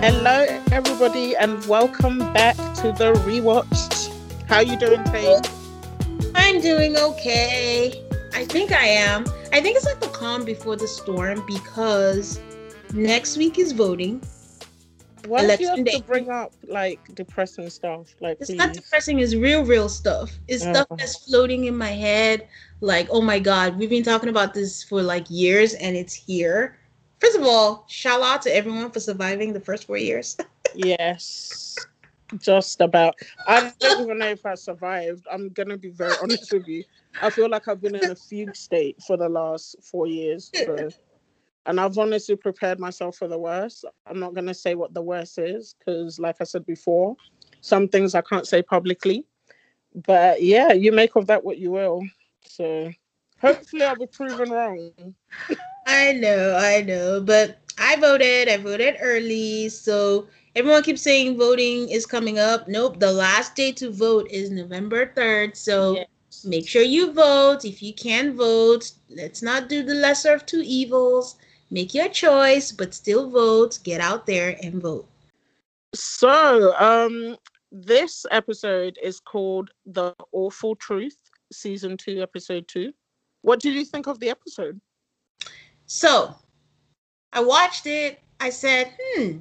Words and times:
Hello, 0.00 0.44
everybody, 0.72 1.34
and 1.36 1.64
welcome 1.66 2.18
back 2.32 2.54
to 2.76 2.92
the 2.92 3.14
rewatched. 3.24 4.12
How 4.46 4.60
you 4.60 4.78
doing, 4.78 5.02
Tay? 5.04 5.40
I'm 6.34 6.60
doing 6.60 6.96
okay. 6.96 8.04
I 8.34 8.44
think 8.44 8.72
I 8.72 8.84
am. 8.86 9.24
I 9.52 9.60
think 9.60 9.76
it's 9.76 9.86
like 9.86 10.00
the 10.00 10.08
calm 10.08 10.44
before 10.44 10.76
the 10.76 10.86
storm 10.86 11.42
because 11.46 12.38
next 12.92 13.36
week 13.38 13.58
is 13.58 13.72
voting. 13.72 14.22
Why 15.26 15.56
do 15.56 15.62
you 15.62 15.68
have 15.70 15.84
day. 15.84 15.98
to 15.98 16.02
bring 16.04 16.28
up 16.30 16.52
like 16.68 17.00
depressing 17.14 17.68
stuff? 17.70 18.14
Like, 18.20 18.36
It's 18.40 18.50
please. 18.50 18.56
not 18.58 18.74
depressing, 18.74 19.18
it's 19.18 19.34
real, 19.34 19.64
real 19.64 19.88
stuff. 19.88 20.30
It's 20.46 20.64
oh. 20.64 20.72
stuff 20.72 20.86
Oh. 20.90 20.96
that's 20.96 21.16
floating 21.24 21.64
in 21.64 21.76
my 21.76 21.90
head. 21.90 22.46
Like, 22.80 23.08
oh 23.10 23.22
my 23.22 23.38
God, 23.38 23.78
we've 23.78 23.90
been 23.90 24.04
talking 24.04 24.28
about 24.28 24.54
this 24.54 24.84
for 24.84 25.02
like 25.02 25.24
years 25.30 25.74
and 25.74 25.96
it's 25.96 26.14
here. 26.14 26.76
First 27.20 27.36
of 27.36 27.42
all, 27.44 27.84
shout 27.88 28.22
out 28.22 28.42
to 28.42 28.54
everyone 28.54 28.90
for 28.90 29.00
surviving 29.00 29.52
the 29.52 29.60
first 29.60 29.86
four 29.86 29.98
years. 29.98 30.36
Yes, 30.74 31.86
just 32.36 32.82
about. 32.82 33.14
I 33.46 33.72
don't 33.78 34.02
even 34.02 34.18
know 34.18 34.28
if 34.28 34.44
I 34.44 34.56
survived. 34.56 35.26
I'm 35.32 35.48
gonna 35.50 35.78
be 35.78 35.88
very 35.88 36.12
honest 36.20 36.52
with 36.52 36.68
you. 36.68 36.84
I 37.22 37.30
feel 37.30 37.48
like 37.48 37.66
I've 37.66 37.80
been 37.80 37.94
in 37.94 38.10
a 38.10 38.14
fugue 38.14 38.54
state 38.54 39.02
for 39.06 39.16
the 39.16 39.28
last 39.28 39.76
four 39.82 40.06
years. 40.06 40.50
So. 40.52 40.90
And 41.64 41.80
I've 41.80 41.96
honestly 41.96 42.36
prepared 42.36 42.78
myself 42.78 43.16
for 43.16 43.26
the 43.26 43.38
worst. 43.38 43.86
I'm 44.06 44.20
not 44.20 44.34
gonna 44.34 44.52
say 44.52 44.74
what 44.74 44.92
the 44.92 45.00
worst 45.00 45.38
is 45.38 45.74
because, 45.78 46.18
like 46.18 46.36
I 46.40 46.44
said 46.44 46.66
before, 46.66 47.16
some 47.62 47.88
things 47.88 48.14
I 48.14 48.20
can't 48.20 48.46
say 48.46 48.60
publicly. 48.60 49.24
But 49.94 50.42
yeah, 50.42 50.74
you 50.74 50.92
make 50.92 51.16
of 51.16 51.26
that 51.28 51.42
what 51.42 51.56
you 51.56 51.70
will. 51.70 52.02
So 52.44 52.90
hopefully, 53.40 53.84
I'll 53.84 53.96
be 53.96 54.06
proven 54.06 54.50
wrong. 54.50 55.14
I 55.86 56.12
know, 56.12 56.56
I 56.56 56.82
know, 56.82 57.20
but 57.20 57.58
I 57.78 57.96
voted. 57.96 58.48
I 58.48 58.56
voted 58.58 58.96
early, 59.00 59.68
so 59.68 60.26
everyone 60.56 60.82
keeps 60.82 61.02
saying 61.02 61.38
voting 61.38 61.88
is 61.90 62.06
coming 62.06 62.38
up. 62.38 62.68
Nope, 62.68 63.00
the 63.00 63.12
last 63.12 63.54
day 63.56 63.72
to 63.72 63.90
vote 63.90 64.28
is 64.30 64.50
November 64.50 65.06
third. 65.14 65.56
So 65.56 65.94
Yes. 65.94 66.44
make 66.44 66.68
sure 66.68 66.82
you 66.82 67.12
vote. 67.12 67.64
If 67.64 67.82
you 67.82 67.94
can 67.94 68.36
vote, 68.36 68.92
let's 69.10 69.42
not 69.42 69.68
do 69.68 69.82
the 69.82 69.94
lesser 69.94 70.34
of 70.34 70.46
two 70.46 70.62
evils. 70.64 71.36
Make 71.70 71.94
your 71.94 72.08
choice, 72.08 72.72
but 72.72 72.94
still 72.94 73.30
vote. 73.30 73.78
Get 73.84 74.00
out 74.00 74.26
there 74.26 74.56
and 74.62 74.80
vote. 74.82 75.08
So, 75.94 76.74
um, 76.78 77.36
this 77.70 78.26
episode 78.30 78.98
is 79.02 79.20
called 79.20 79.70
"The 79.86 80.14
Awful 80.32 80.74
Truth," 80.76 81.18
season 81.52 81.96
two, 81.96 82.20
episode 82.22 82.68
two. 82.68 82.92
What 83.42 83.60
did 83.60 83.74
you 83.74 83.84
think 83.84 84.06
of 84.06 84.18
the 84.20 84.30
episode? 84.30 84.80
So 85.86 86.34
I 87.32 87.40
watched 87.40 87.86
it. 87.86 88.20
I 88.40 88.50
said, 88.50 88.92
hmm, 89.00 89.38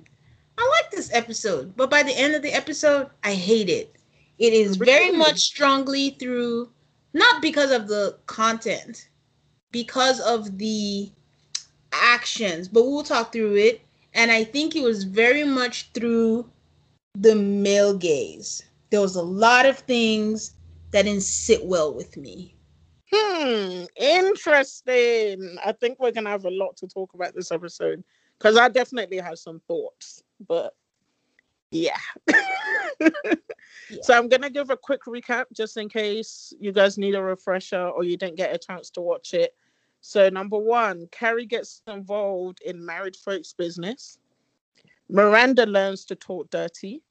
I 0.58 0.72
like 0.78 0.92
this 0.92 1.12
episode. 1.14 1.76
But 1.76 1.90
by 1.90 2.04
the 2.04 2.16
end 2.16 2.36
of 2.36 2.42
the 2.42 2.54
episode, 2.54 3.10
I 3.24 3.34
hate 3.34 3.70
it. 3.70 3.96
It 4.38 4.54
is 4.54 4.76
very 4.78 5.12
much 5.12 5.40
strongly 5.40 6.12
through, 6.12 6.70
not 7.14 7.42
because 7.42 7.72
of 7.72 7.88
the 7.88 8.18
content, 8.26 9.10
because 9.72 10.20
of 10.20 10.58
the 10.58 11.12
actions, 11.92 12.68
but 12.68 12.84
we'll 12.84 13.04
talk 13.04 13.32
through 13.32 13.56
it. 13.56 13.82
And 14.14 14.32
I 14.32 14.44
think 14.44 14.76
it 14.76 14.84
was 14.84 15.04
very 15.04 15.44
much 15.44 15.92
through 15.94 16.50
the 17.16 17.36
male 17.36 17.98
gaze. 17.98 18.64
There 18.90 19.02
was 19.02 19.16
a 19.16 19.22
lot 19.22 19.66
of 19.66 19.80
things 19.80 20.54
that 20.92 21.04
didn't 21.04 21.24
sit 21.24 21.66
well 21.66 21.94
with 21.94 22.16
me. 22.18 22.55
Hmm, 23.18 23.86
interesting. 23.96 25.58
I 25.64 25.72
think 25.72 26.00
we're 26.00 26.12
gonna 26.12 26.30
have 26.30 26.46
a 26.46 26.50
lot 26.50 26.76
to 26.78 26.88
talk 26.88 27.14
about 27.14 27.34
this 27.34 27.52
episode 27.52 28.04
because 28.38 28.58
I 28.58 28.68
definitely 28.70 29.18
have 29.18 29.40
some 29.40 29.62
thoughts, 29.68 30.24
but 30.48 30.74
yeah. 31.72 31.98
So 34.02 34.18
I'm 34.18 34.28
gonna 34.28 34.50
give 34.50 34.70
a 34.70 34.78
quick 34.78 35.04
recap 35.06 35.46
just 35.54 35.78
in 35.78 35.90
case 35.90 36.54
you 36.60 36.72
guys 36.72 36.98
need 36.98 37.16
a 37.16 37.22
refresher 37.22 37.88
or 37.88 38.04
you 38.04 38.18
didn't 38.18 38.38
get 38.38 38.56
a 38.56 38.58
chance 38.58 38.90
to 38.92 39.02
watch 39.02 39.34
it. 39.34 39.54
So 40.02 40.30
number 40.30 40.58
one, 40.58 41.08
Carrie 41.12 41.46
gets 41.46 41.82
involved 41.88 42.62
in 42.66 42.86
married 42.86 43.16
folks' 43.16 43.54
business. 43.54 44.20
Miranda 45.10 45.66
learns 45.66 46.06
to 46.06 46.16
talk 46.16 46.50
dirty. 46.50 47.02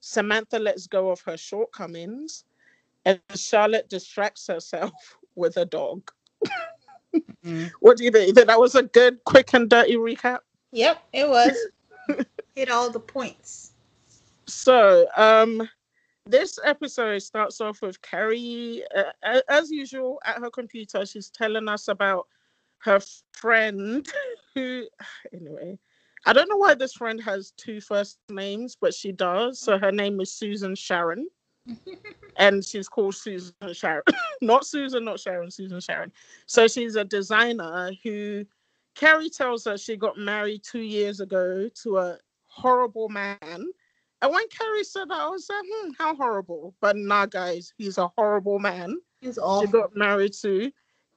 Samantha 0.00 0.58
lets 0.58 0.86
go 0.86 1.10
of 1.10 1.20
her 1.22 1.36
shortcomings, 1.36 2.44
and 3.04 3.20
Charlotte 3.34 3.88
distracts 3.88 4.46
herself 4.46 5.16
with 5.34 5.56
a 5.56 5.64
dog. 5.64 6.10
What 7.80 7.96
do 7.96 8.04
you 8.04 8.10
think? 8.10 8.28
You 8.28 8.34
think 8.34 8.46
that 8.46 8.60
was 8.60 8.74
a 8.74 8.82
good, 8.82 9.24
quick, 9.24 9.52
and 9.54 9.68
dirty 9.68 9.96
recap? 9.96 10.40
Yep, 10.72 11.02
it 11.12 11.28
was. 11.28 11.56
Hit 12.54 12.70
all 12.70 12.90
the 12.90 13.00
points. 13.00 13.72
So, 14.46 15.06
um, 15.16 15.68
this 16.26 16.58
episode 16.64 17.20
starts 17.22 17.60
off 17.60 17.82
with 17.82 18.00
Carrie, 18.02 18.84
uh, 18.94 19.40
as 19.48 19.70
usual, 19.70 20.20
at 20.24 20.38
her 20.38 20.50
computer. 20.50 21.04
She's 21.06 21.30
telling 21.30 21.68
us 21.68 21.88
about 21.88 22.28
her 22.78 23.00
friend 23.32 24.06
who, 24.54 24.86
anyway, 25.32 25.78
I 26.26 26.32
don't 26.32 26.48
know 26.48 26.56
why 26.56 26.74
this 26.74 26.92
friend 26.92 27.20
has 27.22 27.52
two 27.56 27.80
first 27.80 28.18
names, 28.28 28.76
but 28.78 28.94
she 28.94 29.12
does. 29.12 29.58
So 29.58 29.78
her 29.78 29.92
name 29.92 30.20
is 30.20 30.32
Susan 30.32 30.74
Sharon, 30.74 31.28
and 32.36 32.64
she's 32.64 32.88
called 32.88 33.14
Susan 33.14 33.54
Sharon, 33.72 34.02
not 34.40 34.66
Susan, 34.66 35.04
not 35.04 35.20
Sharon, 35.20 35.50
Susan 35.50 35.80
Sharon. 35.80 36.12
So 36.46 36.66
she's 36.68 36.96
a 36.96 37.04
designer 37.04 37.92
who 38.02 38.44
Carrie 38.94 39.30
tells 39.30 39.64
her 39.64 39.76
she 39.76 39.96
got 39.96 40.18
married 40.18 40.62
two 40.62 40.80
years 40.80 41.20
ago 41.20 41.68
to 41.82 41.98
a 41.98 42.18
horrible 42.46 43.08
man. 43.08 43.38
And 44.22 44.32
when 44.32 44.48
Carrie 44.48 44.84
said 44.84 45.08
that, 45.08 45.20
I 45.20 45.28
was 45.28 45.48
like, 45.48 45.64
hmm, 45.66 45.90
how 45.98 46.14
horrible. 46.14 46.74
But 46.80 46.96
nah, 46.96 47.26
guys, 47.26 47.72
he's 47.78 47.98
a 47.98 48.08
horrible 48.16 48.58
man. 48.58 48.98
It's 49.22 49.38
She 49.60 49.66
got 49.66 49.96
married 49.96 50.34
to. 50.42 50.70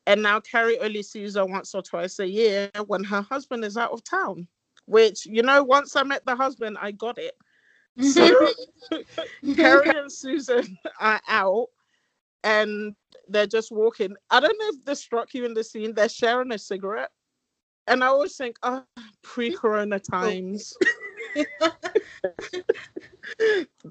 And 0.06 0.22
now 0.22 0.40
Carrie 0.40 0.80
only 0.80 1.04
sees 1.04 1.36
her 1.36 1.46
once 1.46 1.74
or 1.74 1.82
twice 1.82 2.20
a 2.20 2.28
year 2.28 2.70
when 2.88 3.04
her 3.06 3.22
husband 3.22 3.64
is 3.64 3.78
out 3.78 3.92
of 3.92 4.04
town. 4.04 4.48
Which, 4.86 5.26
you 5.26 5.44
know, 5.44 5.64
once 5.64 5.96
I 5.96 6.04
met 6.04 6.26
the 6.26 6.36
husband, 6.36 6.78
I 6.82 6.92
got 6.92 7.18
it. 7.18 7.36
So 8.00 8.50
Carrie 9.56 9.90
and 9.98 10.12
Susan 10.12 10.78
are 11.00 11.22
out 11.28 11.68
and 12.44 12.96
they're 13.28 13.48
just 13.48 13.72
walking. 13.72 14.16
I 14.30 14.40
don't 14.40 14.58
know 14.60 14.70
if 14.70 14.86
this 14.86 15.02
struck 15.02 15.34
you 15.34 15.46
in 15.46 15.54
the 15.54 15.64
scene. 15.64 15.94
They're 15.94 16.10
sharing 16.10 16.52
a 16.52 16.58
cigarette. 16.58 17.12
And 17.88 18.04
I 18.04 18.08
always 18.08 18.36
think, 18.36 18.58
oh, 18.64 18.84
pre 19.22 19.54
corona 19.54 20.00
times. 20.00 20.74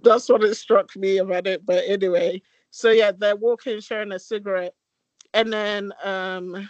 That's 0.02 0.28
what 0.28 0.44
it 0.44 0.54
struck 0.56 0.94
me 0.96 1.18
about 1.18 1.46
it. 1.46 1.64
But 1.64 1.84
anyway, 1.86 2.42
so 2.70 2.90
yeah, 2.90 3.12
they're 3.16 3.36
walking, 3.36 3.80
sharing 3.80 4.12
a 4.12 4.18
cigarette. 4.18 4.74
And 5.34 5.52
then, 5.52 5.92
um, 6.04 6.68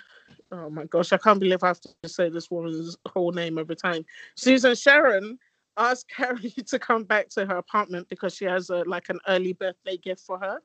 oh 0.52 0.70
my 0.70 0.84
gosh, 0.84 1.12
I 1.12 1.16
can't 1.16 1.40
believe 1.40 1.62
I 1.62 1.68
have 1.68 1.80
to 1.80 2.08
say 2.08 2.28
this 2.28 2.50
woman's 2.50 2.96
whole 3.08 3.32
name 3.32 3.58
every 3.58 3.76
time. 3.76 4.04
Susan 4.36 4.74
Sharon 4.76 5.38
asked 5.76 6.08
Carrie 6.08 6.50
to 6.66 6.78
come 6.78 7.04
back 7.04 7.28
to 7.30 7.46
her 7.46 7.56
apartment 7.56 8.08
because 8.08 8.34
she 8.34 8.44
has 8.44 8.70
a 8.70 8.84
like 8.86 9.08
an 9.08 9.18
early 9.28 9.52
birthday 9.52 9.96
gift 9.96 10.20
for 10.20 10.38
her. 10.38 10.58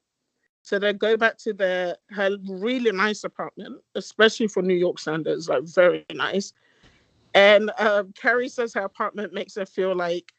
So 0.63 0.79
they 0.79 0.93
go 0.93 1.15
back 1.15 1.37
to 1.39 1.53
their 1.53 1.95
her 2.09 2.37
really 2.47 2.91
nice 2.91 3.23
apartment, 3.23 3.81
especially 3.95 4.47
for 4.47 4.61
New 4.61 4.75
York 4.75 4.99
standards, 4.99 5.47
like 5.47 5.63
very 5.63 6.05
nice. 6.13 6.53
And 7.33 7.71
um, 7.77 8.13
Carrie 8.19 8.49
says 8.49 8.73
her 8.73 8.81
apartment 8.81 9.33
makes 9.33 9.55
her 9.55 9.65
feel 9.65 9.95
like 9.95 10.33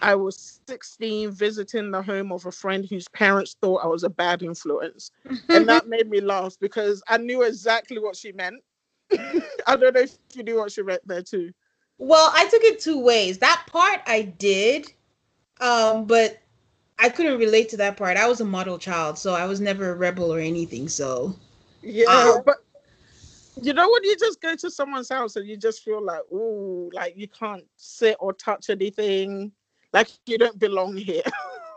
I 0.00 0.14
was 0.14 0.60
16 0.68 1.32
visiting 1.32 1.90
the 1.90 2.02
home 2.02 2.30
of 2.30 2.46
a 2.46 2.52
friend 2.52 2.86
whose 2.88 3.08
parents 3.08 3.56
thought 3.60 3.84
I 3.84 3.86
was 3.86 4.04
a 4.04 4.10
bad 4.10 4.42
influence. 4.42 5.10
And 5.48 5.68
that 5.68 5.88
made 5.88 6.08
me 6.08 6.20
laugh 6.20 6.56
because 6.60 7.02
I 7.08 7.18
knew 7.18 7.42
exactly 7.42 7.98
what 7.98 8.16
she 8.16 8.32
meant. 8.32 8.62
I 9.66 9.76
don't 9.76 9.94
know 9.94 10.00
if 10.00 10.16
you 10.34 10.42
knew 10.42 10.58
what 10.58 10.72
she 10.72 10.82
meant 10.82 11.06
there 11.06 11.22
too. 11.22 11.52
Well, 12.04 12.30
I 12.34 12.46
took 12.48 12.62
it 12.64 12.80
two 12.80 12.98
ways. 13.00 13.38
That 13.38 13.64
part 13.66 14.00
I 14.06 14.22
did, 14.22 14.92
um, 15.60 16.04
but 16.04 16.38
I 16.98 17.08
couldn't 17.08 17.38
relate 17.38 17.70
to 17.70 17.76
that 17.78 17.96
part. 17.96 18.16
I 18.16 18.28
was 18.28 18.40
a 18.40 18.44
model 18.44 18.78
child, 18.78 19.18
so 19.18 19.34
I 19.34 19.46
was 19.46 19.60
never 19.60 19.90
a 19.90 19.94
rebel 19.94 20.32
or 20.32 20.38
anything. 20.38 20.88
So 20.88 21.34
Yeah, 21.82 22.06
Uh, 22.08 22.40
but 22.44 22.56
you 23.62 23.72
know 23.72 23.88
when 23.90 24.04
you 24.04 24.16
just 24.18 24.40
go 24.40 24.54
to 24.54 24.70
someone's 24.70 25.08
house 25.08 25.36
and 25.36 25.48
you 25.48 25.56
just 25.56 25.82
feel 25.82 26.02
like, 26.04 26.20
ooh, 26.32 26.90
like 26.92 27.16
you 27.16 27.28
can't 27.28 27.64
sit 27.76 28.16
or 28.20 28.32
touch 28.34 28.68
anything, 28.68 29.50
like 29.92 30.08
you 30.26 30.38
don't 30.38 30.58
belong 30.58 30.96
here. 30.96 31.22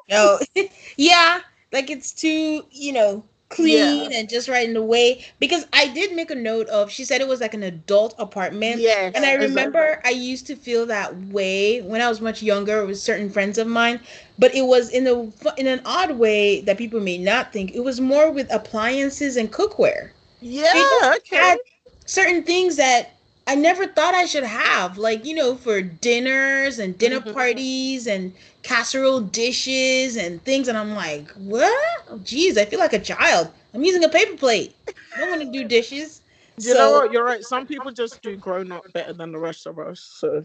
Oh, 0.09 0.39
yeah, 0.97 1.41
like 1.73 1.89
it's 1.89 2.13
too, 2.13 2.65
you 2.71 2.93
know, 2.93 3.25
clean 3.49 4.11
and 4.13 4.29
just 4.29 4.47
right 4.49 4.67
in 4.67 4.73
the 4.73 4.81
way. 4.83 5.25
Because 5.39 5.65
I 5.73 5.87
did 5.87 6.13
make 6.15 6.29
a 6.31 6.35
note 6.35 6.67
of, 6.69 6.91
she 6.91 7.03
said 7.05 7.21
it 7.21 7.27
was 7.27 7.41
like 7.41 7.53
an 7.53 7.63
adult 7.63 8.15
apartment. 8.19 8.83
yeah, 8.83 9.11
And 9.13 9.25
I 9.25 9.33
remember 9.33 10.01
I 10.05 10.09
used 10.09 10.47
to 10.47 10.55
feel 10.55 10.85
that 10.87 11.15
way 11.27 11.81
when 11.81 12.01
I 12.01 12.09
was 12.09 12.21
much 12.21 12.41
younger 12.41 12.85
with 12.85 12.99
certain 12.99 13.29
friends 13.29 13.57
of 13.57 13.67
mine, 13.67 13.99
but 14.37 14.53
it 14.55 14.63
was 14.63 14.89
in 14.89 15.07
a 15.07 15.23
in 15.59 15.67
an 15.67 15.81
odd 15.85 16.11
way 16.17 16.61
that 16.61 16.77
people 16.77 16.99
may 16.99 17.17
not 17.17 17.53
think. 17.53 17.71
It 17.73 17.81
was 17.81 17.99
more 18.01 18.31
with 18.31 18.51
appliances 18.53 19.37
and 19.37 19.51
cookware. 19.51 20.11
yeah, 20.41 21.13
okay, 21.17 21.31
had 21.31 21.57
certain 22.05 22.43
things 22.43 22.75
that 22.77 23.11
I 23.47 23.55
never 23.55 23.87
thought 23.87 24.13
I 24.13 24.25
should 24.25 24.43
have. 24.43 24.97
Like, 24.97 25.25
you 25.25 25.35
know, 25.35 25.55
for 25.55 25.81
dinners 25.81 26.79
and 26.79 26.97
dinner 26.97 27.21
Mhm. 27.21 27.33
parties 27.33 28.07
and 28.07 28.33
casserole 28.67 29.21
dishes 29.21 30.17
and 30.17 30.43
things. 30.43 30.67
And 30.67 30.77
I'm 30.77 30.93
like, 30.93 31.31
what? 31.31 32.03
Oh, 32.09 32.17
geez, 32.19 32.57
I 32.57 32.65
feel 32.65 32.79
like 32.79 32.91
a 32.91 32.99
child. 32.99 33.49
I'm 33.73 33.83
using 33.83 34.03
a 34.03 34.09
paper 34.09 34.35
plate. 34.35 34.75
I 35.15 35.19
don't 35.21 35.29
want 35.29 35.41
to 35.41 35.51
do 35.51 35.65
dishes. 35.65 36.21
You 36.57 36.73
know 36.73 36.91
what? 36.91 37.13
You're 37.13 37.23
right. 37.23 37.43
Some 37.43 37.65
people 37.65 37.91
just 37.91 38.21
do 38.21 38.35
grown 38.35 38.71
up 38.71 38.91
better 38.91 39.13
than 39.13 39.31
the 39.31 39.39
rest 39.39 39.67
of 39.67 39.79
us. 39.79 40.01
So 40.01 40.43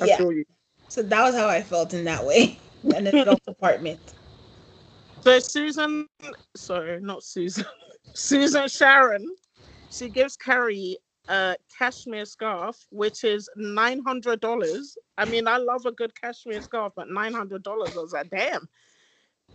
I 0.00 0.04
yeah. 0.04 0.18
So 0.88 1.02
that 1.02 1.22
was 1.22 1.34
how 1.34 1.48
I 1.48 1.62
felt 1.62 1.94
in 1.94 2.04
that 2.04 2.24
way. 2.24 2.58
An 2.94 3.06
adult 3.06 3.40
apartment. 3.46 4.00
So 5.22 5.38
Susan, 5.38 6.06
sorry, 6.54 7.00
not 7.00 7.22
Susan. 7.22 7.64
Susan 8.12 8.68
Sharon, 8.68 9.26
she 9.90 10.08
gives 10.10 10.36
Carrie 10.36 10.98
a 11.28 11.56
cashmere 11.78 12.24
scarf, 12.26 12.86
which 12.90 13.24
is 13.24 13.48
nine 13.56 14.02
hundred 14.02 14.40
dollars. 14.40 14.96
I 15.18 15.24
mean, 15.24 15.48
I 15.48 15.58
love 15.58 15.86
a 15.86 15.92
good 15.92 16.18
cashmere 16.20 16.60
scarf, 16.60 16.92
but 16.96 17.10
nine 17.10 17.32
hundred 17.34 17.62
dollars. 17.62 17.96
I 17.96 18.00
was 18.00 18.12
like, 18.12 18.30
damn. 18.30 18.68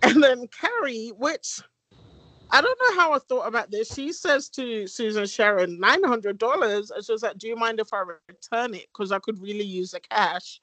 And 0.01 0.23
then 0.23 0.47
Carrie, 0.47 1.11
which 1.17 1.61
I 2.51 2.61
don't 2.61 2.79
know 2.81 3.01
how 3.01 3.13
I 3.13 3.19
thought 3.19 3.47
about 3.47 3.69
this. 3.69 3.93
She 3.93 4.11
says 4.11 4.49
to 4.51 4.87
Susan 4.87 5.27
Sharon, 5.27 5.79
nine 5.79 6.03
hundred 6.03 6.37
dollars. 6.37 6.89
And 6.91 7.03
she 7.05 7.11
was 7.11 7.21
like, 7.23 7.37
"Do 7.37 7.47
you 7.47 7.55
mind 7.55 7.79
if 7.79 7.93
I 7.93 8.03
return 8.29 8.73
it? 8.73 8.87
Because 8.93 9.11
I 9.11 9.19
could 9.19 9.41
really 9.41 9.65
use 9.65 9.91
the 9.91 9.99
cash." 9.99 10.61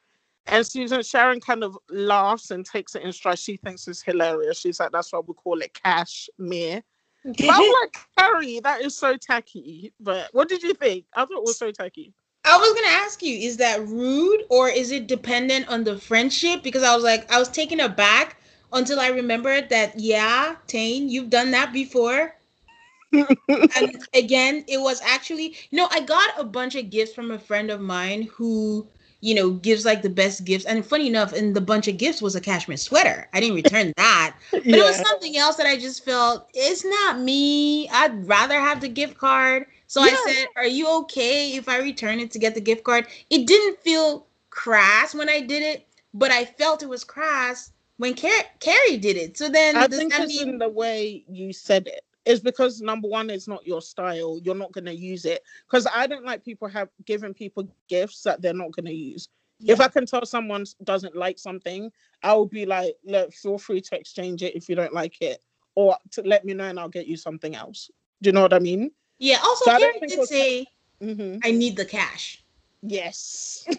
And 0.49 0.67
Susan 0.67 1.03
Sharon 1.03 1.41
kind 1.41 1.63
of 1.65 1.77
laughs 1.91 2.51
and 2.51 2.65
takes 2.65 2.95
it 2.95 3.03
in 3.03 3.13
stride. 3.13 3.39
She 3.39 3.57
thinks 3.57 3.87
it's 3.89 4.03
hilarious. 4.03 4.59
She's 4.61 4.81
like, 4.81 4.93
"That's 4.93 5.13
why 5.13 5.21
we 5.21 5.35
call 5.35 5.61
it 5.61 5.75
cashmere." 5.75 6.83
But 7.27 7.51
I'm 7.51 7.73
like, 7.83 7.97
Carrie, 8.17 8.61
that 8.61 8.83
is 8.83 8.97
so 8.97 9.17
tacky. 9.17 9.93
But 9.99 10.29
what 10.33 10.49
did 10.49 10.63
you 10.63 10.75
think? 10.75 11.07
I 11.15 11.25
thought 11.25 11.39
it 11.39 11.43
was 11.43 11.59
so 11.59 11.73
tacky. 11.73 12.13
I 12.45 12.57
was 12.57 12.73
gonna 12.75 13.05
ask 13.05 13.23
you, 13.23 13.37
is 13.37 13.57
that 13.57 13.87
rude 13.89 14.45
or 14.49 14.69
is 14.69 14.93
it 14.93 15.09
dependent 15.09 15.69
on 15.69 15.83
the 15.83 15.99
friendship? 15.99 16.63
Because 16.63 16.85
I 16.85 16.95
was 16.95 17.03
like, 17.03 17.31
I 17.33 17.39
was 17.41 17.49
taken 17.49 17.81
aback 17.81 18.41
until 18.73 19.01
I 19.01 19.09
remembered 19.09 19.69
that, 19.71 19.99
yeah, 19.99 20.55
Tane, 20.69 21.09
you've 21.09 21.31
done 21.31 21.51
that 21.51 21.73
before. 21.73 22.37
and 23.13 24.07
again, 24.15 24.65
it 24.69 24.81
was 24.81 25.01
actually, 25.03 25.57
you 25.71 25.79
know, 25.79 25.89
I 25.91 26.01
got 26.01 26.31
a 26.39 26.45
bunch 26.45 26.77
of 26.77 26.91
gifts 26.91 27.15
from 27.15 27.33
a 27.33 27.39
friend 27.39 27.71
of 27.71 27.81
mine 27.81 28.29
who, 28.33 28.87
you 29.21 29.35
know, 29.35 29.51
gives 29.51 29.85
like 29.85 30.03
the 30.03 30.11
best 30.11 30.45
gifts. 30.45 30.67
And 30.67 30.87
funny 30.87 31.09
enough, 31.09 31.33
in 31.33 31.53
the 31.53 31.61
bunch 31.61 31.89
of 31.89 31.99
gifts 31.99 32.23
was 32.23 32.37
a 32.37 32.41
cashmere 32.41 32.77
sweater. 32.77 33.29
I 33.33 33.41
didn't 33.41 33.57
return 33.57 33.93
that. 33.97 34.26
But 34.53 34.79
it 34.79 34.85
was 34.85 34.97
something 35.01 35.37
else 35.37 35.57
that 35.57 35.67
I 35.67 35.77
just 35.77 36.05
felt 36.05 36.49
it's 36.55 36.85
not 36.85 37.21
me. 37.21 37.89
I'd 37.89 38.27
rather 38.27 38.59
have 38.61 38.81
the 38.81 38.89
gift 38.89 39.19
card. 39.19 39.67
So 39.87 40.03
Yeah. 40.03 40.13
I 40.13 40.15
said, 40.15 40.47
Are 40.57 40.67
you 40.67 40.89
okay 41.03 41.57
if 41.57 41.69
I 41.69 41.79
return 41.79 42.21
it 42.21 42.31
to 42.33 42.39
get 42.39 42.55
the 42.55 42.61
gift 42.61 42.85
card? 42.85 43.07
It 43.31 43.47
didn't 43.47 43.79
feel 43.81 44.27
crass 44.51 45.15
when 45.15 45.29
I 45.29 45.41
did 45.41 45.63
it, 45.63 45.87
but 46.15 46.31
I 46.31 46.45
felt 46.45 46.83
it 46.83 46.89
was 46.89 47.05
crass 47.05 47.73
when 47.99 48.15
Car- 48.15 48.31
Carrie 48.61 48.97
did 48.99 49.17
it. 49.17 49.37
So 49.37 49.49
then 49.49 49.77
I 49.77 49.87
think 49.87 50.13
it's 50.19 50.37
mean 50.37 50.51
in 50.51 50.59
the 50.59 50.69
way 50.69 51.25
you 51.29 51.53
said 51.53 51.87
it. 51.87 52.03
It's 52.25 52.41
because 52.41 52.81
number 52.81 53.07
one, 53.09 53.31
it's 53.31 53.47
not 53.47 53.67
your 53.67 53.81
style. 53.81 54.41
You're 54.43 54.57
not 54.57 54.73
gonna 54.73 54.93
use 54.93 55.25
it. 55.25 55.43
Because 55.67 55.87
I 55.93 56.07
don't 56.07 56.25
like 56.25 56.45
people 56.45 56.69
have 56.69 56.89
giving 57.05 57.35
people 57.35 57.69
gifts 57.89 58.23
that 58.25 58.43
they're 58.43 58.53
not 58.53 58.73
gonna 58.73 58.91
use. 58.91 59.29
If 59.65 59.81
I 59.81 59.89
can 59.89 60.07
tell 60.07 60.27
someone 60.27 60.65
doesn't 60.85 61.17
like 61.17 61.39
something, 61.39 61.91
I 62.23 62.35
will 62.35 62.47
be 62.47 62.67
like, 62.67 62.95
look, 63.05 63.33
feel 63.33 63.59
free 63.59 63.81
to 63.81 63.99
exchange 63.99 64.43
it 64.43 64.55
if 64.55 64.69
you 64.69 64.75
don't 64.75 64.93
like 64.93 65.17
it, 65.21 65.43
or 65.75 65.97
to 66.13 66.23
let 66.23 66.45
me 66.45 66.55
know 66.55 66.65
and 66.65 66.79
I'll 66.79 66.89
get 66.89 67.07
you 67.07 67.17
something 67.17 67.55
else. 67.55 67.91
Do 68.23 68.29
you 68.29 68.33
know 68.33 68.43
what 68.43 68.53
I 68.53 68.59
mean? 68.59 68.91
Yeah, 69.19 69.39
also 69.43 69.65
So 69.67 69.71
I 69.73 69.79
don't 69.79 69.93
Carrie 69.93 70.01
think 70.01 70.13
it 70.13 70.17
did 70.17 70.29
say 70.29 70.67
hmm 71.01 71.37
I 71.45 71.51
need 71.51 71.77
the 71.77 71.85
cash. 71.85 72.43
Yes. 72.83 73.67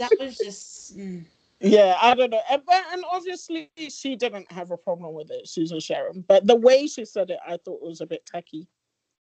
That 0.00 0.10
was 0.18 0.36
just 0.36 0.98
mm. 0.98 1.24
Yeah, 1.60 1.96
I 2.00 2.14
don't 2.14 2.30
know. 2.30 2.40
And, 2.50 2.62
but, 2.66 2.82
and 2.92 3.04
obviously, 3.10 3.70
she 3.88 4.16
didn't 4.16 4.50
have 4.52 4.70
a 4.70 4.76
problem 4.76 5.14
with 5.14 5.30
it, 5.30 5.48
Susan 5.48 5.80
Sharon. 5.80 6.24
But 6.26 6.46
the 6.46 6.54
way 6.54 6.86
she 6.86 7.04
said 7.04 7.30
it, 7.30 7.38
I 7.46 7.58
thought 7.58 7.80
it 7.82 7.86
was 7.86 8.00
a 8.00 8.06
bit 8.06 8.24
tacky. 8.26 8.68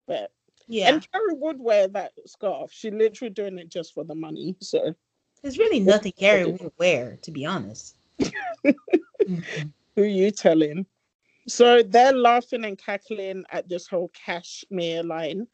But 0.07 0.31
yeah. 0.67 0.89
and 0.89 1.07
Carrie 1.11 1.33
would 1.33 1.59
wear 1.59 1.87
that 1.89 2.13
scarf. 2.25 2.71
She 2.73 2.91
literally 2.91 3.33
doing 3.33 3.57
it 3.57 3.69
just 3.69 3.93
for 3.93 4.03
the 4.03 4.15
money. 4.15 4.55
So 4.61 4.93
There's 5.41 5.57
really 5.57 5.79
nothing 5.79 6.13
Carrie 6.17 6.45
wouldn't 6.45 6.77
wear, 6.77 7.17
to 7.21 7.31
be 7.31 7.45
honest. 7.45 7.95
Mhm. 9.27 9.73
who 9.95 10.03
you 10.03 10.31
telling? 10.31 10.85
So 11.47 11.81
they're 11.81 12.13
laughing 12.13 12.65
and 12.65 12.77
cackling 12.77 13.43
at 13.51 13.67
this 13.67 13.87
whole 13.87 14.09
cashmere 14.09 15.03
line. 15.03 15.47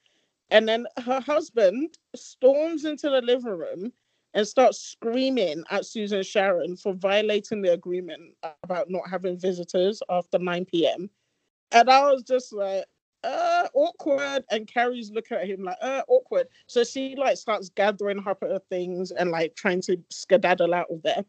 And 0.50 0.68
then 0.68 0.86
her 1.04 1.20
husband 1.20 1.98
storms 2.16 2.86
into 2.86 3.10
the 3.10 3.22
living 3.22 3.52
room 3.58 3.92
and 4.34 4.48
starts 4.48 4.80
screaming 4.80 5.64
at 5.72 5.86
Susan 5.86 6.24
Sharon 6.24 6.76
for 6.76 6.94
violating 6.94 7.62
the 7.62 7.74
agreement 7.74 8.36
about 8.64 8.90
not 8.90 9.10
having 9.10 9.40
visitors 9.40 10.02
after 10.10 10.38
9 10.40 10.66
p.m. 10.66 11.10
And 11.72 11.90
I 11.90 12.12
was 12.12 12.24
just 12.24 12.54
like, 12.54 12.86
uh, 13.24 13.68
awkward. 13.74 14.44
And 14.52 14.68
Carrie's 14.68 15.12
looking 15.12 15.38
at 15.38 15.48
him 15.48 15.64
like, 15.64 15.78
uh, 15.82 16.04
awkward. 16.08 16.48
So 16.68 16.84
she 16.84 17.16
like 17.16 17.38
starts 17.38 17.70
gathering 17.70 18.24
up 18.26 18.42
her 18.42 18.60
things 18.70 19.12
and 19.12 19.32
like 19.32 19.56
trying 19.56 19.82
to 19.84 19.98
skedaddle 20.10 20.74
out 20.74 20.88
of 20.90 21.02
there. 21.04 21.24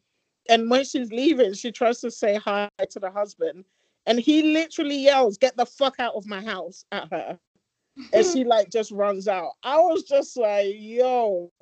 And 0.48 0.70
when 0.70 0.84
she's 0.84 1.10
leaving, 1.12 1.52
she 1.54 1.70
tries 1.70 2.00
to 2.00 2.10
say 2.10 2.36
hi 2.36 2.68
to 2.90 2.98
the 2.98 3.10
husband. 3.10 3.64
And 4.06 4.18
he 4.18 4.54
literally 4.54 4.96
yells, 4.96 5.36
Get 5.36 5.56
the 5.56 5.66
fuck 5.66 5.96
out 5.98 6.14
of 6.14 6.26
my 6.26 6.42
house 6.42 6.84
at 6.92 7.12
her. 7.12 7.38
And 8.12 8.26
she 8.26 8.44
like 8.44 8.70
just 8.70 8.90
runs 8.90 9.28
out. 9.28 9.52
I 9.62 9.76
was 9.76 10.04
just 10.04 10.36
like, 10.36 10.74
yo. 10.78 11.52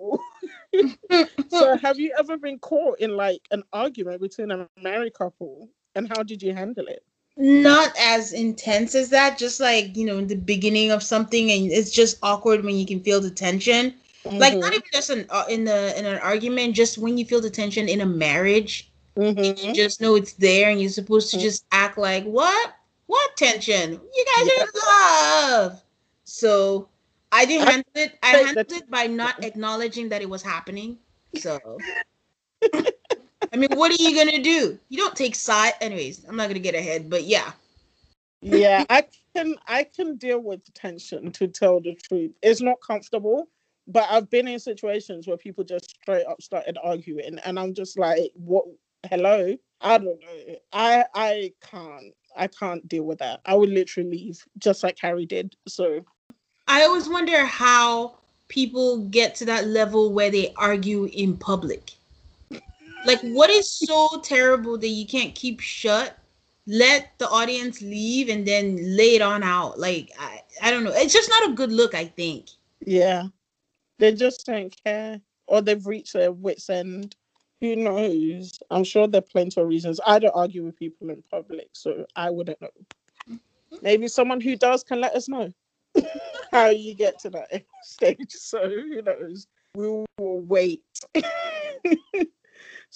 so 1.48 1.76
have 1.82 1.98
you 1.98 2.14
ever 2.18 2.36
been 2.36 2.58
caught 2.60 3.00
in 3.00 3.16
like 3.16 3.40
an 3.50 3.64
argument 3.72 4.20
between 4.20 4.50
a 4.52 4.68
married 4.80 5.14
couple? 5.14 5.68
And 5.96 6.08
how 6.08 6.22
did 6.22 6.42
you 6.42 6.54
handle 6.54 6.86
it? 6.86 7.02
Not 7.36 7.92
as 7.98 8.32
intense 8.32 8.94
as 8.94 9.10
that, 9.10 9.38
just 9.38 9.60
like, 9.60 9.96
you 9.96 10.06
know, 10.06 10.18
in 10.18 10.26
the 10.28 10.36
beginning 10.36 10.90
of 10.90 11.02
something 11.02 11.50
and 11.50 11.70
it's 11.70 11.90
just 11.90 12.18
awkward 12.22 12.64
when 12.64 12.76
you 12.76 12.86
can 12.86 13.00
feel 13.00 13.20
the 13.20 13.30
tension. 13.30 13.94
Like 14.38 14.54
Mhm, 14.54 14.60
not 14.60 14.72
even 14.74 14.84
just 14.92 15.10
an, 15.10 15.26
uh, 15.30 15.44
in 15.48 15.64
the 15.64 15.98
in 15.98 16.06
an 16.06 16.18
argument, 16.18 16.74
just 16.74 16.98
when 16.98 17.18
you 17.18 17.24
feel 17.24 17.40
the 17.40 17.50
tension 17.50 17.88
in 17.88 18.00
a 18.00 18.06
marriage, 18.06 18.90
and 19.36 19.58
you 19.58 19.72
just 19.72 20.00
know 20.00 20.14
it's 20.14 20.32
there 20.34 20.70
and 20.70 20.80
you're 20.80 20.90
supposed 20.90 21.30
to 21.30 21.36
Mhm. 21.36 21.40
just 21.40 21.64
act 21.72 21.98
like, 21.98 22.24
"What? 22.24 22.74
What 23.06 23.36
tension? 23.36 23.92
You 23.92 24.24
guys 24.26 24.48
are 24.48 24.60
in 24.62 25.62
love." 25.62 25.82
So, 26.24 26.88
I 27.32 27.44
didn't 27.46 27.66
handle 27.66 27.90
it. 27.94 28.18
I 28.22 28.36
handled 28.36 28.72
it 28.72 28.90
by 28.90 29.06
not 29.06 29.42
acknowledging 29.44 30.08
that 30.10 30.22
it 30.22 30.28
was 30.30 30.42
happening. 30.42 30.98
So, 31.34 31.84
I 33.52 33.56
mean, 33.56 33.70
what 33.74 33.92
are 33.92 34.02
you 34.02 34.14
gonna 34.16 34.42
do? 34.42 34.78
You 34.88 34.98
don't 34.98 35.16
take 35.16 35.34
side. 35.34 35.74
Anyways, 35.80 36.24
I'm 36.28 36.36
not 36.36 36.48
gonna 36.48 36.58
get 36.58 36.74
ahead, 36.74 37.08
but 37.08 37.24
yeah, 37.24 37.52
yeah, 38.42 38.84
I 38.90 39.04
can 39.34 39.56
I 39.66 39.84
can 39.84 40.16
deal 40.16 40.40
with 40.40 40.62
tension 40.74 41.32
to 41.32 41.48
tell 41.48 41.80
the 41.80 41.94
truth. 41.94 42.32
It's 42.42 42.60
not 42.60 42.76
comfortable, 42.86 43.48
but 43.86 44.06
I've 44.10 44.30
been 44.30 44.48
in 44.48 44.58
situations 44.58 45.26
where 45.26 45.36
people 45.36 45.64
just 45.64 45.90
straight 45.90 46.26
up 46.26 46.40
started 46.42 46.78
arguing, 46.82 47.38
and 47.44 47.58
I'm 47.58 47.74
just 47.74 47.98
like, 47.98 48.30
what? 48.34 48.64
Hello? 49.10 49.56
I 49.80 49.98
don't 49.98 50.20
know. 50.20 50.56
I 50.72 51.04
I 51.14 51.52
can't. 51.70 52.14
I 52.36 52.48
can't 52.48 52.86
deal 52.86 53.04
with 53.04 53.18
that. 53.18 53.40
I 53.46 53.54
would 53.54 53.70
literally 53.70 54.10
leave, 54.10 54.44
just 54.58 54.82
like 54.82 54.96
Carrie 54.96 55.26
did. 55.26 55.56
So 55.66 56.04
I 56.68 56.82
always 56.84 57.08
wonder 57.08 57.44
how 57.46 58.16
people 58.48 58.98
get 59.08 59.34
to 59.36 59.44
that 59.46 59.66
level 59.66 60.12
where 60.12 60.30
they 60.30 60.52
argue 60.56 61.06
in 61.06 61.36
public. 61.36 61.92
Like, 63.06 63.20
what 63.20 63.50
is 63.50 63.70
so 63.70 64.20
terrible 64.22 64.76
that 64.78 64.88
you 64.88 65.06
can't 65.06 65.34
keep 65.34 65.60
shut? 65.60 66.18
Let 66.66 67.16
the 67.18 67.28
audience 67.28 67.80
leave 67.80 68.28
and 68.28 68.46
then 68.46 68.76
lay 68.96 69.14
it 69.14 69.22
on 69.22 69.42
out. 69.42 69.78
Like, 69.78 70.10
I, 70.18 70.42
I 70.62 70.70
don't 70.70 70.82
know. 70.84 70.92
It's 70.92 71.12
just 71.12 71.30
not 71.30 71.50
a 71.50 71.54
good 71.54 71.70
look, 71.70 71.94
I 71.94 72.06
think. 72.06 72.48
yeah, 72.84 73.24
they 73.98 74.12
just 74.12 74.46
don't 74.46 74.74
care, 74.84 75.20
or 75.46 75.62
they've 75.62 75.86
reached 75.86 76.12
their 76.12 76.32
wits 76.32 76.68
end. 76.68 77.14
Who 77.60 77.76
knows? 77.76 78.58
I'm 78.70 78.84
sure 78.84 79.06
there 79.08 79.20
are 79.20 79.22
plenty 79.22 79.60
of 79.60 79.68
reasons. 79.68 80.00
I 80.06 80.18
don't 80.18 80.34
argue 80.34 80.64
with 80.64 80.76
people 80.76 81.08
in 81.10 81.22
public, 81.30 81.68
so 81.72 82.04
I 82.14 82.30
wouldn't 82.30 82.60
know. 82.60 83.38
Maybe 83.80 84.08
someone 84.08 84.40
who 84.40 84.56
does 84.56 84.82
can 84.82 85.00
let 85.00 85.14
us 85.14 85.28
know 85.28 85.50
how 86.52 86.68
you 86.68 86.94
get 86.94 87.18
to 87.20 87.30
that 87.30 87.62
stage. 87.82 88.30
So 88.30 88.68
who 88.68 89.00
knows? 89.02 89.46
We 89.74 89.86
will 89.86 90.06
wait. 90.18 90.82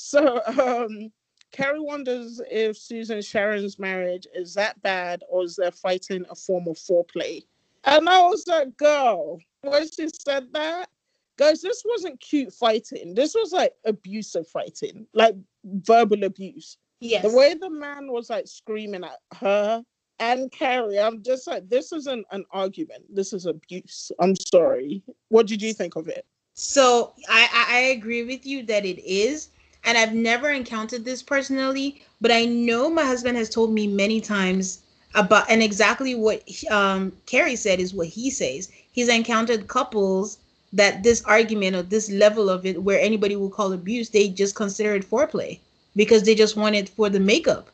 so 0.01 0.41
um 0.59 1.13
Carrie 1.53 1.81
wonders 1.81 2.41
if 2.51 2.79
Susan 2.79 3.21
Sharon's 3.21 3.79
marriage 3.79 4.27
is 4.35 4.55
that 4.55 4.81
bad 4.83 5.23
or 5.29 5.45
is 5.45 5.57
there 5.57 5.73
fighting 5.73 6.25
a 6.31 6.35
form 6.35 6.69
of 6.69 6.77
foreplay? 6.77 7.45
And 7.85 8.09
I 8.09 8.21
was 8.23 8.47
like, 8.47 8.77
girl, 8.77 9.41
when 9.63 9.89
she 9.91 10.09
said 10.09 10.47
that, 10.53 10.89
guys, 11.37 11.61
this 11.61 11.83
wasn't 11.85 12.21
cute 12.21 12.53
fighting. 12.53 13.15
This 13.15 13.35
was 13.35 13.53
like 13.53 13.73
abusive 13.85 14.47
fighting, 14.47 15.07
like 15.13 15.35
verbal 15.65 16.23
abuse. 16.25 16.77
Yes. 17.01 17.23
The 17.23 17.37
way 17.37 17.55
the 17.55 17.71
man 17.71 18.13
was 18.13 18.31
like 18.31 18.47
screaming 18.47 19.05
at 19.05 19.19
her 19.39 19.83
and 20.21 20.53
Carrie, 20.53 21.01
I'm 21.01 21.23
just 21.23 21.47
like, 21.47 21.69
this 21.69 21.93
isn't 21.93 22.27
an 22.31 22.45
argument. 22.53 23.05
This 23.09 23.33
is 23.33 23.47
abuse. 23.47 24.13
I'm 24.21 24.35
sorry. 24.37 25.03
What 25.29 25.47
did 25.47 25.63
you 25.63 25.73
think 25.73 25.97
of 25.97 26.09
it? 26.09 26.27
So 26.55 27.15
I, 27.29 27.49
I 27.53 27.77
I 27.77 27.81
agree 27.97 28.25
with 28.25 28.45
you 28.45 28.63
that 28.65 28.85
it 28.85 29.03
is, 29.03 29.49
and 29.85 29.97
I've 29.99 30.15
never 30.15 30.51
encountered 30.51 31.05
this 31.05 31.23
personally, 31.23 32.03
but 32.21 32.31
I 32.31 32.45
know 32.45 32.91
my 32.91 33.05
husband 33.05 33.37
has 33.37 33.49
told 33.51 33.73
me 33.73 33.87
many 33.87 34.21
times 34.21 34.81
about 35.15 35.51
and 35.51 35.63
exactly 35.63 36.15
what 36.15 36.43
um 36.71 37.13
Carrie 37.27 37.57
said 37.57 37.81
is 37.81 37.95
what 37.95 38.09
he 38.09 38.31
says. 38.31 38.71
He's 38.93 39.09
encountered 39.09 39.69
couples 39.69 40.39
that 40.73 41.03
this 41.03 41.23
argument 41.25 41.77
or 41.77 41.83
this 41.83 42.11
level 42.11 42.49
of 42.49 42.65
it 42.67 42.83
where 42.83 43.01
anybody 43.01 43.37
will 43.37 43.51
call 43.51 43.73
abuse, 43.73 44.11
they 44.11 44.29
just 44.29 44.55
consider 44.55 44.95
it 44.95 45.09
foreplay 45.09 45.61
because 45.97 46.23
they 46.25 46.35
just 46.35 46.57
want 46.57 46.77
it 46.77 46.89
for 46.89 47.09
the 47.09 47.21
makeup. 47.21 47.71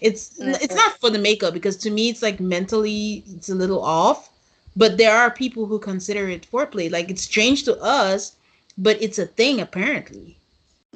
It's 0.00 0.38
Mhm. 0.38 0.62
it's 0.62 0.74
not 0.74 0.98
for 1.00 1.10
the 1.10 1.18
makeup 1.18 1.54
because 1.54 1.76
to 1.78 1.90
me 1.90 2.08
it's 2.10 2.22
like 2.22 2.40
mentally 2.40 3.24
it's 3.36 3.48
a 3.48 3.54
little 3.54 3.82
off, 3.82 4.30
but 4.76 4.96
there 4.98 5.16
are 5.16 5.30
people 5.30 5.66
who 5.66 5.78
consider 5.78 6.28
it 6.28 6.46
foreplay. 6.50 6.90
Like 6.90 7.10
it's 7.10 7.22
strange 7.22 7.64
to 7.64 7.76
us, 7.80 8.34
but 8.78 9.00
it's 9.02 9.18
a 9.18 9.26
thing 9.26 9.60
apparently. 9.60 10.37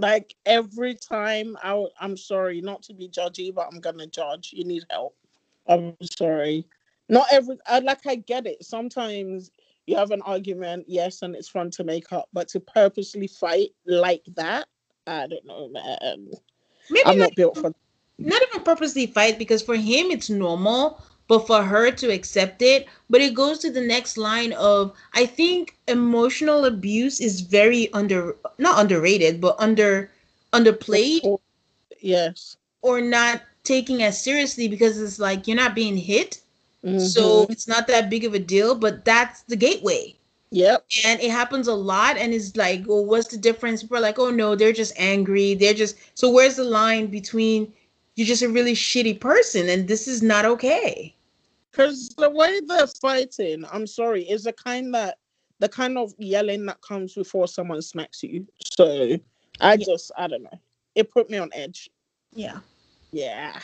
Like 0.02 0.36
every 0.46 0.96
time 0.96 1.56
I, 1.64 1.70
w- 1.70 1.90
I'm 2.00 2.18
sorry, 2.18 2.62
not 2.62 2.82
to 2.84 2.94
be 2.94 3.08
judgy, 3.08 3.54
but 3.54 3.68
I'm 3.72 3.80
gonna 3.80 4.08
judge. 4.08 4.50
You 4.54 4.64
need 4.66 4.84
help. 4.90 5.16
I'm 5.68 5.96
sorry. 6.18 6.66
Not 7.10 7.28
every. 7.32 7.58
I 7.68 7.80
like. 7.80 8.06
I 8.06 8.16
get 8.16 8.46
it. 8.46 8.64
Sometimes 8.64 9.52
you 9.86 9.96
have 9.96 10.12
an 10.12 10.22
argument, 10.24 10.86
yes, 10.88 11.22
and 11.22 11.36
it's 11.36 11.50
fun 11.50 11.70
to 11.72 11.84
make 11.84 12.12
up, 12.12 12.28
but 12.34 12.48
to 12.50 12.60
purposely 12.60 13.28
fight 13.28 13.70
like 13.86 14.24
that, 14.36 14.68
I 15.08 15.28
don't 15.28 15.46
know, 15.46 15.70
man. 15.70 16.30
Maybe 16.90 17.10
I'm 17.10 17.18
not, 17.18 17.30
not 17.30 17.36
built 17.36 17.58
for. 17.58 17.72
not 18.18 18.42
even 18.48 18.62
purposely 18.64 19.06
fight 19.06 19.38
because 19.38 19.62
for 19.62 19.76
him 19.76 20.10
it's 20.10 20.30
normal, 20.30 21.02
but 21.32 21.46
for 21.46 21.62
her 21.62 21.90
to 21.90 22.12
accept 22.12 22.60
it. 22.60 22.86
But 23.08 23.22
it 23.22 23.32
goes 23.34 23.58
to 23.60 23.70
the 23.70 23.80
next 23.80 24.18
line 24.18 24.52
of 24.52 24.92
I 25.14 25.24
think 25.24 25.78
emotional 25.88 26.66
abuse 26.66 27.20
is 27.20 27.40
very 27.40 27.90
under 27.94 28.36
not 28.58 28.78
underrated, 28.78 29.40
but 29.40 29.56
under 29.58 30.10
underplayed 30.52 31.38
Yes. 32.00 32.56
or 32.82 33.00
not 33.00 33.42
taking 33.64 34.02
as 34.02 34.22
seriously 34.22 34.68
because 34.68 35.00
it's 35.00 35.18
like 35.18 35.46
you're 35.48 35.56
not 35.56 35.74
being 35.74 35.96
hit. 35.96 36.40
So 36.98 37.46
Mhm. 37.46 37.50
it's 37.50 37.66
not 37.68 37.86
that 37.86 38.10
big 38.10 38.24
of 38.24 38.34
a 38.34 38.38
deal, 38.38 38.74
but 38.74 39.04
that's 39.06 39.42
the 39.44 39.56
gateway. 39.56 40.16
Yep. 40.50 40.84
And 41.04 41.20
it 41.22 41.30
happens 41.30 41.66
a 41.68 41.74
lot. 41.74 42.18
And 42.18 42.34
it's 42.34 42.56
like, 42.56 42.84
well, 42.86 43.06
what's 43.06 43.28
the 43.28 43.38
difference? 43.38 43.82
People 43.82 43.96
are 43.96 44.00
like, 44.00 44.18
oh 44.18 44.30
no, 44.30 44.54
they're 44.54 44.72
just 44.72 44.92
angry. 44.98 45.54
They're 45.54 45.72
just 45.72 45.96
so 46.14 46.28
where's 46.30 46.56
the 46.56 46.64
line 46.64 47.06
between 47.06 47.72
you're 48.16 48.26
just 48.26 48.42
a 48.42 48.48
really 48.50 48.74
shitty 48.74 49.18
person 49.20 49.70
and 49.70 49.88
this 49.88 50.06
is 50.06 50.22
not 50.22 50.44
okay? 50.44 51.14
Because 51.72 52.10
the 52.18 52.30
way 52.30 52.60
they're 52.66 52.86
fighting, 52.86 53.64
I'm 53.72 53.86
sorry, 53.86 54.28
is 54.28 54.44
the 54.44 54.52
kind 54.52 54.94
that 54.94 55.18
the 55.58 55.68
kind 55.68 55.96
of 55.96 56.12
yelling 56.18 56.66
that 56.66 56.80
comes 56.82 57.14
before 57.14 57.48
someone 57.48 57.80
smacks 57.82 58.22
you. 58.22 58.46
So 58.76 59.16
I 59.60 59.74
Yeah. 59.74 59.84
just 59.86 60.12
I 60.16 60.26
don't 60.26 60.42
know. 60.42 60.60
It 60.94 61.10
put 61.10 61.30
me 61.30 61.38
on 61.38 61.50
edge. 61.54 61.88
Yeah. 62.34 62.60
Yeah. 63.12 63.58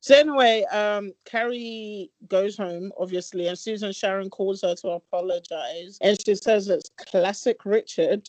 So 0.00 0.14
anyway, 0.16 0.62
um, 0.64 1.12
Carrie 1.24 2.10
goes 2.28 2.56
home, 2.56 2.92
obviously, 2.98 3.48
and 3.48 3.58
Susan 3.58 3.92
Sharon 3.92 4.30
calls 4.30 4.62
her 4.62 4.74
to 4.76 4.88
apologize. 4.90 5.98
And 6.00 6.16
she 6.24 6.34
says 6.34 6.68
it's 6.68 6.90
classic 7.10 7.64
Richard, 7.64 8.28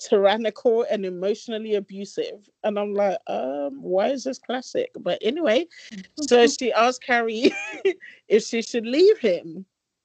tyrannical 0.00 0.86
and 0.90 1.04
emotionally 1.04 1.74
abusive. 1.74 2.48
And 2.64 2.78
I'm 2.78 2.94
like, 2.94 3.18
um, 3.26 3.82
why 3.82 4.08
is 4.08 4.24
this 4.24 4.38
classic? 4.38 4.90
But 4.98 5.18
anyway, 5.22 5.66
so 6.22 6.46
she 6.60 6.72
asks 6.72 7.04
Carrie 7.04 7.52
if 8.28 8.44
she 8.44 8.62
should 8.62 8.86
leave 8.86 9.18
him. 9.18 9.64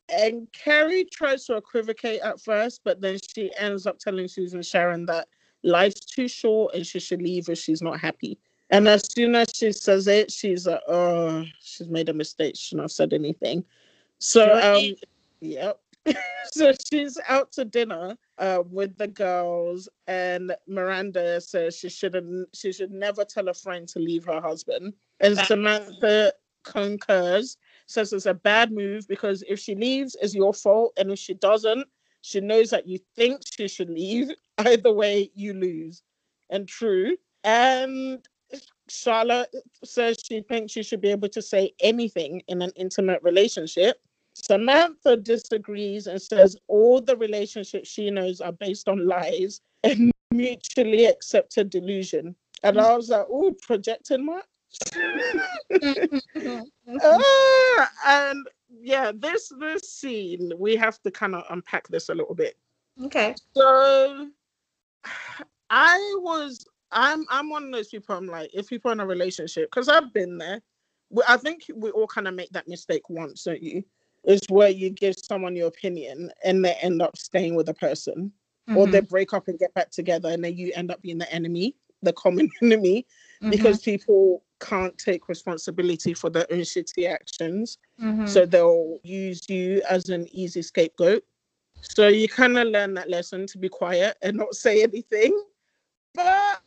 And 0.09 0.47
Carrie 0.51 1.05
tries 1.11 1.45
to 1.45 1.55
equivocate 1.55 2.21
at 2.21 2.39
first, 2.39 2.81
but 2.83 3.01
then 3.01 3.17
she 3.33 3.51
ends 3.57 3.87
up 3.87 3.97
telling 3.97 4.27
Susan 4.27 4.61
Sharon 4.61 5.05
that 5.07 5.27
life's 5.63 6.01
too 6.01 6.27
short 6.27 6.75
and 6.75 6.85
she 6.85 6.99
should 6.99 7.21
leave 7.21 7.49
if 7.49 7.57
she's 7.57 7.81
not 7.81 7.99
happy. 7.99 8.37
And 8.69 8.87
as 8.87 9.11
soon 9.11 9.35
as 9.35 9.49
she 9.53 9.71
says 9.71 10.07
it, 10.07 10.31
she's 10.31 10.67
like, 10.67 10.81
oh, 10.87 11.43
she's 11.59 11.87
made 11.87 12.09
a 12.09 12.13
mistake. 12.13 12.55
She 12.55 12.67
shouldn't 12.67 12.83
have 12.83 12.91
said 12.91 13.13
anything. 13.13 13.63
So, 14.19 14.59
um, 14.59 14.95
yep. 15.39 15.79
so 16.51 16.71
she's 16.91 17.17
out 17.27 17.51
to 17.53 17.65
dinner 17.65 18.15
uh, 18.37 18.63
with 18.69 18.97
the 18.97 19.07
girls, 19.07 19.87
and 20.07 20.55
Miranda 20.67 21.39
says 21.41 21.77
she 21.77 21.89
shouldn't, 21.89 22.49
she 22.55 22.71
should 22.71 22.91
never 22.91 23.23
tell 23.23 23.47
a 23.47 23.53
friend 23.53 23.87
to 23.89 23.99
leave 23.99 24.25
her 24.25 24.41
husband. 24.41 24.93
And 25.19 25.37
Samantha 25.37 26.33
concurs, 26.63 27.57
says 27.87 28.11
it's 28.11 28.25
a 28.25 28.33
bad 28.33 28.71
move 28.71 29.07
because 29.07 29.43
if 29.47 29.59
she 29.59 29.75
leaves, 29.75 30.15
it's 30.21 30.35
your 30.35 30.53
fault, 30.53 30.93
and 30.97 31.11
if 31.11 31.19
she 31.19 31.33
doesn't, 31.35 31.87
she 32.21 32.41
knows 32.41 32.71
that 32.71 32.87
you 32.87 32.99
think 33.15 33.41
she 33.45 33.67
should 33.67 33.89
leave. 33.89 34.29
Either 34.57 34.91
way, 34.91 35.29
you 35.35 35.53
lose. 35.53 36.01
And 36.49 36.67
true. 36.67 37.15
And 37.43 38.27
Charlotte 38.89 39.53
says 39.83 40.17
she 40.23 40.41
thinks 40.41 40.71
she 40.71 40.83
should 40.83 41.01
be 41.01 41.11
able 41.11 41.29
to 41.29 41.41
say 41.41 41.71
anything 41.79 42.41
in 42.47 42.61
an 42.61 42.71
intimate 42.75 43.21
relationship. 43.23 43.97
Samantha 44.35 45.15
disagrees 45.15 46.07
and 46.07 46.21
says 46.21 46.57
all 46.67 47.01
the 47.01 47.15
relationships 47.15 47.89
she 47.89 48.11
knows 48.11 48.41
are 48.41 48.51
based 48.51 48.89
on 48.89 49.07
lies 49.07 49.61
and 49.83 50.11
mutually 50.31 51.05
accepted 51.05 51.69
delusion. 51.69 52.35
And 52.63 52.79
I 52.79 52.95
was 52.95 53.09
like, 53.09 53.25
oh, 53.29 53.55
projecting 53.61 54.25
much? 54.25 54.45
Ah, 57.01 57.89
and 58.05 58.47
yeah, 58.69 59.11
this 59.15 59.51
this 59.59 59.89
scene, 59.91 60.51
we 60.57 60.75
have 60.75 61.01
to 61.01 61.09
kind 61.09 61.33
of 61.33 61.43
unpack 61.49 61.87
this 61.87 62.09
a 62.09 62.15
little 62.15 62.35
bit. 62.35 62.55
okay. 63.03 63.33
So 63.55 64.29
I 65.69 66.15
was 66.19 66.65
I'm 66.91 67.25
I'm 67.29 67.49
one 67.49 67.65
of 67.65 67.71
those 67.71 67.87
people 67.87 68.15
I'm 68.15 68.27
like, 68.27 68.51
if 68.53 68.67
people 68.69 68.91
are 68.91 68.93
in 68.93 68.99
a 68.99 69.05
relationship, 69.05 69.69
because 69.71 69.89
I've 69.89 70.13
been 70.13 70.37
there. 70.37 70.61
I 71.27 71.37
think 71.37 71.63
we 71.73 71.89
all 71.91 72.07
kind 72.07 72.27
of 72.27 72.33
make 72.33 72.49
that 72.51 72.67
mistake 72.67 73.09
once, 73.09 73.43
don't 73.43 73.63
you? 73.63 73.83
Is 74.27 74.41
where 74.49 74.69
you 74.69 74.89
give 74.89 75.15
someone 75.17 75.55
your 75.55 75.67
opinion 75.67 76.31
and 76.43 76.65
they 76.65 76.73
end 76.81 77.01
up 77.01 77.15
staying 77.17 77.53
with 77.55 77.69
a 77.69 77.73
person, 77.73 78.31
or 78.75 78.87
they 78.87 79.01
break 79.01 79.33
up 79.33 79.47
and 79.47 79.59
get 79.59 79.73
back 79.75 79.91
together, 79.91 80.29
and 80.29 80.43
then 80.43 80.55
you 80.57 80.71
end 80.73 80.89
up 80.89 81.01
being 81.01 81.19
the 81.19 81.31
enemy, 81.31 81.75
the 82.01 82.13
common 82.13 82.49
enemy, 82.63 83.05
Mhm. 83.43 83.51
because 83.51 83.81
people 83.81 84.43
can't 84.59 84.97
take 84.97 85.29
responsibility 85.29 86.13
for 86.15 86.29
their 86.31 86.47
own 86.51 86.61
shitty 86.61 87.07
actions. 87.07 87.77
Mhm. 88.01 88.27
So 88.27 88.45
they'll 88.47 88.99
use 89.03 89.47
you 89.47 89.81
as 89.87 90.09
an 90.09 90.27
easy 90.31 90.63
scapegoat. 90.63 91.23
So 91.81 92.07
you 92.07 92.27
kind 92.27 92.57
of 92.57 92.67
learn 92.69 92.95
that 92.95 93.09
lesson 93.09 93.45
to 93.47 93.57
be 93.59 93.69
quiet 93.69 94.17
and 94.23 94.37
not 94.37 94.55
say 94.55 94.81
anything. 94.81 95.39
But 96.15 96.61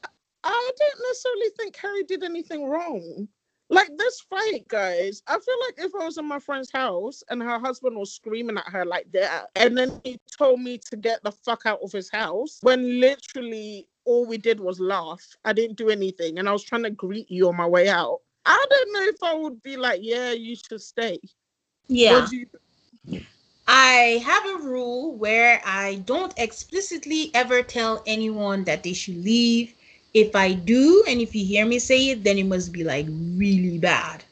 I 0.44 0.70
don't 0.78 1.00
necessarily 1.08 1.50
think 1.56 1.74
Carrie 1.74 2.04
did 2.04 2.22
anything 2.22 2.66
wrong. 2.66 3.26
Like 3.70 3.90
this 3.98 4.20
fight, 4.20 4.66
guys, 4.68 5.22
I 5.26 5.34
feel 5.38 5.56
like 5.66 5.74
if 5.86 5.94
I 5.94 6.04
was 6.04 6.16
in 6.16 6.26
my 6.26 6.38
friend's 6.38 6.70
house 6.72 7.22
and 7.28 7.42
her 7.42 7.58
husband 7.58 7.96
was 7.96 8.12
screaming 8.14 8.56
at 8.56 8.68
her 8.68 8.84
like 8.84 9.10
that, 9.12 9.48
and 9.56 9.76
then 9.76 9.92
he 10.04 10.18
told 10.38 10.60
me 10.60 10.78
to 10.90 10.96
get 10.96 11.22
the 11.22 11.32
fuck 11.32 11.62
out 11.66 11.80
of 11.82 11.92
his 11.92 12.10
house, 12.10 12.58
when 12.62 13.00
literally 13.00 13.86
all 14.04 14.24
we 14.26 14.38
did 14.38 14.58
was 14.58 14.80
laugh. 14.80 15.22
I 15.44 15.52
didn't 15.52 15.76
do 15.76 15.90
anything, 15.90 16.38
and 16.38 16.48
I 16.48 16.52
was 16.52 16.64
trying 16.64 16.84
to 16.84 16.90
greet 16.90 17.30
you 17.30 17.48
on 17.48 17.56
my 17.56 17.66
way 17.66 17.88
out. 17.88 18.20
I 18.46 18.66
don't 18.70 18.92
know 18.94 19.02
if 19.02 19.22
I 19.22 19.34
would 19.34 19.62
be 19.62 19.76
like, 19.76 20.00
yeah, 20.02 20.32
you 20.32 20.56
should 20.56 20.80
stay. 20.80 21.18
yeah. 21.88 22.26
You 22.30 22.46
I 23.66 24.22
have 24.24 24.46
a 24.46 24.64
rule 24.64 25.14
where 25.16 25.60
I 25.64 25.96
don't 26.06 26.32
explicitly 26.38 27.30
ever 27.34 27.62
tell 27.62 28.02
anyone 28.06 28.64
that 28.64 28.82
they 28.82 28.94
should 28.94 29.22
leave. 29.22 29.74
If 30.14 30.34
I 30.34 30.52
do, 30.52 31.04
and 31.08 31.20
if 31.20 31.34
you 31.34 31.44
hear 31.44 31.66
me 31.66 31.78
say 31.78 32.10
it, 32.10 32.24
then 32.24 32.38
it 32.38 32.46
must 32.46 32.72
be 32.72 32.84
like 32.84 33.06
really 33.08 33.78
bad. 33.78 34.24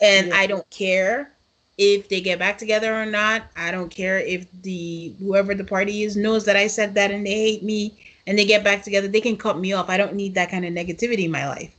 And 0.00 0.28
Yeah. 0.28 0.36
I 0.36 0.46
don't 0.46 0.68
care 0.70 1.32
if 1.76 2.08
they 2.08 2.20
get 2.20 2.38
back 2.38 2.58
together 2.58 2.94
or 2.94 3.06
not. 3.06 3.42
I 3.56 3.70
don't 3.70 3.90
care 3.90 4.18
if 4.18 4.46
the 4.62 5.14
whoever 5.20 5.54
the 5.54 5.64
party 5.64 6.02
is 6.02 6.16
knows 6.16 6.44
that 6.46 6.56
I 6.56 6.66
said 6.68 6.94
that 6.94 7.10
and 7.10 7.26
they 7.26 7.34
hate 7.34 7.62
me 7.62 7.94
and 8.26 8.38
they 8.38 8.44
get 8.44 8.64
back 8.64 8.82
together. 8.82 9.08
They 9.08 9.20
can 9.20 9.36
cut 9.36 9.58
me 9.58 9.72
off. 9.72 9.88
I 9.88 9.96
don't 9.96 10.14
need 10.14 10.34
that 10.34 10.50
kind 10.50 10.64
of 10.64 10.72
negativity 10.72 11.24
in 11.24 11.30
my 11.30 11.46
life. 11.48 11.72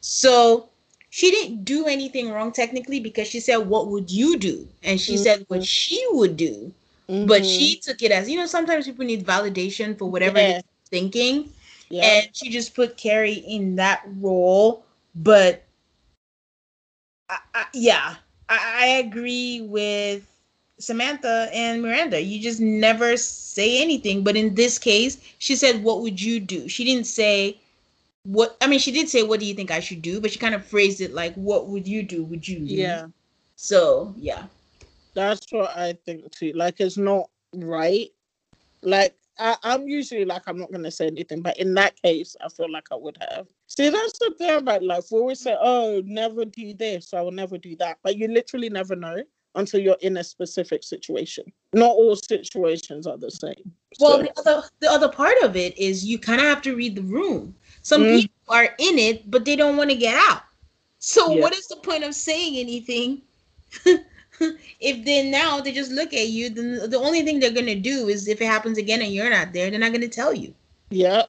So 0.00 0.68
she 1.10 1.30
didn't 1.30 1.64
do 1.64 1.86
anything 1.86 2.30
wrong 2.30 2.52
technically 2.52 3.00
because 3.00 3.28
she 3.28 3.40
said, 3.40 3.58
What 3.58 3.88
would 3.88 4.10
you 4.10 4.38
do? 4.38 4.68
And 4.82 5.00
she 5.00 5.16
said 5.16 5.44
what 5.48 5.62
Mhm. 5.62 5.66
she 5.66 6.04
would 6.12 6.36
do. 6.36 6.72
But 7.22 7.44
Mhm. 7.44 7.46
she 7.46 7.76
took 7.76 8.02
it 8.02 8.12
as, 8.12 8.28
you 8.28 8.36
know, 8.36 8.46
sometimes 8.46 8.86
people 8.86 9.04
need 9.04 9.26
validation 9.26 9.96
for 9.98 10.10
whatever 10.10 10.42
Yeah. 10.42 10.42
they're 10.42 10.62
thinking. 10.90 11.50
Yeah. 11.88 12.04
And 12.04 12.28
she 12.36 12.50
just 12.50 12.74
put 12.74 12.96
Carrie 12.96 13.44
in 13.46 13.76
that 13.76 14.02
role. 14.20 14.84
But 15.14 15.64
I, 17.28 17.38
I, 17.54 17.64
yeah, 17.74 18.16
I, 18.48 18.78
I 18.80 18.86
agree 18.98 19.62
with 19.62 20.26
Samantha 20.78 21.48
and 21.52 21.82
Miranda. 21.82 22.20
You 22.20 22.40
just 22.42 22.60
never 22.60 23.16
say 23.16 23.80
anything. 23.80 24.24
But 24.24 24.36
in 24.36 24.54
this 24.54 24.78
case, 24.78 25.18
she 25.38 25.56
said, 25.56 25.82
What 25.82 26.02
would 26.02 26.20
you 26.20 26.40
do? 26.40 26.68
She 26.68 26.84
didn't 26.84 27.06
say, 27.06 27.58
what 28.26 28.56
I 28.60 28.66
mean, 28.66 28.80
she 28.80 28.90
did 28.90 29.08
say, 29.08 29.22
"What 29.22 29.38
do 29.38 29.46
you 29.46 29.54
think 29.54 29.70
I 29.70 29.80
should 29.80 30.02
do?" 30.02 30.20
But 30.20 30.32
she 30.32 30.38
kind 30.38 30.54
of 30.54 30.64
phrased 30.64 31.00
it 31.00 31.14
like, 31.14 31.32
"What 31.34 31.68
would 31.68 31.86
you 31.86 32.02
do? 32.02 32.24
Would 32.24 32.46
you?" 32.46 32.58
leave?" 32.58 32.78
yeah. 32.78 33.06
So 33.54 34.12
yeah. 34.18 34.46
That's 35.14 35.50
what 35.50 35.74
I 35.76 35.96
think 36.04 36.30
too. 36.32 36.52
Like 36.52 36.80
it's 36.80 36.98
not 36.98 37.30
right. 37.54 38.10
Like 38.82 39.14
I, 39.38 39.56
I'm 39.62 39.86
usually 39.88 40.24
like 40.24 40.42
I'm 40.46 40.58
not 40.58 40.72
gonna 40.72 40.90
say 40.90 41.06
anything, 41.06 41.42
but 41.42 41.58
in 41.58 41.74
that 41.74 42.00
case, 42.02 42.36
I 42.44 42.48
feel 42.48 42.70
like 42.70 42.86
I 42.90 42.96
would 42.96 43.18
have. 43.30 43.46
See, 43.66 43.88
that's 43.88 44.18
the 44.18 44.34
thing 44.38 44.56
about 44.56 44.82
life. 44.82 45.06
We 45.10 45.18
always 45.18 45.40
say, 45.40 45.56
"Oh, 45.60 46.02
never 46.04 46.44
do 46.44 46.74
this," 46.74 47.12
I 47.12 47.20
will 47.20 47.32
never 47.32 47.58
do 47.58 47.76
that, 47.76 47.98
but 48.02 48.16
you 48.16 48.28
literally 48.28 48.70
never 48.70 48.96
know 48.96 49.22
until 49.54 49.80
you're 49.80 49.96
in 50.02 50.16
a 50.18 50.24
specific 50.24 50.82
situation. 50.82 51.44
Not 51.72 51.90
all 51.90 52.16
situations 52.16 53.06
are 53.06 53.16
the 53.16 53.30
same. 53.30 53.72
Well, 53.98 54.18
So, 54.18 54.22
the 54.22 54.32
other 54.38 54.62
the 54.80 54.90
other 54.90 55.08
part 55.08 55.36
of 55.42 55.56
it 55.56 55.76
is 55.78 56.04
you 56.04 56.18
kind 56.18 56.40
of 56.40 56.46
have 56.46 56.62
to 56.62 56.74
read 56.76 56.94
the 56.94 57.02
room. 57.02 57.54
Some 57.82 58.04
Mm. 58.04 58.20
people 58.20 58.34
are 58.48 58.74
in 58.78 58.98
it, 58.98 59.30
but 59.30 59.44
they 59.44 59.56
don't 59.56 59.76
want 59.76 59.90
to 59.90 59.96
get 59.96 60.14
out. 60.14 60.42
So 60.98 61.30
Yeah. 61.30 61.40
what 61.42 61.54
is 61.54 61.66
the 61.68 61.76
point 61.76 62.04
of 62.04 62.14
saying 62.14 62.56
anything? 62.56 63.22
if 64.80 65.04
then 65.04 65.30
now 65.30 65.60
they 65.60 65.72
just 65.72 65.90
look 65.92 66.12
at 66.14 66.28
you, 66.28 66.50
then 66.50 66.90
the 66.90 66.98
only 66.98 67.22
thing 67.22 67.38
they're 67.40 67.50
gonna 67.52 67.74
do 67.74 68.08
is 68.08 68.28
if 68.28 68.40
it 68.40 68.46
happens 68.46 68.78
again 68.78 69.02
and 69.02 69.12
you're 69.12 69.30
not 69.30 69.52
there, 69.52 69.70
they're 69.70 69.80
not 69.80 69.92
gonna 69.92 70.08
tell 70.08 70.32
you. 70.34 70.54
yeah, 70.90 71.22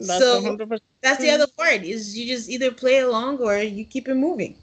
that's 0.00 0.18
So- 0.18 0.40
100%. 0.40 0.80
That's 1.02 1.20
the 1.20 1.30
other 1.30 1.46
part 1.56 1.84
is 1.84 2.16
you 2.18 2.26
just 2.26 2.48
either 2.48 2.72
play 2.72 2.98
along 2.98 3.38
or 3.38 3.58
you 3.58 3.84
keep 3.84 4.08
it 4.08 4.14
moving. 4.14 4.56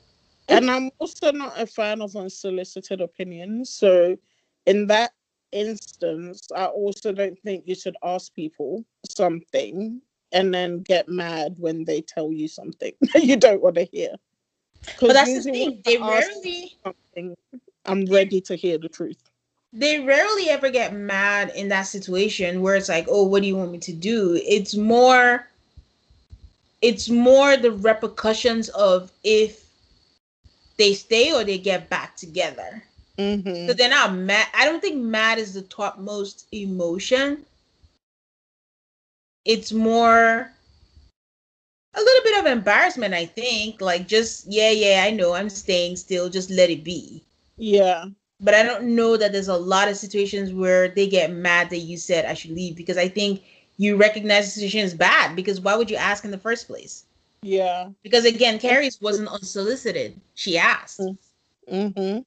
And 0.50 0.70
I'm 0.70 0.92
also 1.00 1.32
not 1.32 1.58
a 1.60 1.66
fan 1.66 2.02
of 2.02 2.16
unsolicited 2.18 3.00
opinions. 3.00 3.70
So, 3.70 4.18
in 4.66 4.88
that 4.88 5.12
instance, 5.54 6.48
I 6.54 6.66
also 6.66 7.14
don't 7.14 7.40
think 7.40 7.64
you 7.66 7.76
should 7.76 7.96
ask 8.04 8.34
people 8.34 8.84
something 9.10 10.02
and 10.34 10.54
then 10.54 10.82
get 10.82 11.08
mad 11.08 11.56
when 11.58 11.86
they 11.86 12.02
tell 12.02 12.32
you 12.34 12.48
something 12.50 12.92
that 13.14 13.24
you 13.24 13.38
don't 13.38 13.62
want 13.62 13.76
to 13.76 13.86
hear. 13.86 14.16
But 15.00 15.14
that's 15.14 15.34
the 15.34 15.52
thing. 15.52 15.82
They 15.86 15.98
rarely 15.98 16.76
I'm 17.86 18.06
ready 18.06 18.42
to 18.42 18.56
hear 18.56 18.78
the 18.78 18.90
truth. 18.90 19.18
they 19.74 20.00
rarely 20.00 20.50
ever 20.50 20.70
get 20.70 20.94
mad 20.94 21.52
in 21.56 21.68
that 21.70 21.84
situation 21.84 22.62
where 22.62 22.76
it's 22.76 22.90
like, 22.90 23.06
oh, 23.10 23.24
what 23.24 23.42
do 23.42 23.48
you 23.48 23.56
want 23.56 23.72
me 23.72 23.78
to 23.80 23.94
do? 23.94 24.40
It's 24.46 24.76
more 24.76 25.48
it's 26.82 27.10
more 27.10 27.56
the 27.58 27.72
repercussions 27.72 28.70
of 28.70 29.12
if 29.24 29.66
they 30.78 30.94
stay 30.94 31.34
or 31.34 31.44
they 31.44 31.58
get 31.58 31.90
back 31.90 32.16
together. 32.16 32.84
hmm 33.18 33.68
So 33.68 33.74
they're 33.74 33.90
not 33.90 34.14
mad. 34.16 34.48
I 34.54 34.66
don't 34.66 34.82
think 34.82 34.98
mad 35.02 35.38
is 35.40 35.54
the 35.54 35.62
topmost 35.64 36.48
emotion. 36.52 37.46
It's 39.46 39.72
more 39.72 40.52
a 41.94 42.00
little 42.00 42.24
bit 42.24 42.40
of 42.40 42.46
embarrassment, 42.46 43.14
I 43.14 43.26
think. 43.26 43.82
Like 43.82 44.08
just, 44.08 44.46
yeah, 44.48 44.70
yeah, 44.72 45.04
I 45.06 45.12
know 45.12 45.34
I'm 45.34 45.50
staying 45.50 45.96
still, 45.98 46.30
just 46.30 46.50
let 46.50 46.70
it 46.70 46.84
be 46.84 47.24
Yeah. 47.58 48.06
but 48.40 48.54
I 48.54 48.64
don't 48.64 48.96
know 48.96 49.16
that 49.18 49.32
there's 49.32 49.48
a 49.48 49.56
lot 49.58 49.88
of 49.88 49.96
situations 49.98 50.54
where 50.54 50.90
they 50.90 51.08
get 51.08 51.32
mad 51.32 51.70
that 51.70 51.78
you 51.80 51.98
said 51.98 52.26
I 52.26 52.34
should 52.34 52.52
leave 52.52 52.76
because 52.76 52.98
I 52.98 53.08
think 53.08 53.42
you 53.78 53.96
recognize 53.96 54.46
the 54.46 54.52
situation 54.52 54.82
is 54.82 54.94
bad 54.94 55.36
because 55.36 55.62
why 55.62 55.76
would 55.76 55.90
you 55.90 55.96
ask 55.98 56.26
in 56.26 56.32
the 56.32 56.38
first 56.38 56.68
place? 56.68 57.06
Yeah. 57.42 57.90
Because 58.04 58.26
again, 58.26 58.60
Carrie's 58.60 59.00
wasn't 59.02 59.30
unsolicited. 59.30 60.20
She 60.36 60.58
asked. 60.58 61.02
hmm 61.70 62.20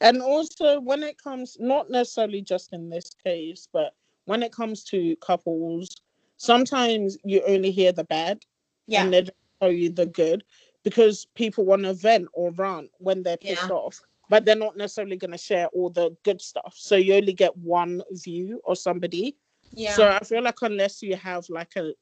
And 0.00 0.22
also, 0.22 0.80
when 0.80 1.02
it 1.02 1.22
comes, 1.22 1.56
not 1.60 1.90
necessarily 1.90 2.42
just 2.42 2.72
in 2.72 2.88
this 2.90 3.10
case, 3.24 3.68
but 3.72 3.94
when 4.26 4.42
it 4.42 4.52
comes 4.52 4.84
to 4.84 5.16
couples, 5.16 5.88
sometimes 6.36 7.18
you 7.24 7.42
only 7.46 7.70
hear 7.70 7.92
the 7.92 8.04
bad 8.04 8.44
Yeah. 8.86 9.02
and 9.04 9.12
they 9.12 9.22
don't 9.22 9.36
tell 9.60 9.72
you 9.72 9.90
the 9.90 10.06
good 10.06 10.44
because 10.84 11.26
people 11.34 11.64
want 11.64 11.82
to 11.84 11.94
vent 11.94 12.28
or 12.32 12.50
rant 12.52 12.90
when 12.98 13.22
they're 13.22 13.36
pissed 13.36 13.68
Yeah. 13.68 13.74
off, 13.74 14.00
but 14.28 14.44
they're 14.44 14.56
not 14.56 14.76
necessarily 14.76 15.16
going 15.16 15.32
to 15.32 15.38
share 15.38 15.66
all 15.68 15.90
the 15.90 16.16
good 16.24 16.40
stuff. 16.40 16.74
So 16.76 16.96
you 16.96 17.14
only 17.14 17.32
get 17.32 17.56
one 17.56 18.02
view 18.12 18.60
of 18.66 18.78
somebody. 18.78 19.36
Yeah. 19.72 19.92
So 19.92 20.10
I 20.10 20.20
feel 20.20 20.42
like 20.42 20.62
unless 20.62 21.02
you 21.02 21.16
have 21.16 21.48
like 21.48 21.76
a 21.76 21.92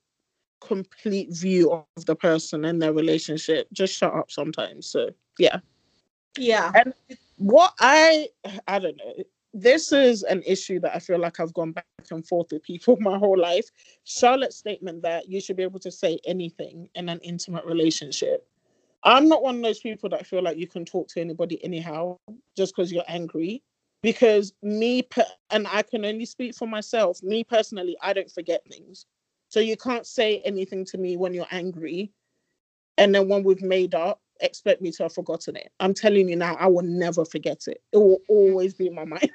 complete 0.60 1.32
view 1.32 1.72
of 1.72 2.06
the 2.06 2.16
person 2.16 2.64
and 2.64 2.80
their 2.80 2.92
relationship, 2.92 3.68
just 3.72 3.94
shut 3.94 4.14
up 4.14 4.30
sometimes. 4.30 4.86
So 4.86 5.10
yeah. 5.38 5.58
yeah. 6.38 6.72
And 6.74 6.94
what 7.36 7.74
I 7.80 8.28
I 8.66 8.78
don't 8.78 8.96
know. 8.96 9.24
This 9.56 9.92
is 9.92 10.24
an 10.24 10.42
issue 10.44 10.80
that 10.80 10.96
I 10.96 10.98
feel 10.98 11.20
like 11.20 11.38
I've 11.38 11.54
gone 11.54 11.70
back 11.70 11.86
and 12.10 12.26
forth 12.26 12.48
with 12.50 12.64
people 12.64 12.96
my 13.00 13.18
whole 13.18 13.38
life. 13.38 13.66
Charlotte's 14.04 14.56
statement 14.56 15.02
that 15.02 15.28
you 15.28 15.40
should 15.40 15.56
be 15.56 15.62
able 15.62 15.78
to 15.80 15.92
say 15.92 16.18
anything 16.24 16.88
in 16.94 17.08
an 17.08 17.20
intimate 17.20 17.64
relationship. 17.64 18.48
I'm 19.04 19.28
not 19.28 19.42
one 19.42 19.56
of 19.56 19.62
those 19.62 19.80
people 19.80 20.08
that 20.10 20.26
feel 20.26 20.42
like 20.42 20.56
you 20.56 20.66
can 20.66 20.84
talk 20.84 21.08
to 21.08 21.20
anybody 21.20 21.62
anyhow 21.62 22.16
just 22.56 22.74
because 22.74 22.90
you're 22.90 23.04
angry. 23.06 23.62
Because 24.02 24.52
me, 24.62 25.06
and 25.50 25.66
I 25.66 25.82
can 25.82 26.04
only 26.04 26.24
speak 26.26 26.54
for 26.54 26.68
myself, 26.68 27.22
me 27.22 27.44
personally, 27.44 27.96
I 28.02 28.12
don't 28.12 28.30
forget 28.30 28.62
things. 28.70 29.06
So 29.48 29.60
you 29.60 29.76
can't 29.76 30.06
say 30.06 30.40
anything 30.44 30.84
to 30.86 30.98
me 30.98 31.16
when 31.16 31.32
you're 31.32 31.46
angry. 31.50 32.12
And 32.98 33.14
then 33.14 33.28
when 33.28 33.44
we've 33.44 33.62
made 33.62 33.94
up, 33.94 34.20
expect 34.40 34.82
me 34.82 34.90
to 34.92 35.04
have 35.04 35.14
forgotten 35.14 35.56
it. 35.56 35.70
I'm 35.80 35.94
telling 35.94 36.28
you 36.28 36.36
now, 36.36 36.54
I 36.56 36.66
will 36.66 36.82
never 36.82 37.24
forget 37.24 37.62
it. 37.66 37.82
It 37.92 37.98
will 37.98 38.18
always 38.28 38.74
be 38.74 38.86
in 38.86 38.94
my 38.94 39.04
mind. 39.04 39.30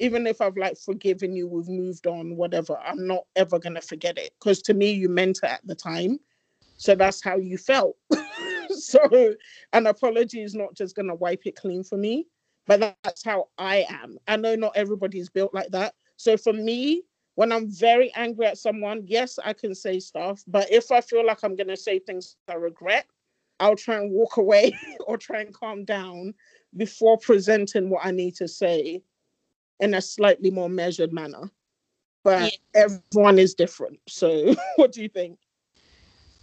Even 0.00 0.26
if 0.26 0.40
I've 0.40 0.56
like 0.56 0.76
forgiven 0.76 1.34
you, 1.34 1.46
we've 1.46 1.68
moved 1.68 2.06
on, 2.06 2.36
whatever, 2.36 2.76
I'm 2.78 3.06
not 3.06 3.24
ever 3.36 3.58
gonna 3.58 3.80
forget 3.80 4.18
it. 4.18 4.32
Because 4.38 4.60
to 4.62 4.74
me, 4.74 4.92
you 4.92 5.08
meant 5.08 5.38
it 5.42 5.50
at 5.50 5.66
the 5.66 5.74
time. 5.74 6.18
So 6.76 6.94
that's 6.94 7.22
how 7.22 7.36
you 7.36 7.58
felt. 7.58 7.96
so 8.86 9.34
an 9.72 9.86
apology 9.86 10.42
is 10.42 10.54
not 10.54 10.74
just 10.74 10.96
gonna 10.96 11.14
wipe 11.14 11.46
it 11.46 11.56
clean 11.56 11.84
for 11.84 11.96
me, 11.96 12.26
but 12.66 12.80
that's 12.80 13.24
how 13.24 13.48
I 13.58 13.86
am. 13.88 14.18
I 14.28 14.36
know 14.36 14.54
not 14.54 14.76
everybody's 14.76 15.28
built 15.28 15.54
like 15.54 15.70
that. 15.70 15.94
So 16.16 16.36
for 16.36 16.52
me, 16.52 17.02
when 17.36 17.52
I'm 17.52 17.70
very 17.70 18.12
angry 18.14 18.46
at 18.46 18.58
someone, 18.58 19.02
yes, 19.06 19.38
I 19.44 19.52
can 19.52 19.74
say 19.74 19.98
stuff. 19.98 20.42
But 20.46 20.70
if 20.70 20.92
I 20.92 21.00
feel 21.00 21.26
like 21.26 21.42
I'm 21.42 21.56
gonna 21.56 21.76
say 21.76 21.98
things 21.98 22.36
I 22.48 22.54
regret, 22.54 23.06
I'll 23.60 23.76
try 23.76 23.96
and 23.96 24.10
walk 24.10 24.36
away 24.36 24.76
or 25.06 25.16
try 25.16 25.40
and 25.40 25.54
calm 25.54 25.84
down 25.84 26.34
before 26.76 27.18
presenting 27.18 27.90
what 27.90 28.04
I 28.04 28.10
need 28.10 28.34
to 28.36 28.48
say 28.48 29.02
in 29.80 29.94
a 29.94 30.00
slightly 30.00 30.50
more 30.50 30.68
measured 30.68 31.12
manner. 31.12 31.50
But 32.22 32.52
everyone 32.74 33.38
is 33.38 33.54
different. 33.54 33.98
So 34.08 34.54
what 34.76 34.92
do 34.92 35.02
you 35.02 35.08
think? 35.08 35.38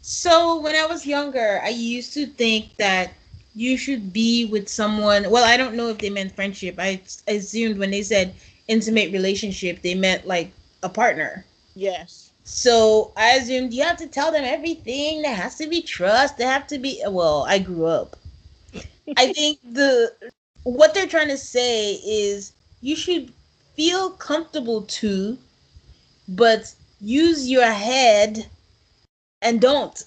So 0.01 0.59
when 0.59 0.75
I 0.75 0.85
was 0.85 1.05
younger, 1.05 1.61
I 1.63 1.69
used 1.69 2.13
to 2.13 2.25
think 2.25 2.75
that 2.77 3.13
you 3.53 3.77
should 3.77 4.13
be 4.13 4.45
with 4.45 4.67
someone. 4.69 5.29
Well, 5.29 5.43
I 5.43 5.57
don't 5.57 5.75
know 5.75 5.89
if 5.89 5.97
they 5.99 6.09
meant 6.09 6.35
friendship. 6.35 6.75
I 6.77 7.01
assumed 7.27 7.77
when 7.79 7.91
they 7.91 8.03
said 8.03 8.33
intimate 8.67 9.11
relationship, 9.11 9.81
they 9.81 9.95
meant 9.95 10.25
like 10.27 10.51
a 10.83 10.89
partner. 10.89 11.45
Yes. 11.75 12.31
So 12.43 13.11
I 13.15 13.31
assumed 13.35 13.73
you 13.73 13.83
have 13.83 13.97
to 13.97 14.07
tell 14.07 14.31
them 14.31 14.43
everything. 14.43 15.21
There 15.21 15.35
has 15.35 15.55
to 15.57 15.67
be 15.67 15.81
trust. 15.81 16.37
There 16.37 16.49
have 16.49 16.67
to 16.67 16.79
be. 16.79 17.01
Well, 17.07 17.43
I 17.47 17.59
grew 17.59 17.85
up. 17.85 18.15
I 19.17 19.27
think 19.33 19.59
the 19.63 20.11
what 20.63 20.93
they're 20.93 21.07
trying 21.07 21.27
to 21.29 21.37
say 21.37 21.93
is 21.95 22.53
you 22.81 22.95
should 22.95 23.31
feel 23.75 24.11
comfortable 24.11 24.81
too, 24.83 25.37
but 26.27 26.73
use 26.99 27.49
your 27.49 27.71
head 27.71 28.49
and 29.41 29.60
don't 29.62 30.04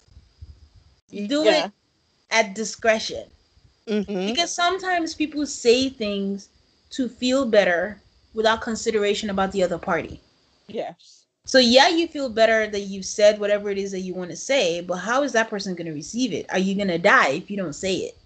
do 1.10 1.44
Yeah. 1.44 1.66
it 1.66 1.72
at 2.30 2.54
discretion. 2.54 3.28
Mhm. 3.86 4.28
Because 4.28 4.50
sometimes 4.52 5.14
people 5.14 5.46
say 5.46 5.88
things 5.88 6.48
to 6.90 7.08
feel 7.08 7.44
better 7.46 8.00
without 8.32 8.60
consideration 8.62 9.30
about 9.30 9.52
the 9.52 9.62
other 9.62 9.78
party. 9.78 10.20
Yes. 10.68 11.24
So 11.46 11.58
yeah, 11.58 11.88
you 11.88 12.08
feel 12.08 12.30
better 12.30 12.66
that 12.68 12.80
you 12.80 13.02
said 13.02 13.38
whatever 13.38 13.68
it 13.70 13.76
is 13.76 13.90
that 13.92 14.00
you 14.00 14.14
want 14.14 14.30
to 14.30 14.36
say, 14.36 14.80
but 14.80 14.96
how 14.96 15.22
is 15.22 15.32
that 15.32 15.50
person 15.50 15.74
going 15.74 15.86
to 15.86 15.92
receive 15.92 16.32
it? 16.32 16.46
Are 16.50 16.58
you 16.58 16.74
going 16.74 16.88
to 16.88 16.98
die 16.98 17.32
if 17.32 17.50
you 17.50 17.56
don't 17.58 17.74
say 17.74 17.96
it? 17.96 18.16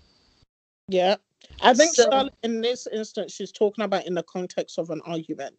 Yeah. 0.88 1.16
I 1.60 1.74
think 1.74 1.94
So- 1.94 2.04
Charlotte, 2.04 2.34
in 2.44 2.60
this 2.60 2.86
instance, 2.86 3.32
she's 3.32 3.50
talking 3.50 3.84
about 3.84 4.06
in 4.06 4.14
the 4.14 4.22
context 4.22 4.78
of 4.78 4.90
an 4.90 5.00
argument. 5.04 5.56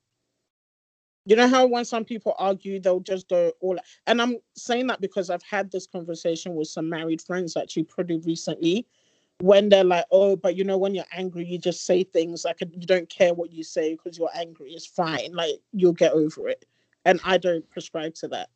You 1.30 1.36
know 1.36 1.48
how 1.48 1.68
when 1.68 1.86
some 1.86 2.06
people 2.06 2.34
argue, 2.40 2.80
they'll 2.80 3.02
just 3.02 3.30
go 3.30 3.52
all. 3.60 3.78
And 4.08 4.20
I'm 4.20 4.38
saying 4.56 4.88
that 4.88 5.00
because 5.00 5.30
I've 5.30 5.44
had 5.44 5.70
this 5.70 5.86
conversation 5.86 6.56
with 6.56 6.70
some 6.70 6.90
married 6.90 7.22
friends 7.22 7.56
actually 7.56 7.84
pretty 7.84 8.18
recently, 8.26 8.88
when 9.38 9.70
they're 9.70 9.84
like, 9.84 10.06
"Oh, 10.10 10.36
but 10.36 10.56
you 10.56 10.64
know, 10.64 10.80
when 10.80 10.96
you're 10.96 11.06
angry, 11.16 11.46
you 11.46 11.60
just 11.60 11.86
say 11.86 12.04
things 12.04 12.46
like 12.46 12.62
you 12.62 12.88
don't 12.88 13.08
care 13.10 13.36
what 13.36 13.52
you 13.52 13.64
say 13.64 13.94
because 13.94 14.18
you're 14.18 14.32
angry. 14.34 14.72
It's 14.72 14.88
fine. 14.88 15.32
Like 15.34 15.54
you'll 15.72 15.94
get 15.94 16.14
over 16.14 16.50
it." 16.50 16.66
And 17.06 17.20
I 17.24 17.38
don't 17.38 17.70
prescribe 17.70 18.16
to 18.16 18.28
that. 18.30 18.50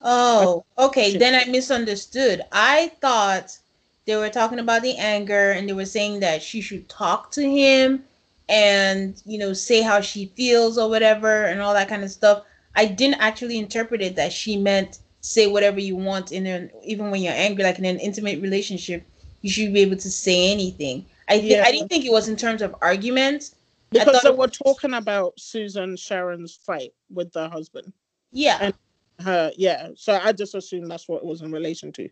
Oh, 0.00 0.64
okay. 0.78 1.16
Then 1.16 1.34
I 1.34 1.50
misunderstood. 1.50 2.42
I 2.52 2.92
thought 3.00 3.58
they 4.04 4.14
were 4.14 4.30
talking 4.30 4.60
about 4.60 4.82
the 4.82 4.96
anger 4.96 5.50
and 5.50 5.68
they 5.68 5.72
were 5.72 5.86
saying 5.86 6.20
that 6.20 6.40
she 6.40 6.60
should 6.60 6.88
talk 6.88 7.32
to 7.32 7.42
him 7.42 8.04
and, 8.48 9.20
you 9.24 9.38
know, 9.38 9.52
say 9.52 9.80
how 9.82 10.00
she 10.00 10.26
feels 10.36 10.76
or 10.78 10.88
whatever 10.88 11.44
and 11.44 11.60
all 11.60 11.72
that 11.74 11.88
kind 11.88 12.04
of 12.04 12.10
stuff. 12.10 12.44
I 12.76 12.86
didn't 12.86 13.20
actually 13.20 13.58
interpret 13.58 14.02
it 14.02 14.16
that 14.16 14.32
she 14.32 14.56
meant 14.56 14.98
say 15.20 15.46
whatever 15.46 15.80
you 15.80 15.96
want 15.96 16.32
in 16.32 16.46
an 16.46 16.70
even 16.82 17.10
when 17.10 17.22
you're 17.22 17.32
angry, 17.32 17.64
like 17.64 17.78
in 17.78 17.84
an 17.86 17.98
intimate 17.98 18.42
relationship, 18.42 19.02
you 19.40 19.50
should 19.50 19.72
be 19.72 19.80
able 19.80 19.96
to 19.96 20.10
say 20.10 20.52
anything. 20.52 21.06
I 21.28 21.38
think 21.38 21.52
Yeah. 21.52 21.64
I 21.64 21.70
didn't 21.72 21.88
think 21.88 22.04
it 22.04 22.12
was 22.12 22.28
in 22.28 22.36
terms 22.36 22.60
of 22.62 22.74
arguments. 22.82 23.54
Because 23.90 24.22
they 24.22 24.30
were 24.30 24.48
talking 24.48 24.94
about 24.94 25.38
Susan 25.38 25.96
Sharon's 25.96 26.54
fight 26.54 26.92
with 27.10 27.32
the 27.32 27.48
husband. 27.48 27.92
Yeah. 28.32 28.58
And- 28.60 28.74
Her, 29.20 29.52
yeah. 29.56 29.90
So 29.94 30.18
I 30.20 30.32
just 30.32 30.56
assumed 30.56 30.90
that's 30.90 31.08
what 31.08 31.18
it 31.18 31.24
was 31.24 31.40
in 31.42 31.52
relation 31.52 31.92
to. 31.92 32.08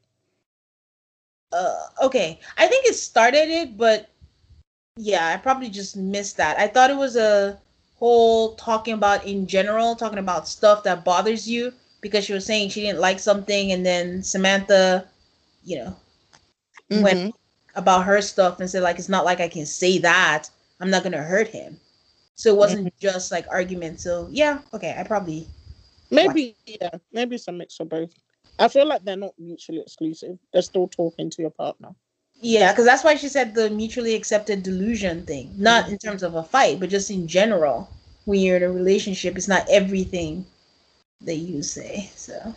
uh 1.53 1.87
okay 2.03 2.41
i 2.57 2.67
think 2.67 2.87
it 2.87 2.95
started 2.95 3.49
it 3.51 3.77
but 3.77 4.09
yeah 4.97 5.29
i 5.29 5.37
probably 5.37 5.69
just 5.69 5.97
missed 5.97 6.37
that 6.37 6.59
i 6.59 6.67
thought 6.67 6.91
it 6.91 6.97
was 6.97 7.17
a 7.17 7.59
whole 7.97 8.55
talking 8.57 8.95
about 8.95 9.25
in 9.27 9.47
general 9.47 9.95
talking 9.97 10.19
about 10.19 10.49
stuff 10.49 10.83
that 10.83 11.05
bothers 11.05 11.49
you 11.49 11.73
because 12.01 12.25
she 12.25 12.33
was 12.33 12.45
saying 12.45 12.69
she 12.69 12.83
didn't 12.83 13.01
like 13.01 13.19
something 13.19 13.73
and 13.73 13.87
then 13.87 14.23
samantha 14.23 15.09
you 15.65 15.77
know 15.79 15.97
went 16.91 17.19
Mhm. 17.19 17.33
about 17.75 18.05
her 18.05 18.21
stuff 18.21 18.61
and 18.61 18.69
said 18.69 18.83
like 18.83 18.99
it's 18.99 19.09
not 19.09 19.25
like 19.25 19.41
i 19.41 19.49
can 19.49 19.67
say 19.67 19.99
that 19.99 20.51
i'm 20.81 20.91
not 20.91 21.03
gonna 21.03 21.23
hurt 21.23 21.49
him 21.49 21.79
so 22.35 22.51
it 22.51 22.57
wasn't 22.59 22.93
just 23.01 23.33
like 23.33 23.47
argument 23.51 24.01
so 24.01 24.29
yeah 24.31 24.59
okay 24.75 24.95
i 24.99 25.03
probably 25.03 25.47
Maybe 26.11 26.57
yeah, 26.67 26.91
maybe 27.13 27.37
it's 27.37 27.49
a 27.49 27.53
mix 27.53 27.81
of 27.81 27.89
both. 27.89 28.13
I 28.59 28.69
feel 28.69 28.87
like 28.87 29.03
they're 29.03 29.17
not 29.17 29.33
mutually 29.39 29.81
exclusive. 29.81 30.39
They're 30.53 30.61
still 30.61 30.87
talking 30.89 31.31
to 31.31 31.41
your 31.43 31.51
partner. 31.51 31.95
Yeah, 32.43 32.73
because 32.73 32.85
that's 32.85 33.05
why 33.05 33.15
she 33.15 33.29
said 33.29 33.55
the 33.55 33.71
mutually 33.71 34.17
accepted 34.17 34.65
delusion 34.65 35.25
thing. 35.25 35.55
Not 35.57 35.89
in 35.89 35.97
terms 35.97 36.25
of 36.25 36.35
a 36.35 36.43
fight, 36.43 36.81
but 36.81 36.91
just 36.91 37.09
in 37.09 37.29
general. 37.29 37.89
When 38.25 38.41
you're 38.41 38.57
in 38.57 38.65
a 38.65 38.71
relationship, 38.71 39.37
it's 39.37 39.49
not 39.49 39.67
everything 39.71 40.45
that 41.21 41.37
you 41.37 41.63
say. 41.63 42.11
So 42.17 42.55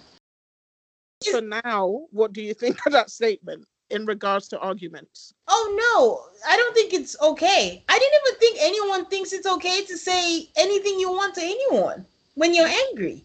So 1.22 1.40
now, 1.40 2.08
what 2.12 2.34
do 2.34 2.42
you 2.42 2.56
think 2.56 2.84
of 2.86 2.94
that 2.94 3.12
statement 3.12 3.66
in 3.92 4.08
regards 4.08 4.48
to 4.50 4.60
arguments? 4.60 5.34
Oh 5.48 5.66
no, 5.78 6.52
I 6.52 6.58
don't 6.58 6.74
think 6.74 6.94
it's 6.94 7.16
okay. 7.22 7.84
I 7.88 8.00
didn't 8.00 8.22
even 8.26 8.40
think 8.40 8.58
anyone 8.62 9.06
thinks 9.06 9.34
it's 9.34 9.48
okay 9.48 9.86
to 9.86 9.98
say 9.98 10.50
anything 10.56 11.00
you 11.00 11.12
want 11.12 11.36
to 11.36 11.42
anyone 11.42 12.06
when 12.34 12.56
you're 12.56 12.68
angry. 12.90 13.24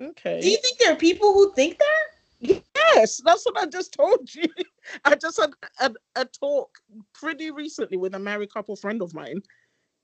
Okay. 0.00 0.40
Do 0.40 0.48
you 0.50 0.56
think 0.56 0.78
there 0.78 0.92
are 0.92 0.96
people 0.96 1.34
who 1.34 1.52
think 1.52 1.78
that? 1.78 2.62
Yes, 2.94 3.20
that's 3.24 3.44
what 3.44 3.58
I 3.58 3.66
just 3.66 3.92
told 3.92 4.28
you. 4.34 4.48
I 5.04 5.14
just 5.14 5.40
had 5.40 5.52
a, 5.80 5.94
a 6.20 6.24
talk 6.24 6.70
pretty 7.12 7.50
recently 7.50 7.96
with 7.96 8.14
a 8.14 8.18
married 8.18 8.52
couple 8.52 8.76
friend 8.76 9.02
of 9.02 9.14
mine, 9.14 9.42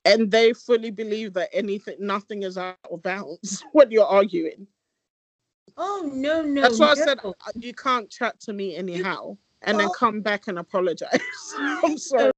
and 0.05 0.31
they 0.31 0.53
fully 0.53 0.91
believe 0.91 1.33
that 1.35 1.51
anything, 1.53 1.97
nothing 1.99 2.43
is 2.43 2.57
out 2.59 2.79
of 2.91 3.03
bounds 3.03 3.63
when 3.73 3.91
you're 3.91 4.07
arguing. 4.07 4.67
Oh 5.77 6.11
no, 6.13 6.43
no. 6.43 6.63
That's 6.63 6.79
why 6.79 6.91
I 6.91 6.95
said 6.95 7.21
uh, 7.25 7.33
you 7.57 7.73
can't 7.73 8.11
chat 8.11 8.39
to 8.41 8.53
me 8.53 8.77
anyhow, 8.77 9.37
and 9.63 9.79
then 9.79 9.89
Oh. 9.89 9.93
come 9.93 10.21
back 10.21 10.49
and 10.49 10.59
apologize. 10.59 11.21
I'm 11.85 11.97
sorry. 11.99 12.33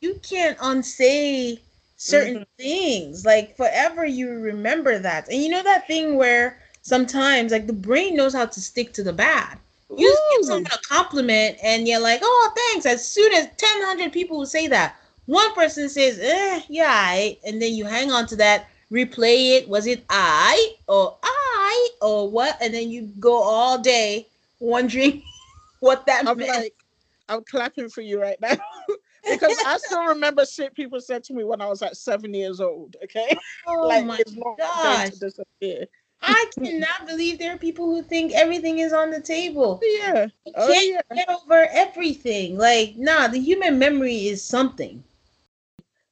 you 0.00 0.14
can't 0.22 0.56
unsay 0.62 1.60
certain 1.96 2.46
things. 2.56 3.24
Like 3.26 3.56
forever 3.56 4.04
you 4.06 4.30
remember 4.30 4.98
that. 4.98 5.28
And 5.28 5.42
you 5.42 5.50
know 5.50 5.62
that 5.62 5.86
thing 5.86 6.16
where 6.16 6.58
sometimes 6.82 7.52
like 7.52 7.66
the 7.66 7.72
brain 7.74 8.16
knows 8.16 8.32
how 8.32 8.46
to 8.46 8.60
stick 8.60 8.92
to 8.94 9.02
the 9.02 9.12
bad. 9.12 9.58
You 9.96 10.08
just 10.08 10.22
give 10.30 10.46
someone 10.46 10.72
a 10.72 10.78
compliment 10.88 11.58
and 11.62 11.88
you're 11.88 12.00
like, 12.00 12.20
oh 12.22 12.52
thanks. 12.56 12.86
As 12.86 13.06
soon 13.06 13.32
as 13.32 13.48
10, 13.56 13.78
100 13.80 14.12
people 14.12 14.38
will 14.38 14.46
say 14.46 14.68
that, 14.68 14.96
one 15.26 15.52
person 15.54 15.88
says, 15.88 16.18
eh, 16.20 16.60
yeah, 16.68 17.14
aight," 17.14 17.38
and 17.44 17.60
then 17.60 17.74
you 17.74 17.84
hang 17.84 18.10
on 18.10 18.26
to 18.26 18.36
that, 18.36 18.68
replay 18.90 19.56
it. 19.56 19.68
Was 19.68 19.86
it 19.86 20.04
I 20.08 20.74
or 20.86 21.18
I 21.22 21.88
or 22.00 22.30
what? 22.30 22.56
And 22.60 22.74
then 22.74 22.90
you 22.90 23.10
go 23.20 23.42
all 23.42 23.78
day 23.78 24.28
wondering 24.58 25.22
what 25.80 26.06
that 26.06 26.26
I'm 26.26 26.36
meant. 26.36 26.50
like, 26.50 26.74
I'm 27.28 27.44
clapping 27.44 27.88
for 27.88 28.00
you 28.00 28.20
right 28.20 28.40
now 28.40 28.56
because 29.28 29.56
I 29.64 29.78
still 29.78 30.04
remember 30.04 30.44
shit 30.44 30.74
people 30.74 31.00
said 31.00 31.22
to 31.24 31.34
me 31.34 31.44
when 31.44 31.60
I 31.60 31.66
was 31.66 31.80
like 31.80 31.94
seven 31.94 32.34
years 32.34 32.60
old. 32.60 32.96
Okay, 33.04 33.36
oh 33.66 33.86
like 33.88 34.06
my 34.06 34.18
it's 34.18 34.34
gosh. 34.58 35.10
to 35.10 35.18
disappear. 35.18 35.86
I 36.22 36.46
cannot 36.58 37.06
believe 37.06 37.38
there 37.38 37.54
are 37.54 37.58
people 37.58 37.86
who 37.86 38.02
think 38.02 38.32
everything 38.32 38.78
is 38.78 38.92
on 38.92 39.10
the 39.10 39.20
table. 39.20 39.80
Yeah. 39.82 40.26
You 40.44 40.52
Oh 40.56 40.68
can't 40.68 40.88
yeah. 41.10 41.16
get 41.16 41.28
over 41.28 41.66
everything. 41.70 42.56
Like, 42.58 42.96
nah, 42.96 43.28
the 43.28 43.38
human 43.38 43.78
memory 43.78 44.26
is 44.28 44.44
something. 44.44 45.02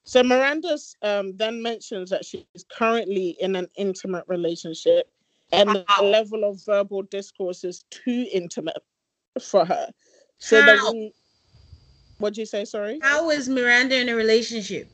So 0.05 0.23
Miranda's 0.23 0.97
um, 1.03 1.37
then 1.37 1.63
mentions 1.63 2.09
that 2.11 2.25
she's 2.25 2.45
currently 2.73 3.37
in 3.41 3.57
an 3.57 3.69
intimate 3.77 4.25
relationship, 4.27 5.11
and 5.53 5.69
the 5.69 5.85
level 6.03 6.45
of 6.45 6.65
verbal 6.65 7.03
discourse 7.03 7.63
is 7.65 7.85
too 7.91 8.27
intimate 8.33 8.83
for 9.41 9.67
her. 9.67 9.91
So 10.39 10.61
How? 10.63 10.93
ring- 10.93 11.13
what'd 12.19 12.39
you 12.39 12.47
say? 12.47 12.65
Sorry. 12.65 12.99
How 13.03 13.29
is 13.31 13.49
Miranda 13.49 13.97
in 13.97 14.09
a 14.09 14.15
relationship? 14.15 14.89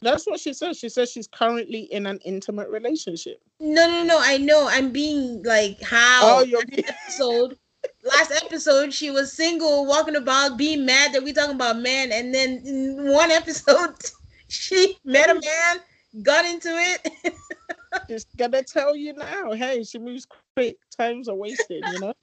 That's 0.00 0.26
what 0.26 0.40
she 0.40 0.52
says. 0.52 0.78
She 0.78 0.88
says 0.88 1.10
she's 1.10 1.26
currently 1.26 1.80
in 1.92 2.06
an 2.06 2.20
intimate 2.24 2.68
relationship. 2.68 3.40
No, 3.58 3.88
no, 3.88 4.04
no. 4.04 4.18
I 4.20 4.38
know. 4.38 4.68
I'm 4.70 4.92
being 4.92 5.42
like, 5.42 5.80
how? 5.82 6.20
Oh, 6.22 6.42
you're 6.42 6.62
episode. 6.72 7.58
Last 8.04 8.32
episode, 8.44 8.92
she 8.92 9.10
was 9.10 9.32
single, 9.32 9.86
walking 9.86 10.16
about, 10.16 10.56
being 10.56 10.84
mad 10.84 11.12
that 11.12 11.22
we 11.22 11.32
talking 11.32 11.54
about 11.54 11.78
men, 11.78 12.10
and 12.12 12.34
then 12.34 12.62
in 12.64 13.08
one 13.12 13.30
episode, 13.30 13.94
she 14.48 14.96
met 15.04 15.30
a 15.30 15.34
man, 15.34 16.22
got 16.22 16.44
into 16.44 16.70
it. 16.70 17.34
just 18.08 18.36
gonna 18.36 18.62
tell 18.62 18.96
you 18.96 19.14
now. 19.14 19.52
Hey, 19.52 19.82
she 19.82 19.98
moves 19.98 20.26
quick. 20.54 20.76
Times 20.96 21.28
are 21.28 21.34
wasted. 21.34 21.82
You 21.92 22.00
know. 22.00 22.14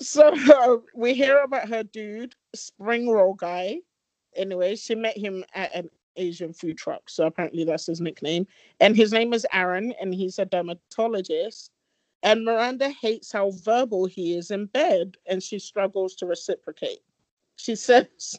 so 0.00 0.32
uh, 0.34 0.76
we 0.94 1.14
hear 1.14 1.38
about 1.38 1.68
her 1.68 1.82
dude, 1.82 2.34
spring 2.54 3.08
roll 3.08 3.34
guy. 3.34 3.78
Anyway, 4.36 4.76
she 4.76 4.94
met 4.94 5.16
him 5.16 5.44
at 5.54 5.74
an 5.74 5.90
Asian 6.16 6.52
food 6.52 6.78
truck. 6.78 7.08
So 7.08 7.26
apparently 7.26 7.64
that's 7.64 7.86
his 7.86 8.00
nickname. 8.00 8.46
And 8.80 8.96
his 8.96 9.12
name 9.12 9.32
is 9.32 9.46
Aaron, 9.52 9.94
and 10.00 10.14
he's 10.14 10.38
a 10.38 10.44
dermatologist. 10.44 11.70
And 12.22 12.44
Miranda 12.44 12.90
hates 12.90 13.32
how 13.32 13.52
verbal 13.62 14.06
he 14.06 14.36
is 14.36 14.50
in 14.50 14.66
bed, 14.66 15.16
and 15.26 15.42
she 15.42 15.58
struggles 15.58 16.14
to 16.16 16.26
reciprocate. 16.26 17.00
She 17.56 17.74
says, 17.74 18.38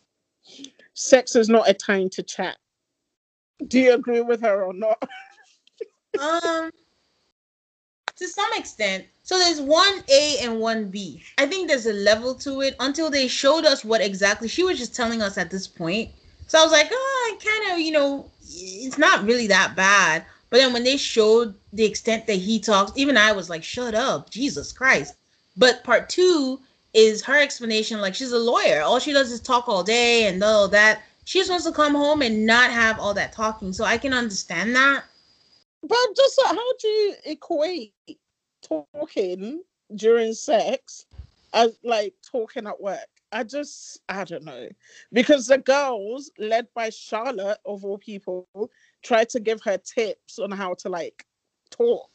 sex 0.94 1.36
is 1.36 1.50
not 1.50 1.70
a 1.70 1.74
time 1.74 2.10
to 2.10 2.24
chat. 2.24 2.58
Do 3.68 3.80
you 3.80 3.94
agree 3.94 4.22
with 4.22 4.42
her 4.42 4.64
or 4.64 4.74
not? 4.74 5.02
um, 6.20 6.72
to 8.16 8.28
some 8.28 8.50
extent. 8.56 9.06
So 9.24 9.38
there's 9.38 9.62
one 9.62 10.04
A 10.10 10.38
and 10.42 10.60
one 10.60 10.90
B. 10.90 11.22
I 11.38 11.46
think 11.46 11.68
there's 11.68 11.86
a 11.86 11.94
level 11.94 12.36
to 12.36 12.62
it 12.62 12.76
until 12.80 13.10
they 13.10 13.28
showed 13.28 13.66
us 13.66 13.86
what 13.86 14.02
exactly 14.02 14.48
she 14.48 14.64
was 14.64 14.78
just 14.78 14.96
telling 14.96 15.22
us 15.22 15.38
at 15.38 15.50
this 15.50 15.68
point. 15.68 16.12
So 16.52 16.60
I 16.60 16.64
was 16.64 16.74
like, 16.74 16.90
oh, 16.92 17.32
I 17.32 17.46
kind 17.46 17.72
of, 17.72 17.80
you 17.80 17.94
know, 17.94 18.30
it's 18.42 18.98
not 18.98 19.24
really 19.24 19.48
that 19.48 19.74
bad. 19.74 20.26
But 20.50 20.58
then 20.58 20.74
when 20.74 20.84
they 20.84 20.98
showed 20.98 21.56
the 21.72 21.86
extent 21.86 22.28
that 22.28 22.34
he 22.34 22.60
talks, 22.60 22.92
even 22.98 23.16
I 23.16 23.32
was 23.32 23.50
like, 23.50 23.64
shut 23.64 23.96
up, 23.96 24.30
Jesus 24.30 24.74
Christ. 24.74 25.16
But 25.56 25.86
part 25.86 26.10
two 26.10 26.60
is 26.94 27.24
her 27.24 27.42
explanation 27.42 28.02
like 28.02 28.14
she's 28.14 28.34
a 28.34 28.38
lawyer. 28.38 28.82
All 28.82 29.00
she 29.00 29.14
does 29.14 29.32
is 29.32 29.40
talk 29.40 29.70
all 29.70 29.82
day 29.82 30.28
and 30.28 30.44
all 30.44 30.68
that. 30.68 31.04
She 31.24 31.40
just 31.40 31.50
wants 31.50 31.64
to 31.68 31.72
come 31.72 31.96
home 31.96 32.22
and 32.22 32.46
not 32.46 32.70
have 32.70 33.00
all 33.00 33.14
that 33.14 33.32
talking. 33.32 33.72
So 33.72 33.86
I 33.86 33.98
can 33.98 34.14
understand 34.14 34.76
that. 34.76 35.06
But 35.82 35.98
just 36.18 36.38
how 36.46 36.74
do 36.80 36.88
you 36.90 37.16
equate 37.28 37.94
talking 38.62 39.62
during 39.96 40.34
sex 40.34 41.06
as 41.54 41.78
like 41.82 42.14
talking 42.30 42.68
at 42.68 42.82
work? 42.82 43.08
I 43.32 43.44
just 43.44 44.00
I 44.10 44.24
don't 44.24 44.44
know 44.44 44.68
because 45.14 45.48
the 45.48 45.58
girls 45.58 46.32
led 46.38 46.68
by 46.76 46.90
Charlotte 46.90 47.60
of 47.66 47.86
all 47.86 47.98
people 47.98 48.48
tried 49.04 49.30
to 49.30 49.40
give 49.40 49.62
her 49.64 49.78
tips 49.78 50.40
on 50.40 50.52
how 50.52 50.74
to 50.76 50.90
like 50.90 51.26
talk 51.70 52.10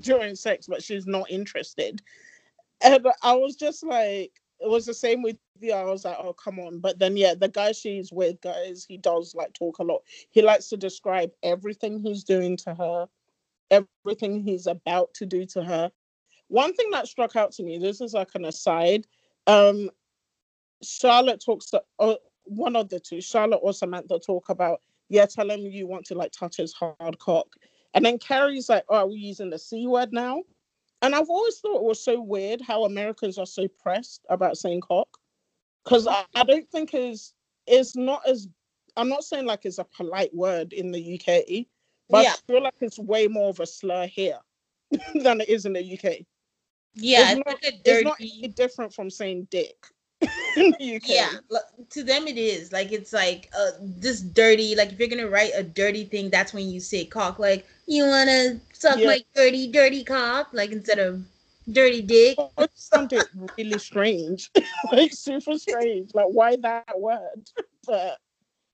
during 0.00 0.34
sex, 0.34 0.66
but 0.66 0.82
she's 0.82 1.06
not 1.06 1.30
interested. 1.30 2.00
And 2.82 3.06
I 3.22 3.34
was 3.34 3.54
just 3.56 3.84
like, 3.84 4.32
it 4.60 4.68
was 4.68 4.86
the 4.86 4.94
same 4.94 5.22
with 5.22 5.36
you. 5.60 5.72
I 5.72 5.84
was 5.84 6.04
like, 6.04 6.16
oh 6.18 6.32
come 6.32 6.58
on. 6.58 6.80
But 6.80 6.98
then 6.98 7.16
yeah, 7.16 7.34
the 7.34 7.48
guy 7.48 7.72
she's 7.72 8.10
with, 8.12 8.40
guys, 8.40 8.84
he 8.88 8.96
does 8.96 9.34
like 9.34 9.52
talk 9.52 9.78
a 9.78 9.84
lot. 9.84 10.02
He 10.30 10.42
likes 10.42 10.68
to 10.68 10.76
describe 10.76 11.30
everything 11.42 12.00
he's 12.00 12.24
doing 12.24 12.56
to 12.58 12.74
her 12.74 13.08
everything 13.72 14.42
he's 14.42 14.66
about 14.66 15.12
to 15.14 15.26
do 15.26 15.44
to 15.46 15.64
her. 15.64 15.90
One 16.48 16.74
thing 16.74 16.90
that 16.90 17.08
struck 17.08 17.34
out 17.34 17.52
to 17.52 17.62
me, 17.62 17.78
this 17.78 18.00
is 18.00 18.12
like 18.12 18.30
an 18.34 18.44
aside. 18.44 19.06
Um, 19.46 19.90
Charlotte 20.82 21.42
talks 21.44 21.66
to 21.70 21.82
uh, 21.98 22.14
one 22.44 22.76
of 22.76 22.88
the 22.88 23.00
two, 23.00 23.20
Charlotte 23.20 23.60
or 23.62 23.72
Samantha, 23.72 24.18
talk 24.18 24.48
about, 24.48 24.80
yeah, 25.08 25.26
tell 25.26 25.50
him 25.50 25.60
you 25.60 25.86
want 25.86 26.04
to 26.06 26.14
like 26.14 26.32
touch 26.32 26.56
his 26.56 26.72
hard 26.72 27.18
cock. 27.18 27.46
And 27.94 28.04
then 28.04 28.18
Carrie's 28.18 28.68
like, 28.68 28.84
oh, 28.88 28.96
are 28.96 29.06
we 29.06 29.16
using 29.16 29.50
the 29.50 29.58
C 29.58 29.86
word 29.86 30.12
now? 30.12 30.42
And 31.02 31.14
I've 31.14 31.28
always 31.30 31.58
thought 31.58 31.76
it 31.76 31.82
was 31.82 32.02
so 32.02 32.20
weird 32.20 32.60
how 32.60 32.84
Americans 32.84 33.36
are 33.38 33.46
so 33.46 33.66
pressed 33.82 34.24
about 34.28 34.56
saying 34.56 34.80
cock. 34.82 35.08
Because 35.84 36.06
I, 36.06 36.24
I 36.34 36.44
don't 36.44 36.68
think 36.70 36.94
is 36.94 37.34
it's 37.66 37.96
not 37.96 38.22
as 38.26 38.48
I'm 38.96 39.08
not 39.08 39.24
saying 39.24 39.46
like 39.46 39.64
it's 39.64 39.78
a 39.78 39.84
polite 39.84 40.32
word 40.34 40.72
in 40.72 40.92
the 40.92 41.14
UK, 41.14 41.66
but 42.08 42.22
Yeah. 42.24 42.32
I 42.32 42.52
feel 42.52 42.62
like 42.62 42.74
it's 42.80 42.98
way 42.98 43.26
more 43.26 43.48
of 43.50 43.58
a 43.60 43.66
slur 43.66 44.06
here 44.06 44.38
than 45.14 45.40
it 45.40 45.48
is 45.48 45.66
in 45.66 45.72
the 45.72 45.80
UK. 45.82 46.18
Yeah, 46.94 47.22
It's 47.22 47.30
it's, 47.32 47.36
not- 47.38 47.46
like 47.46 47.64
a 47.64 47.90
It's 47.90 48.04
not 48.04 48.20
any 48.20 48.48
different 48.48 48.94
from 48.94 49.10
saying 49.10 49.48
dick 49.50 49.86
in 50.56 50.74
the 50.78 50.96
UK. 50.96 51.08
yeah, 51.08 51.30
to 51.90 52.02
them 52.02 52.26
it 52.26 52.38
is 52.38 52.72
like 52.72 52.92
it's 52.92 53.12
like 53.12 53.50
uh 53.56 53.70
this 53.80 54.20
dirty. 54.20 54.74
Like 54.74 54.92
if 54.92 54.98
you're 54.98 55.08
gonna 55.08 55.28
write 55.28 55.52
a 55.54 55.62
dirty 55.62 56.04
thing, 56.04 56.30
that's 56.30 56.52
when 56.52 56.68
you 56.68 56.80
say 56.80 57.04
cock. 57.04 57.38
Like 57.38 57.66
you 57.86 58.06
wanna 58.06 58.60
Suck 58.82 58.98
Yeah. 58.98 59.06
my 59.06 59.24
dirty, 59.32 59.70
dirty 59.70 60.02
cock, 60.02 60.48
like 60.52 60.72
instead 60.72 60.98
of 60.98 61.24
dirty 61.70 62.02
dick. 62.02 62.36
It 62.58 62.70
sounded 62.74 63.28
really 63.56 63.78
strange, 63.78 64.50
like 64.92 65.12
super 65.12 65.56
strange. 65.56 66.10
Like, 66.14 66.26
why 66.26 66.56
that 66.56 66.98
word? 66.98 67.48
But 67.86 68.18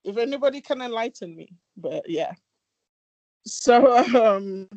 if 0.05 0.17
anybody 0.17 0.63
can 0.63 0.81
enlighten 0.81 1.37
me, 1.37 1.53
but 1.77 2.09
yeah. 2.09 2.33
So, 3.45 3.99
um, 4.17 4.69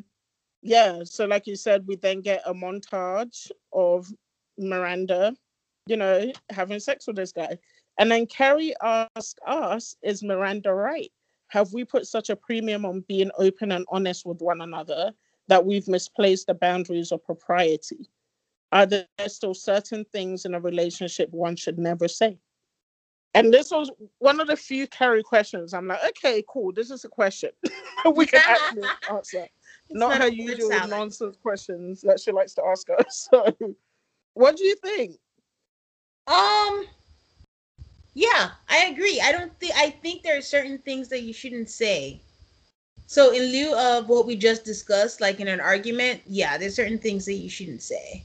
yeah. 0.60 1.00
So, 1.04 1.24
like 1.24 1.46
you 1.46 1.56
said, 1.56 1.86
we 1.86 1.96
then 1.96 2.20
get 2.20 2.42
a 2.44 2.52
montage 2.52 3.50
of 3.72 4.06
Miranda, 4.58 5.34
you 5.86 5.96
know, 5.96 6.32
having 6.50 6.80
sex 6.80 7.06
with 7.06 7.16
this 7.16 7.32
guy, 7.32 7.58
and 7.98 8.10
then 8.10 8.26
Carrie 8.26 8.74
asked 8.82 9.40
us, 9.46 9.96
"Is 10.02 10.22
Miranda 10.22 10.72
right? 10.72 11.12
Have 11.48 11.72
we 11.72 11.84
put 11.84 12.06
such 12.06 12.30
a 12.30 12.36
premium 12.36 12.84
on 12.84 13.00
being 13.08 13.30
open 13.38 13.72
and 13.72 13.84
honest 13.88 14.24
with 14.24 14.40
one 14.40 14.60
another 14.60 15.12
that 15.48 15.64
we've 15.64 15.88
misplaced 15.88 16.46
the 16.46 16.54
boundaries 16.54 17.12
of 17.12 17.24
propriety?" 17.24 18.08
are 18.72 18.86
there 18.86 19.06
still 19.28 19.54
certain 19.54 20.04
things 20.06 20.44
in 20.44 20.54
a 20.54 20.60
relationship 20.60 21.30
one 21.30 21.54
should 21.54 21.78
never 21.78 22.08
say? 22.08 22.38
And 23.34 23.52
this 23.52 23.70
was 23.70 23.90
one 24.18 24.40
of 24.40 24.46
the 24.46 24.56
few 24.56 24.86
Carrie 24.86 25.22
questions. 25.22 25.72
I'm 25.72 25.86
like, 25.86 26.04
okay, 26.08 26.42
cool. 26.48 26.72
This 26.72 26.90
is 26.90 27.04
a 27.04 27.08
question 27.08 27.50
we 28.14 28.26
can 28.26 28.40
actually 28.48 28.88
answer. 29.10 29.46
Not 29.90 30.18
her 30.18 30.28
usual 30.28 30.70
salad. 30.70 30.90
nonsense 30.90 31.36
questions 31.42 32.00
that 32.02 32.20
she 32.20 32.32
likes 32.32 32.54
to 32.54 32.64
ask 32.64 32.88
us. 32.90 33.28
So, 33.32 33.54
what 34.34 34.56
do 34.56 34.64
you 34.64 34.76
think? 34.76 35.16
Um. 36.26 36.86
Yeah, 38.14 38.50
I 38.68 38.86
agree. 38.86 39.20
I 39.20 39.32
don't 39.32 39.58
think 39.58 39.72
I 39.76 39.90
think 39.90 40.22
there 40.22 40.36
are 40.36 40.42
certain 40.42 40.78
things 40.78 41.08
that 41.08 41.22
you 41.22 41.32
shouldn't 41.32 41.70
say. 41.70 42.20
So 43.06 43.32
in 43.32 43.42
lieu 43.52 43.74
of 43.76 44.08
what 44.08 44.26
we 44.26 44.36
just 44.36 44.64
discussed, 44.64 45.20
like 45.20 45.40
in 45.40 45.48
an 45.48 45.60
argument, 45.60 46.22
yeah, 46.26 46.56
there's 46.58 46.74
certain 46.76 46.98
things 46.98 47.24
that 47.26 47.34
you 47.34 47.48
shouldn't 47.48 47.82
say 47.82 48.24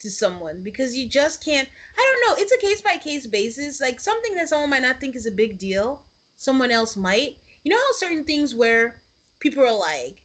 to 0.00 0.10
someone 0.10 0.62
because 0.62 0.96
you 0.96 1.08
just 1.08 1.44
can't. 1.44 1.68
I 1.96 2.02
don't 2.02 2.38
know. 2.38 2.42
It's 2.42 2.52
a 2.52 2.58
case 2.58 2.82
by 2.82 2.96
case 2.98 3.26
basis. 3.26 3.80
Like 3.80 4.00
something 4.00 4.34
that 4.34 4.48
someone 4.48 4.70
might 4.70 4.82
not 4.82 5.00
think 5.00 5.16
is 5.16 5.26
a 5.26 5.32
big 5.32 5.58
deal, 5.58 6.04
someone 6.36 6.70
else 6.70 6.96
might. 6.96 7.38
You 7.64 7.70
know 7.70 7.78
how 7.78 7.92
certain 7.92 8.24
things 8.24 8.54
where 8.54 9.00
people 9.40 9.64
are 9.64 9.76
like, 9.76 10.22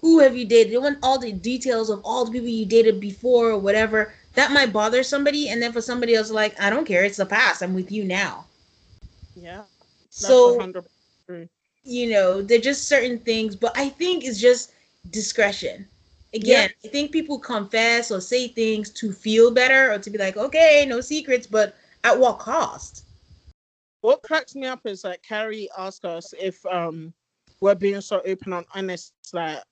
"Who 0.00 0.18
have 0.18 0.36
you 0.36 0.44
dated?" 0.44 0.72
They 0.72 0.78
want 0.78 0.98
all 1.02 1.18
the 1.18 1.32
details 1.32 1.90
of 1.90 2.00
all 2.04 2.24
the 2.24 2.32
people 2.32 2.48
you 2.48 2.66
dated 2.66 3.00
before 3.00 3.50
or 3.50 3.58
whatever 3.58 4.14
that 4.40 4.52
might 4.52 4.72
bother 4.72 5.02
somebody 5.02 5.50
and 5.50 5.60
then 5.60 5.70
for 5.70 5.82
somebody 5.82 6.14
else 6.14 6.30
like 6.30 6.58
i 6.60 6.70
don't 6.70 6.86
care 6.86 7.04
it's 7.04 7.18
the 7.18 7.26
past 7.26 7.62
i'm 7.62 7.74
with 7.74 7.92
you 7.92 8.04
now. 8.04 8.46
Yeah, 9.36 9.64
that's 10.08 10.26
so 10.26 10.56
100 10.56 10.84
you 11.84 12.10
know 12.10 12.40
they're 12.40 12.58
just 12.58 12.88
certain 12.88 13.18
things 13.18 13.54
but 13.54 13.72
i 13.76 13.88
think 13.88 14.24
it's 14.24 14.40
just 14.40 14.72
discretion. 15.10 15.86
Again 16.32 16.70
i 16.84 16.88
think 16.88 17.12
people 17.12 17.38
confess 17.38 18.10
or 18.10 18.20
say 18.20 18.48
things 18.48 18.90
to 18.90 19.12
feel 19.12 19.50
better 19.50 19.92
or 19.92 19.98
to 19.98 20.10
be 20.10 20.18
like 20.18 20.36
okay 20.36 20.86
no 20.88 21.00
secrets 21.00 21.46
but 21.46 21.76
at 22.04 22.18
what 22.18 22.38
cost? 22.38 23.04
What 24.00 24.22
cracks 24.22 24.54
me 24.54 24.66
up 24.66 24.80
is 24.86 25.02
that 25.02 25.22
Carrie 25.22 25.68
asked 25.76 26.06
us 26.06 26.32
if 26.40 26.64
um 26.64 27.12
we're 27.60 27.74
being 27.74 28.00
so 28.00 28.22
open 28.26 28.54
and 28.54 28.64
honest 28.74 29.12
that 29.34 29.64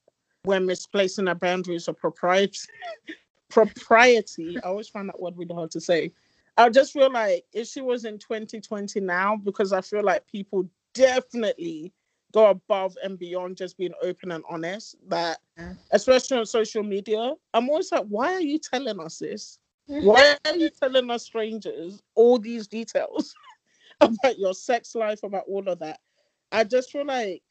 we're 0.45 0.61
misplacing 0.61 1.29
our 1.29 1.35
boundaries 1.35 1.89
of 1.89 1.97
propriety. 1.97 2.59
propriety. 3.49 4.59
I 4.63 4.69
always 4.69 4.89
find 4.89 5.09
that 5.09 5.21
word 5.21 5.35
really 5.37 5.55
hard 5.55 5.71
to 5.73 5.81
say. 5.81 6.13
I 6.57 6.69
just 6.71 6.93
feel 6.93 7.11
like 7.13 7.45
if 7.53 7.69
she 7.69 7.81
was 7.81 8.05
in 8.05 8.19
2020 8.19 9.01
now, 9.01 9.37
because 9.37 9.73
I 9.73 9.81
feel 9.81 10.03
like 10.03 10.27
people 10.27 10.69
definitely 10.93 11.93
go 12.33 12.51
above 12.51 12.97
and 13.03 13.19
beyond 13.19 13.57
just 13.57 13.79
being 13.79 13.93
open 14.03 14.33
and 14.33 14.45
honest. 14.51 14.97
That, 15.09 15.39
especially 15.93 16.39
on 16.39 16.47
social 16.47 16.83
media, 16.83 17.33
I'm 17.55 17.69
always 17.69 17.91
like, 17.93 18.07
why 18.07 18.35
are 18.35 18.41
you 18.41 18.59
telling 18.59 19.01
us 19.01 19.19
this? 19.19 19.59
Mm-hmm. 19.89 20.07
Why 20.07 20.37
are 20.45 20.57
you 20.57 20.71
telling 20.71 21.11
us 21.11 21.25
strangers 21.25 22.03
all 22.15 22.39
these 22.39 22.67
details 22.67 23.35
about 24.01 24.39
your 24.39 24.55
sex 24.55 24.95
life, 24.95 25.23
about 25.23 25.45
all 25.49 25.67
of 25.69 25.79
that? 25.79 26.01
I 26.53 26.65
just 26.65 26.91
feel 26.91 27.07
like 27.07 27.43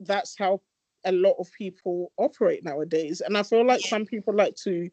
that's 0.00 0.36
how 0.36 0.60
a 1.04 1.12
lot 1.12 1.36
of 1.38 1.50
people 1.56 2.10
operate 2.16 2.64
nowadays. 2.64 3.20
And 3.20 3.36
I 3.36 3.42
feel 3.42 3.64
like 3.64 3.80
some 3.80 4.06
people 4.06 4.34
like 4.34 4.56
to, 4.64 4.90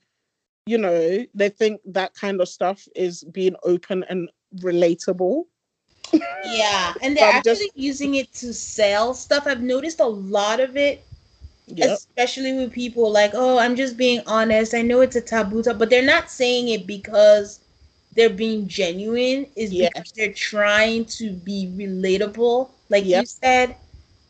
you 0.66 0.78
know, 0.78 1.26
they 1.34 1.50
think 1.50 1.82
that 1.86 2.14
kind 2.14 2.42
of 2.42 2.48
stuff 2.48 2.88
is 2.96 3.24
being 3.24 3.56
open 3.64 4.04
and 4.10 4.30
relatable. 4.60 5.44
yeah 6.54 6.94
and 7.02 7.16
they're 7.18 7.30
actually 7.30 7.66
just- 7.68 7.78
using 7.78 8.16
it 8.16 8.32
to 8.34 8.54
sell 8.54 9.14
stuff 9.14 9.46
i've 9.48 9.62
noticed 9.62 10.00
a 10.00 10.06
lot 10.06 10.60
of 10.60 10.76
it 10.78 11.04
Yeah. 11.68 11.96
especially 11.96 12.54
with 12.58 12.72
people 12.74 13.12
like, 13.12 13.32
oh, 13.34 13.58
I'm 13.58 13.76
just 13.76 13.98
being 13.98 14.22
honest. 14.28 14.74
I 14.74 14.82
know 14.82 15.02
it's 15.02 15.16
a 15.16 15.22
taboo, 15.22 15.62
to-" 15.64 15.74
but 15.74 15.90
they're 15.90 16.06
not 16.06 16.30
saying 16.30 16.68
it 16.70 16.86
because 16.88 17.60
they're 18.16 18.30
being 18.30 18.68
genuine. 18.68 19.48
Is 19.56 19.72
Yes. 19.72 19.92
because 19.94 20.12
they're 20.16 20.34
trying 20.34 21.06
to 21.20 21.32
be 21.32 21.72
relatable, 21.78 22.70
like 22.90 23.06
you 23.06 23.26
said. 23.26 23.76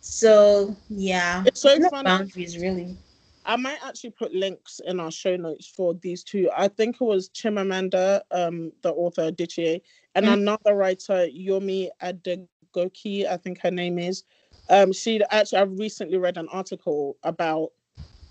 So 0.02 0.76
yeah, 0.90 1.46
It's 1.46 1.62
so 1.62 1.80
funny. 1.90 2.04
boundaries 2.06 2.58
really. 2.58 2.98
I 3.46 3.56
might 3.56 3.80
actually 3.84 4.12
put 4.12 4.34
links 4.34 4.80
in 4.86 5.00
our 5.00 5.12
show 5.12 5.36
notes 5.36 5.68
for 5.68 5.94
these 5.96 6.24
two. 6.24 6.50
I 6.56 6.68
think 6.68 6.96
it 7.02 7.04
was 7.04 7.30
Chimamanda, 7.30 8.22
um, 8.32 8.72
the 8.84 8.92
author 8.92 9.32
Adichie, 9.32 9.82
and 10.16 10.28
Mhm. 10.28 10.34
another 10.34 10.76
writer, 10.76 11.28
Yomi 11.28 11.90
Adegoke, 12.02 13.26
I 13.26 13.38
think 13.38 13.60
her 13.62 13.72
name 13.72 13.98
is. 14.00 14.24
Um, 14.70 14.94
she 14.94 15.22
actually, 15.32 15.60
I've 15.60 15.80
recently 15.80 16.18
read 16.18 16.38
an 16.38 16.48
article 16.50 17.18
about 17.24 17.72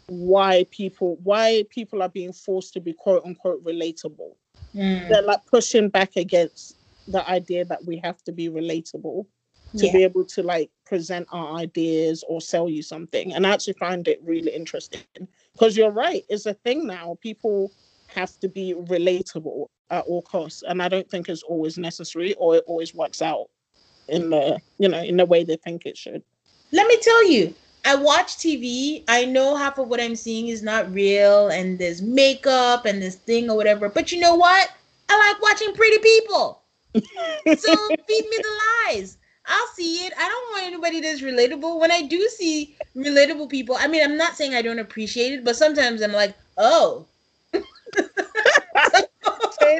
why 0.08 0.64
people 0.70 1.16
why 1.22 1.64
people 1.70 2.02
are 2.02 2.08
being 2.08 2.32
forced 2.32 2.74
to 2.74 2.80
be 2.80 2.92
quote 2.92 3.24
unquote 3.24 3.62
relatable. 3.64 4.36
Mm, 4.74 5.08
They're 5.08 5.22
like 5.22 5.46
pushing 5.46 5.88
back 5.90 6.16
against 6.16 6.76
the 7.08 7.28
idea 7.28 7.64
that 7.66 7.84
we 7.84 7.98
have 8.04 8.22
to 8.24 8.32
be 8.32 8.48
relatable 8.48 9.26
to 9.76 9.86
yeah. 9.86 9.92
be 9.92 10.02
able 10.02 10.24
to 10.24 10.42
like 10.42 10.70
present 10.84 11.26
our 11.30 11.56
ideas 11.56 12.24
or 12.28 12.40
sell 12.40 12.68
you 12.68 12.82
something. 12.82 13.32
And 13.34 13.46
I 13.46 13.50
actually 13.50 13.74
find 13.74 14.06
it 14.08 14.20
really 14.24 14.52
interesting 14.52 15.02
because 15.52 15.76
you're 15.76 15.90
right, 15.90 16.24
it's 16.28 16.46
a 16.46 16.54
thing 16.54 16.86
now. 16.86 17.16
People 17.20 17.72
have 18.08 18.38
to 18.40 18.48
be 18.48 18.74
relatable 18.74 19.66
at 19.90 20.04
all 20.06 20.22
costs. 20.22 20.62
And 20.66 20.82
I 20.82 20.88
don't 20.88 21.08
think 21.08 21.28
it's 21.28 21.42
always 21.42 21.78
necessary 21.78 22.34
or 22.34 22.56
it 22.56 22.64
always 22.66 22.94
works 22.94 23.22
out 23.22 23.46
in 24.08 24.30
the, 24.30 24.58
you 24.78 24.88
know, 24.88 25.02
in 25.02 25.16
the 25.16 25.26
way 25.26 25.44
they 25.44 25.56
think 25.56 25.86
it 25.86 25.96
should. 25.96 26.22
Let 26.72 26.86
me 26.86 26.98
tell 27.00 27.28
you, 27.28 27.54
I 27.84 27.94
watch 27.94 28.36
TV. 28.36 29.04
I 29.08 29.24
know 29.24 29.56
half 29.56 29.78
of 29.78 29.88
what 29.88 30.00
I'm 30.00 30.16
seeing 30.16 30.48
is 30.48 30.62
not 30.62 30.92
real, 30.92 31.48
and 31.48 31.78
there's 31.78 32.02
makeup 32.02 32.84
and 32.84 33.00
this 33.00 33.16
thing 33.16 33.50
or 33.50 33.56
whatever. 33.56 33.88
But 33.88 34.12
you 34.12 34.20
know 34.20 34.34
what? 34.34 34.70
I 35.08 35.18
like 35.18 35.42
watching 35.42 35.74
pretty 35.74 35.98
people. 35.98 36.62
So 37.56 37.74
feed 38.08 38.24
me 38.28 38.36
the 38.36 38.60
lies. 38.86 39.16
I'll 39.46 39.66
see 39.74 40.06
it. 40.06 40.12
I 40.18 40.28
don't 40.28 40.52
want 40.52 40.66
anybody 40.66 41.00
that's 41.00 41.22
relatable. 41.22 41.80
When 41.80 41.90
I 41.90 42.02
do 42.02 42.20
see 42.28 42.76
relatable 42.96 43.48
people, 43.48 43.76
I 43.78 43.86
mean, 43.88 44.02
I'm 44.02 44.16
not 44.16 44.36
saying 44.36 44.54
I 44.54 44.62
don't 44.62 44.78
appreciate 44.78 45.32
it, 45.32 45.44
but 45.44 45.56
sometimes 45.56 46.02
I'm 46.02 46.12
like, 46.12 46.34
oh. 46.56 47.06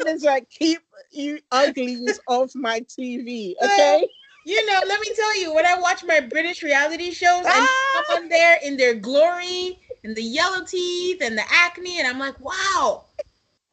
Is 0.06 0.24
like 0.24 0.48
keep 0.50 0.80
you 1.12 1.38
uglies 1.52 2.20
off 2.28 2.52
my 2.54 2.80
TV, 2.80 3.54
okay? 3.62 4.06
You 4.46 4.66
know, 4.66 4.80
let 4.86 5.00
me 5.00 5.08
tell 5.14 5.40
you, 5.40 5.54
when 5.54 5.66
I 5.66 5.78
watch 5.78 6.04
my 6.04 6.20
British 6.20 6.62
reality 6.62 7.10
shows 7.10 7.40
and 7.40 7.46
Ah! 7.46 8.04
someone 8.08 8.28
there 8.28 8.58
in 8.64 8.76
their 8.76 8.94
glory 8.94 9.78
and 10.04 10.16
the 10.16 10.22
yellow 10.22 10.64
teeth 10.64 11.18
and 11.20 11.36
the 11.36 11.44
acne, 11.50 11.98
and 11.98 12.08
I'm 12.08 12.18
like, 12.18 12.38
wow, 12.40 13.04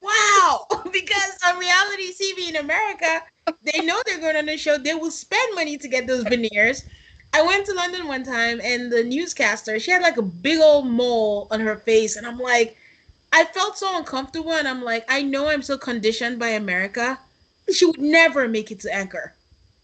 wow. 0.01 0.65
because 0.91 1.37
on 1.45 1.57
reality 1.57 2.13
TV 2.13 2.49
in 2.49 2.57
America, 2.57 3.23
they 3.61 3.85
know 3.85 4.01
they're 4.05 4.19
going 4.19 4.35
on 4.35 4.45
the 4.45 4.57
show. 4.57 4.77
They 4.77 4.93
will 4.93 5.11
spend 5.11 5.55
money 5.55 5.77
to 5.77 5.87
get 5.87 6.07
those 6.07 6.23
veneers. 6.23 6.83
I 7.33 7.41
went 7.41 7.65
to 7.67 7.73
London 7.73 8.07
one 8.07 8.23
time 8.23 8.61
and 8.63 8.91
the 8.91 9.03
newscaster, 9.03 9.79
she 9.79 9.91
had 9.91 10.01
like 10.01 10.17
a 10.17 10.21
big 10.21 10.59
old 10.59 10.87
mole 10.87 11.47
on 11.51 11.59
her 11.59 11.75
face, 11.75 12.15
and 12.15 12.25
I'm 12.25 12.39
like, 12.39 12.77
I 13.33 13.43
felt 13.45 13.77
so 13.77 13.97
uncomfortable, 13.97 14.53
and 14.53 14.67
I'm 14.67 14.81
like, 14.81 15.05
I 15.09 15.21
know 15.21 15.49
I'm 15.49 15.61
so 15.61 15.77
conditioned 15.77 16.39
by 16.39 16.49
America. 16.49 17.19
She 17.73 17.85
would 17.85 17.99
never 17.99 18.47
make 18.47 18.71
it 18.71 18.79
to 18.81 18.93
anchor. 18.93 19.33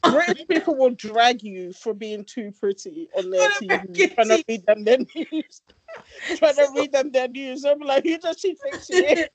British 0.12 0.48
people 0.48 0.76
will 0.76 0.92
drag 0.92 1.44
you 1.44 1.74
for 1.74 1.94
being 1.94 2.26
too 2.26 2.52
pretty 2.60 3.10
on 3.18 3.30
their 3.30 3.50
TV, 3.52 4.14
trying 4.16 4.30
to 4.30 4.44
read 4.48 4.66
them 4.66 4.84
their 4.84 4.98
news. 4.98 5.62
trying 6.38 6.56
to 6.56 6.68
read 6.76 6.92
them 6.92 7.12
their 7.12 7.28
news. 7.28 7.64
I'm 7.66 7.80
like, 7.80 8.04
who 8.04 8.18
does 8.18 8.40
she 8.40 8.56
think 8.56 8.84
she 8.84 8.96
is? 8.96 9.30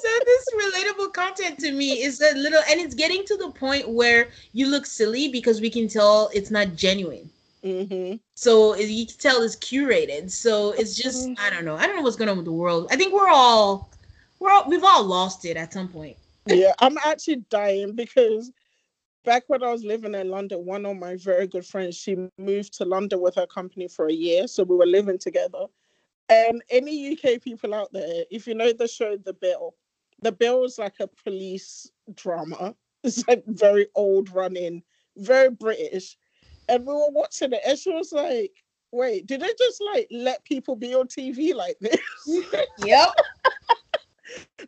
So 0.00 0.08
this 0.24 0.48
relatable 0.54 1.12
content 1.12 1.58
to 1.58 1.72
me 1.72 2.02
is 2.02 2.20
a 2.20 2.34
little 2.34 2.62
and 2.68 2.80
it's 2.80 2.94
getting 2.94 3.24
to 3.26 3.36
the 3.36 3.50
point 3.50 3.88
where 3.88 4.28
you 4.52 4.66
look 4.66 4.86
silly 4.86 5.28
because 5.28 5.60
we 5.60 5.70
can 5.70 5.88
tell 5.88 6.30
it's 6.32 6.50
not 6.50 6.74
genuine. 6.76 7.28
Hmm 7.62 8.14
so 8.42 8.74
you 8.74 9.06
can 9.06 9.16
tell 9.18 9.40
it's 9.42 9.54
curated. 9.54 10.28
So 10.28 10.72
it's 10.72 10.96
just 10.96 11.28
i 11.38 11.48
don't 11.48 11.64
know. 11.64 11.76
I 11.76 11.86
don't 11.86 11.94
know 11.94 12.02
what's 12.02 12.16
going 12.16 12.28
on 12.28 12.36
with 12.36 12.46
the 12.46 12.52
world. 12.52 12.88
I 12.90 12.96
think 12.96 13.14
we're 13.14 13.30
all 13.30 13.88
we're 14.40 14.50
all 14.50 14.68
we've 14.68 14.82
all 14.82 15.04
lost 15.04 15.44
it 15.44 15.56
at 15.56 15.72
some 15.72 15.86
point. 15.86 16.16
Yeah, 16.46 16.72
I'm 16.80 16.98
actually 17.06 17.44
dying 17.50 17.94
because 17.94 18.50
back 19.24 19.44
when 19.46 19.62
I 19.62 19.70
was 19.70 19.84
living 19.84 20.16
in 20.16 20.28
London, 20.28 20.64
one 20.64 20.84
of 20.84 20.96
my 20.96 21.14
very 21.16 21.46
good 21.46 21.64
friends, 21.64 21.96
she 21.96 22.16
moved 22.36 22.74
to 22.78 22.84
London 22.84 23.20
with 23.20 23.36
her 23.36 23.46
company 23.46 23.86
for 23.86 24.08
a 24.08 24.12
year. 24.12 24.48
So 24.48 24.64
we 24.64 24.74
were 24.74 24.86
living 24.86 25.18
together. 25.18 25.66
And 26.28 26.62
any 26.68 27.12
UK 27.12 27.40
people 27.40 27.74
out 27.74 27.92
there, 27.92 28.24
if 28.28 28.48
you 28.48 28.54
know 28.54 28.72
the 28.72 28.88
show 28.88 29.16
The 29.16 29.34
Bill, 29.34 29.74
The 30.22 30.32
Bill 30.32 30.64
is 30.64 30.78
like 30.78 31.00
a 31.00 31.08
police 31.08 31.90
drama. 32.14 32.74
It's 33.04 33.26
like 33.26 33.42
very 33.48 33.88
old 33.96 34.30
running, 34.30 34.80
very 35.16 35.50
British. 35.50 36.16
And 36.68 36.86
we 36.86 36.92
were 36.94 37.10
watching 37.10 37.52
it, 37.52 37.60
and 37.66 37.76
she 37.76 37.90
was 37.90 38.12
like, 38.12 38.52
Wait, 38.92 39.26
did 39.26 39.40
they 39.40 39.52
just 39.58 39.82
like 39.92 40.06
let 40.12 40.44
people 40.44 40.76
be 40.76 40.94
on 40.94 41.08
TV 41.08 41.52
like 41.52 41.76
this? 41.80 41.98
Yep. 42.84 43.08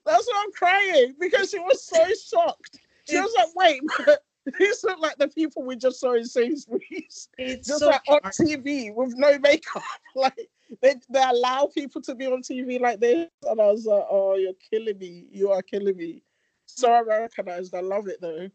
That's 0.05 0.27
why 0.27 0.45
I'm 0.45 0.53
crying 0.53 1.15
because 1.21 1.51
she 1.51 1.61
was 1.61 1.87
so 1.87 2.05
shocked. 2.29 2.81
She 3.09 3.21
was 3.21 3.33
like, 3.39 3.55
Wait, 3.55 3.83
but 4.05 4.25
these 4.59 4.85
look 4.85 4.99
like 5.01 5.17
the 5.17 5.29
people 5.29 5.63
we 5.63 5.77
just 5.77 6.01
saw 6.01 6.15
in 6.15 6.25
Sainsbury's. 6.25 7.29
It's 7.39 7.69
Just 7.69 7.81
so 7.81 7.89
like 7.89 8.03
on. 8.09 8.21
TV 8.23 8.95
with 8.95 9.15
no 9.17 9.39
makeup. 9.39 9.83
like 10.15 10.49
they, 10.83 10.95
they 11.11 11.23
allow 11.23 11.69
people 11.75 12.03
to 12.03 12.15
be 12.15 12.27
on 12.27 12.43
TV 12.43 12.81
like 12.81 13.01
this. 13.01 13.29
And 13.49 13.61
I 13.61 13.67
was 13.67 13.87
like, 13.87 14.05
Oh, 14.11 14.37
you're 14.37 14.53
killing 14.71 14.99
me. 14.99 15.27
You 15.31 15.51
are 15.51 15.63
killing 15.63 15.97
me. 15.97 16.23
So 16.67 16.93
Americanized. 16.93 17.75
I 17.75 17.81
love 17.81 18.09
it 18.09 18.21
though. 18.21 18.49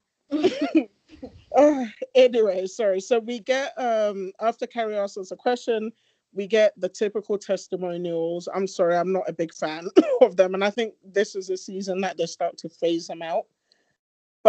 Uh, 1.56 1.86
anyway, 2.15 2.65
sorry. 2.67 2.99
So 2.99 3.19
we 3.19 3.39
get 3.39 3.73
um 3.78 4.32
after 4.39 4.67
Carrie 4.67 4.97
asks 4.97 5.17
us 5.17 5.32
a 5.32 5.36
question, 5.36 5.91
we 6.34 6.47
get 6.47 6.73
the 6.78 6.89
typical 6.89 7.38
testimonials. 7.38 8.47
I'm 8.54 8.67
sorry, 8.67 8.95
I'm 8.95 9.12
not 9.12 9.28
a 9.28 9.34
big 9.34 9.54
fan 9.54 9.88
of 10.21 10.36
them, 10.36 10.54
and 10.54 10.63
I 10.63 10.69
think 10.69 10.93
this 11.04 11.36
is 11.36 11.49
a 11.49 11.58
season 11.58 12.02
that 12.02 12.17
they 12.17 12.28
start 12.28 12.58
to 12.60 12.69
phase 12.69 13.08
them 13.08 13.21
out. 13.21 13.45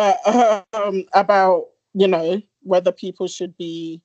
But 0.00 0.66
um 0.72 1.04
about 1.12 1.66
you 1.92 2.08
know 2.08 2.40
whether 2.62 2.90
people 2.90 3.26
should 3.26 3.54
be 3.58 4.00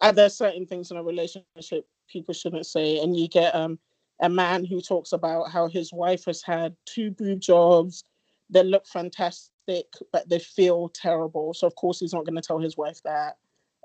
are 0.00 0.12
there 0.12 0.30
certain 0.30 0.66
things 0.66 0.90
in 0.90 0.96
a 0.96 1.02
relationship 1.02 1.86
people 2.08 2.34
shouldn't 2.34 2.66
say, 2.66 2.98
and 2.98 3.16
you 3.16 3.28
get 3.28 3.54
um 3.54 3.78
a 4.20 4.28
man 4.28 4.64
who 4.64 4.80
talks 4.80 5.12
about 5.12 5.48
how 5.52 5.68
his 5.68 5.92
wife 5.92 6.24
has 6.24 6.42
had 6.42 6.74
two 6.86 7.12
boob 7.12 7.38
jobs, 7.38 8.02
they 8.50 8.64
look 8.64 8.84
fantastic, 8.88 9.86
but 10.12 10.28
they 10.28 10.40
feel 10.40 10.88
terrible. 10.88 11.54
So 11.54 11.68
of 11.68 11.76
course 11.76 12.00
he's 12.00 12.12
not 12.12 12.24
going 12.24 12.34
to 12.34 12.42
tell 12.42 12.58
his 12.58 12.76
wife 12.76 13.00
that, 13.04 13.36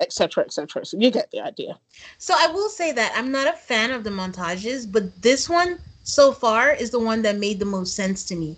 etc., 0.02 0.46
etc. 0.46 0.84
So 0.88 0.98
you 0.98 1.12
get 1.12 1.30
the 1.30 1.42
idea. 1.42 1.78
So 2.18 2.34
I 2.36 2.48
will 2.48 2.70
say 2.70 2.94
that 2.94 3.14
I'm 3.16 3.32
not 3.32 3.46
a 3.46 3.54
fan 3.54 3.92
of 3.92 4.04
the 4.04 4.10
montages, 4.10 4.92
but 4.92 5.22
this 5.22 5.48
one 5.48 5.78
so 6.02 6.32
far 6.32 6.74
is 6.74 6.90
the 6.90 7.00
one 7.00 7.22
that 7.22 7.38
made 7.38 7.60
the 7.60 7.66
most 7.66 7.96
sense 7.96 8.24
to 8.26 8.36
me. 8.36 8.58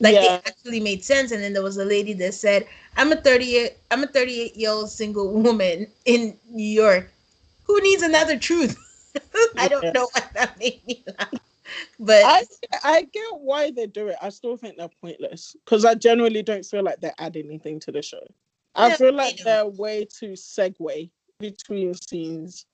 Like 0.00 0.14
Yeah. 0.14 0.20
they 0.20 0.50
actually 0.50 0.80
made 0.80 1.04
sense. 1.04 1.32
And 1.32 1.42
then 1.42 1.52
there 1.52 1.62
was 1.62 1.76
a 1.78 1.84
lady 1.84 2.12
that 2.14 2.34
said, 2.34 2.66
"I'm 2.96 3.12
a 3.12 3.16
38, 3.16 3.76
I'm 3.90 4.04
a 4.04 4.06
38 4.06 4.56
year 4.56 4.70
old 4.70 4.90
single 4.90 5.32
woman 5.32 5.88
in 6.04 6.38
New 6.50 6.66
York. 6.68 7.10
Who 7.64 7.80
needs 7.82 8.02
another 8.02 8.38
truth?" 8.38 8.76
I 9.58 9.68
don't 9.68 9.92
know 9.94 10.08
why 10.12 10.22
that 10.34 10.58
made 10.58 10.80
me 10.86 11.04
laugh, 11.18 11.32
but 11.98 12.22
I 12.24 12.44
I 12.84 13.02
get 13.02 13.38
why 13.40 13.70
they 13.70 13.86
do 13.86 14.08
it. 14.08 14.16
I 14.22 14.28
still 14.30 14.56
think 14.56 14.76
they're 14.76 14.88
pointless 15.00 15.56
because 15.64 15.84
I 15.84 15.94
generally 15.94 16.42
don't 16.42 16.64
feel 16.64 16.82
like 16.84 17.00
they 17.00 17.12
add 17.18 17.36
anything 17.36 17.80
to 17.80 17.92
the 17.92 18.02
show. 18.02 18.22
I 18.74 18.90
No, 18.90 18.96
feel 18.96 19.12
like 19.14 19.36
they're 19.44 19.66
way 19.66 20.04
too 20.06 20.32
segue 20.32 21.10
between 21.40 21.94
scenes. 21.94 22.66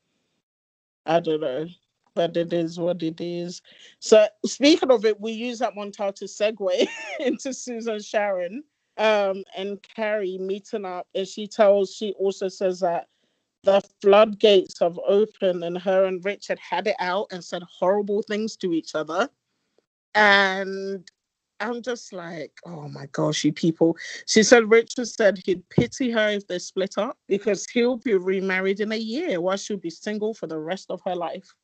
I 1.07 1.21
don't 1.21 1.41
know, 1.41 1.67
but 2.15 2.37
it 2.37 2.53
is 2.53 2.79
what 2.79 3.03
it 3.03 3.21
is. 3.21 3.63
So 4.01 4.27
speaking 4.47 4.91
of 4.91 5.05
it, 5.05 5.21
we 5.21 5.33
use 5.33 5.59
that 5.61 5.75
montage 5.75 6.17
to 6.17 6.25
segue 6.27 6.89
into 7.21 7.53
Susan 7.53 8.01
Sharon 8.01 8.63
um 8.97 9.43
and 9.57 9.83
Carrie 9.83 10.39
meeting 10.39 10.85
up, 10.85 11.07
and 11.15 11.27
she 11.27 11.47
tells 11.49 11.95
she 11.95 12.13
also 12.19 12.49
says 12.49 12.81
that 12.81 13.09
the 13.65 13.83
floodgates 14.01 14.79
have 14.79 14.99
opened 15.07 15.65
and 15.65 15.79
her 15.79 16.05
and 16.05 16.25
Richard 16.25 16.59
had 16.59 16.87
it 16.87 16.97
out 17.01 17.27
and 17.33 17.43
said 17.43 17.63
horrible 17.79 18.23
things 18.23 18.57
to 18.59 18.73
each 18.73 18.95
other. 18.95 19.29
And 20.15 21.11
I'm 21.61 21.83
just 21.83 22.13
like, 22.13 22.53
oh 22.67 22.89
my 22.89 23.07
gosh, 23.13 23.45
you 23.45 23.53
people. 23.53 23.97
She 24.27 24.43
said 24.43 24.71
Richard 24.71 25.09
said 25.09 25.41
he'd 25.45 25.69
pity 25.71 26.11
her 26.11 26.29
if 26.31 26.47
they 26.47 26.59
split 26.59 26.99
up 26.99 27.17
because 27.27 27.67
he'll 27.71 27.97
be 27.97 28.15
remarried 28.15 28.81
in 28.81 28.93
a 28.93 28.97
year 28.97 29.41
while 29.41 29.57
she'll 29.57 29.77
be 29.79 29.91
single 29.91 30.35
for 30.35 30.47
the 30.47 30.59
rest 30.59 30.91
of 30.91 31.01
her 31.07 31.17
life. 31.17 31.55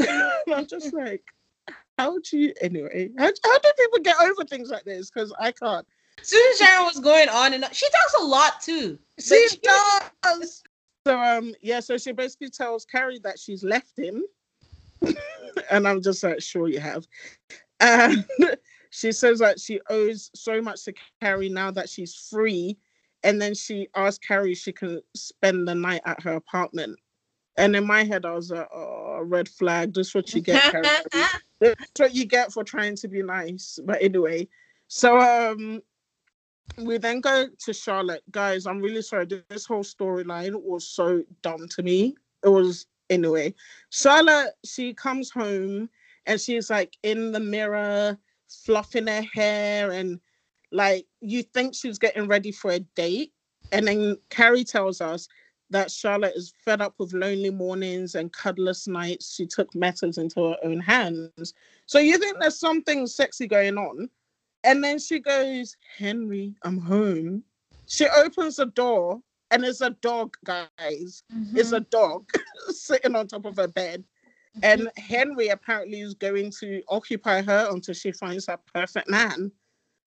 I'm 0.52 0.66
just 0.66 0.92
like, 0.92 1.22
how 1.98 2.18
do 2.18 2.38
you, 2.38 2.52
anyway, 2.60 3.10
how, 3.18 3.30
how 3.44 3.58
do 3.58 3.72
people 3.78 3.98
get 4.00 4.16
over 4.22 4.44
things 4.44 4.70
like 4.70 4.84
this? 4.84 5.10
Because 5.10 5.32
I 5.38 5.52
can't. 5.52 5.86
Susan 6.22 6.66
Sharon 6.66 6.86
was 6.86 7.00
going 7.00 7.28
on 7.28 7.54
and 7.54 7.64
on. 7.64 7.72
She 7.72 7.86
talks 7.86 8.14
a 8.20 8.24
lot 8.24 8.60
too. 8.60 8.98
She 9.18 9.48
she- 9.48 9.60
does. 10.22 10.62
So 11.06 11.18
um 11.18 11.54
yeah, 11.62 11.80
so 11.80 11.96
she 11.96 12.12
basically 12.12 12.50
tells 12.50 12.84
Carrie 12.84 13.20
that 13.20 13.38
she's 13.38 13.64
left 13.64 13.96
him, 13.96 14.24
and 15.70 15.88
I'm 15.88 16.02
just 16.02 16.22
like, 16.22 16.42
sure 16.42 16.68
you 16.68 16.80
have. 16.80 17.06
And 17.80 18.24
she 18.90 19.12
says 19.12 19.38
that 19.38 19.60
she 19.60 19.80
owes 19.88 20.30
so 20.34 20.60
much 20.60 20.84
to 20.84 20.94
Carrie 21.20 21.48
now 21.48 21.70
that 21.70 21.88
she's 21.88 22.14
free, 22.14 22.76
and 23.22 23.40
then 23.40 23.54
she 23.54 23.88
asks 23.94 24.26
Carrie 24.26 24.52
if 24.52 24.58
she 24.58 24.72
can 24.72 25.00
spend 25.14 25.66
the 25.66 25.74
night 25.74 26.02
at 26.04 26.22
her 26.22 26.34
apartment. 26.34 26.98
And 27.58 27.74
in 27.74 27.84
my 27.84 28.04
head, 28.04 28.24
I 28.24 28.32
was 28.32 28.50
like, 28.50 28.68
oh, 28.72 29.20
red 29.22 29.48
flag. 29.48 29.92
This 29.92 30.08
is 30.08 30.14
what 30.14 30.32
you 30.32 30.40
get, 30.40 30.62
Carrie. 30.70 30.86
That's 31.60 31.98
what 31.98 32.14
you 32.14 32.24
get 32.24 32.52
for 32.52 32.62
trying 32.62 32.94
to 32.96 33.08
be 33.08 33.22
nice. 33.22 33.80
But 33.84 34.00
anyway, 34.00 34.46
so 34.86 35.18
um 35.18 35.82
we 36.78 36.98
then 36.98 37.20
go 37.20 37.48
to 37.58 37.72
Charlotte. 37.72 38.22
Guys, 38.30 38.66
I'm 38.66 38.80
really 38.80 39.02
sorry. 39.02 39.26
This 39.48 39.66
whole 39.66 39.82
storyline 39.82 40.54
was 40.62 40.86
so 40.86 41.24
dumb 41.42 41.66
to 41.68 41.82
me. 41.82 42.14
It 42.44 42.48
was 42.48 42.86
anyway. 43.10 43.54
Charlotte, 43.90 44.52
she 44.64 44.94
comes 44.94 45.30
home 45.30 45.88
and 46.26 46.40
she's 46.40 46.70
like 46.70 46.96
in 47.02 47.32
the 47.32 47.40
mirror, 47.40 48.16
fluffing 48.48 49.08
her 49.08 49.22
hair, 49.34 49.90
and 49.90 50.20
like 50.70 51.06
you 51.20 51.42
think 51.42 51.74
she's 51.74 51.98
getting 51.98 52.28
ready 52.28 52.52
for 52.52 52.70
a 52.70 52.80
date. 52.80 53.32
And 53.72 53.88
then 53.88 54.16
Carrie 54.30 54.64
tells 54.64 55.00
us 55.00 55.28
that 55.70 55.90
Charlotte 55.90 56.34
is 56.36 56.52
fed 56.64 56.80
up 56.80 56.94
with 56.98 57.12
lonely 57.12 57.50
mornings 57.50 58.14
and 58.14 58.32
cuddless 58.32 58.86
nights. 58.86 59.34
She 59.34 59.46
took 59.46 59.74
matters 59.74 60.18
into 60.18 60.50
her 60.50 60.56
own 60.64 60.80
hands. 60.80 61.54
So 61.86 61.98
you 61.98 62.18
think 62.18 62.38
there's 62.40 62.58
something 62.58 63.06
sexy 63.06 63.46
going 63.46 63.76
on. 63.76 64.08
And 64.64 64.82
then 64.82 64.98
she 64.98 65.18
goes, 65.20 65.76
Henry, 65.96 66.54
I'm 66.62 66.78
home. 66.78 67.44
She 67.86 68.06
opens 68.06 68.56
the 68.56 68.66
door 68.66 69.20
and 69.50 69.64
it's 69.64 69.80
a 69.80 69.90
dog, 69.90 70.36
guys. 70.44 71.22
It's 71.54 71.72
a 71.72 71.80
mm-hmm. 71.80 71.88
dog 71.90 72.28
sitting 72.68 73.14
on 73.14 73.28
top 73.28 73.46
of 73.46 73.56
her 73.56 73.68
bed. 73.68 74.04
And 74.62 74.82
mm-hmm. 74.82 75.02
Henry 75.02 75.48
apparently 75.48 76.00
is 76.00 76.14
going 76.14 76.50
to 76.60 76.82
occupy 76.88 77.42
her 77.42 77.68
until 77.70 77.94
she 77.94 78.12
finds 78.12 78.46
her 78.46 78.58
perfect 78.74 79.08
man. 79.08 79.50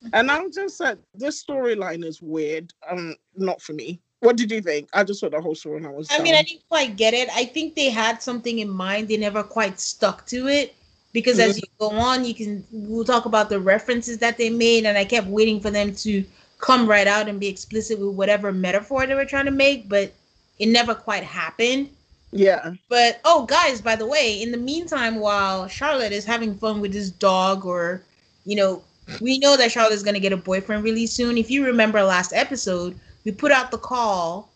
Mm-hmm. 0.04 0.10
And 0.14 0.32
I'm 0.32 0.52
just 0.52 0.80
like, 0.80 0.98
this 1.14 1.44
storyline 1.44 2.04
is 2.04 2.22
weird. 2.22 2.74
Um, 2.90 3.16
not 3.36 3.62
for 3.62 3.74
me. 3.74 4.02
What 4.22 4.38
did 4.38 4.52
you 4.52 4.62
think? 4.62 4.88
I 4.94 5.04
just 5.04 5.20
saw 5.20 5.30
the 5.30 5.42
whole 5.42 5.56
story 5.56 5.84
i 5.84 5.90
was. 5.90 6.08
I 6.12 6.22
mean, 6.22 6.36
I 6.36 6.44
didn't 6.44 6.62
quite 6.70 6.96
get 6.96 7.16
it. 7.16 7.28
I 7.34 7.44
think 7.44 7.76
they 7.76 7.90
had 7.90 8.22
something 8.22 8.60
in 8.60 8.70
mind. 8.70 9.08
They 9.08 9.18
never 9.18 9.42
quite 9.42 9.80
stuck 9.80 10.28
to 10.28 10.48
it 10.48 10.76
because 11.12 11.40
as 11.40 11.58
mm-hmm. 11.58 11.64
you 11.64 11.90
go 11.90 11.96
on, 11.96 12.24
you 12.24 12.36
can 12.36 12.64
we'll 12.72 13.04
talk 13.04 13.26
about 13.26 13.50
the 13.50 13.60
references 13.60 14.20
that 14.20 14.38
they 14.38 14.52
made, 14.52 14.86
and 14.86 14.96
I 14.96 15.06
kept 15.06 15.26
waiting 15.28 15.60
for 15.60 15.72
them 15.72 15.96
to 15.96 16.24
come 16.60 16.88
right 16.88 17.08
out 17.08 17.28
and 17.28 17.40
be 17.40 17.48
explicit 17.48 18.00
with 18.00 18.16
whatever 18.16 18.52
metaphor 18.52 19.08
they 19.08 19.16
were 19.16 19.26
trying 19.26 19.46
to 19.46 19.52
make, 19.52 19.90
but 19.90 20.14
it 20.60 20.68
never 20.68 20.94
quite 20.94 21.24
happened. 21.24 21.90
yeah, 22.32 22.74
But 22.90 23.20
oh, 23.26 23.48
guys, 23.48 23.82
by 23.82 23.96
the 23.96 24.06
way, 24.06 24.40
in 24.40 24.52
the 24.52 24.58
meantime, 24.58 25.16
while 25.16 25.68
Charlotte 25.68 26.12
is 26.12 26.26
having 26.26 26.54
fun 26.56 26.80
with 26.80 26.94
this 26.94 27.10
dog, 27.10 27.66
or 27.66 28.04
you 28.46 28.56
know, 28.56 28.84
we 29.20 29.40
know 29.40 29.58
that 29.58 29.72
Charlotte 29.72 29.94
is 29.94 30.04
gonna 30.04 30.20
get 30.20 30.32
a 30.32 30.38
boyfriend 30.38 30.84
really 30.84 31.08
soon. 31.08 31.40
If 31.40 31.50
you 31.50 31.66
remember 31.66 32.04
last 32.04 32.34
episode, 32.34 32.96
we 33.24 33.32
put 33.32 33.52
out 33.52 33.72
the 33.72 33.78
call 33.78 34.50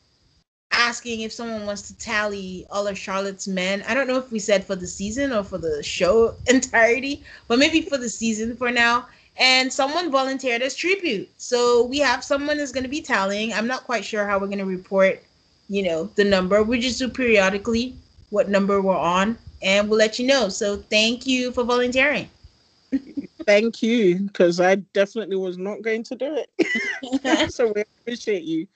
asking 0.71 1.21
if 1.21 1.31
someone 1.31 1.65
wants 1.65 1.83
to 1.83 1.97
tally 1.97 2.65
all 2.69 2.87
of 2.87 2.97
Charlotte's 2.97 3.47
men. 3.47 3.83
I 3.87 3.93
don't 3.93 4.07
know 4.07 4.17
if 4.17 4.31
we 4.31 4.39
said 4.39 4.65
for 4.65 4.75
the 4.75 4.87
season 4.87 5.31
or 5.31 5.43
for 5.43 5.57
the 5.57 5.81
show 5.81 6.35
entirety, 6.47 7.23
but 7.47 7.59
maybe 7.59 7.81
for 7.81 7.97
the 7.97 8.09
season 8.09 8.55
for 8.55 8.71
now. 8.71 9.07
And 9.37 9.71
someone 9.71 10.11
volunteered 10.11 10.61
as 10.61 10.75
tribute. 10.75 11.29
So 11.37 11.83
we 11.85 11.99
have 11.99 12.23
someone 12.23 12.57
that's 12.57 12.71
going 12.71 12.83
to 12.85 12.89
be 12.89 13.01
tallying. 13.01 13.51
I'm 13.51 13.67
not 13.67 13.83
quite 13.83 14.05
sure 14.05 14.25
how 14.25 14.39
we're 14.39 14.47
going 14.47 14.59
to 14.59 14.65
report, 14.65 15.21
you 15.67 15.83
know, 15.83 16.05
the 16.15 16.23
number. 16.23 16.63
We 16.63 16.79
just 16.79 16.99
do 16.99 17.09
periodically 17.09 17.95
what 18.29 18.49
number 18.49 18.81
we're 18.81 18.97
on 18.97 19.37
and 19.61 19.89
we'll 19.89 19.99
let 19.99 20.19
you 20.19 20.27
know. 20.27 20.47
So 20.47 20.77
thank 20.77 21.27
you 21.27 21.51
for 21.51 21.63
volunteering. 21.63 22.29
Thank 23.45 23.81
you, 23.81 24.19
because 24.19 24.59
I 24.59 24.75
definitely 24.75 25.37
was 25.37 25.57
not 25.57 25.81
going 25.81 26.03
to 26.03 26.15
do 26.15 26.37
it. 26.37 27.51
so 27.53 27.71
we 27.75 27.81
appreciate 27.81 28.43
you. 28.43 28.67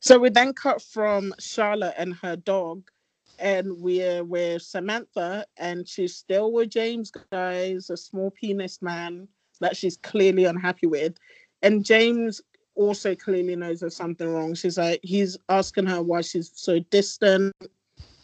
So 0.00 0.18
we 0.18 0.30
then 0.30 0.52
cut 0.52 0.82
from 0.82 1.34
Charlotte 1.38 1.94
and 1.96 2.14
her 2.16 2.36
dog, 2.36 2.90
and 3.38 3.80
we're 3.80 4.24
with 4.24 4.62
Samantha, 4.62 5.46
and 5.56 5.88
she's 5.88 6.14
still 6.14 6.52
with 6.52 6.70
James, 6.70 7.10
guys, 7.30 7.90
a 7.90 7.96
small 7.96 8.30
penis 8.30 8.80
man 8.82 9.28
that 9.60 9.76
she's 9.76 9.96
clearly 9.98 10.44
unhappy 10.44 10.86
with. 10.86 11.16
And 11.62 11.84
James 11.84 12.40
also 12.74 13.14
clearly 13.14 13.56
knows 13.56 13.80
there's 13.80 13.96
something 13.96 14.28
wrong. 14.28 14.54
She's 14.54 14.78
like, 14.78 15.00
he's 15.02 15.36
asking 15.48 15.86
her 15.86 16.02
why 16.02 16.20
she's 16.20 16.52
so 16.54 16.78
distant. 16.90 17.54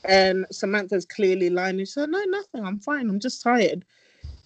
And 0.05 0.47
Samantha's 0.51 1.07
clearly 1.07 1.49
lying. 1.49 1.79
She 1.79 1.87
said, 1.87 2.11
No, 2.11 2.23
nothing. 2.25 2.65
I'm 2.65 2.79
fine. 2.81 3.09
I'm 3.09 3.21
just 3.21 3.43
tired. 3.43 3.85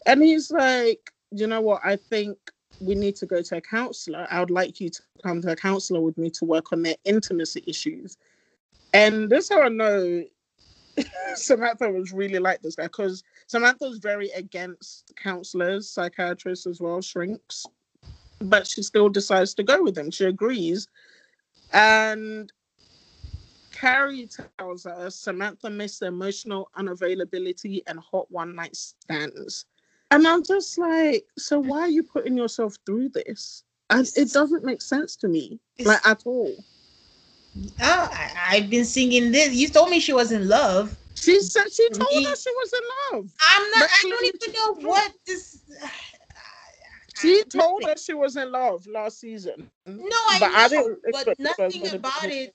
And 0.06 0.22
he's 0.22 0.50
like, 0.50 1.12
You 1.30 1.46
know 1.46 1.60
what? 1.60 1.80
I 1.84 1.96
think 1.96 2.38
we 2.80 2.94
need 2.94 3.16
to 3.16 3.26
go 3.26 3.42
to 3.42 3.56
a 3.56 3.60
counselor. 3.60 4.26
I 4.30 4.40
would 4.40 4.50
like 4.50 4.80
you 4.80 4.90
to 4.90 5.02
come 5.22 5.40
to 5.42 5.52
a 5.52 5.56
counselor 5.56 6.00
with 6.00 6.18
me 6.18 6.30
to 6.30 6.44
work 6.44 6.72
on 6.72 6.82
their 6.82 6.96
intimacy 7.04 7.64
issues. 7.66 8.16
And 8.92 9.28
this 9.30 9.48
how 9.48 9.62
I 9.62 9.68
know 9.68 10.24
Samantha 11.34 11.90
was 11.90 12.12
really 12.12 12.38
like 12.38 12.62
this 12.62 12.76
guy 12.76 12.84
because 12.84 13.22
Samantha's 13.46 13.98
very 13.98 14.30
against 14.30 15.12
counselors, 15.16 15.90
psychiatrists 15.90 16.66
as 16.66 16.80
well, 16.80 17.00
shrinks, 17.00 17.66
but 18.40 18.66
she 18.66 18.82
still 18.82 19.08
decides 19.08 19.54
to 19.54 19.62
go 19.62 19.82
with 19.82 19.96
him. 19.96 20.10
She 20.10 20.24
agrees. 20.24 20.88
And 21.72 22.52
Carrie 23.72 24.28
tells 24.58 24.86
us 24.86 25.16
Samantha 25.16 25.68
missed 25.68 26.02
emotional 26.02 26.70
unavailability 26.78 27.82
and 27.86 27.98
hot 27.98 28.30
one 28.30 28.54
night 28.54 28.76
stands. 28.76 29.66
And 30.10 30.26
I'm 30.26 30.42
just 30.44 30.78
like, 30.78 31.26
so 31.36 31.58
why 31.58 31.80
are 31.80 31.88
you 31.88 32.02
putting 32.02 32.36
yourself 32.36 32.76
through 32.86 33.10
this? 33.10 33.64
And 33.90 34.06
it 34.16 34.32
doesn't 34.32 34.64
make 34.64 34.82
sense 34.82 35.16
to 35.16 35.28
me, 35.28 35.58
like 35.84 36.04
at 36.06 36.22
all. 36.26 36.54
Oh, 37.80 38.10
I, 38.12 38.56
I've 38.56 38.70
been 38.70 38.84
singing 38.84 39.32
this. 39.32 39.54
You 39.54 39.68
told 39.68 39.90
me 39.90 40.00
she 40.00 40.12
was 40.12 40.32
in 40.32 40.48
love. 40.48 40.96
She 41.14 41.40
said 41.40 41.72
she 41.72 41.88
told 41.90 42.10
me, 42.10 42.26
us 42.26 42.42
she 42.42 42.50
was 42.50 42.72
in 42.72 43.16
love. 43.16 43.32
I'm 43.40 43.70
not. 43.70 43.88
I 43.90 44.08
don't 44.08 44.24
even 44.24 44.52
know 44.52 44.88
what 44.88 45.12
this. 45.26 45.62
She 47.18 47.42
told 47.44 47.82
us 47.84 48.04
she 48.04 48.12
was 48.12 48.36
in 48.36 48.52
love 48.52 48.86
last 48.86 49.20
season. 49.20 49.70
No, 49.86 50.04
I 50.04 50.38
but 50.38 50.50
know, 50.50 50.56
I 50.58 50.68
didn't. 50.68 50.98
But 51.10 51.38
nothing 51.38 51.88
about 51.88 52.26
it 52.26 52.54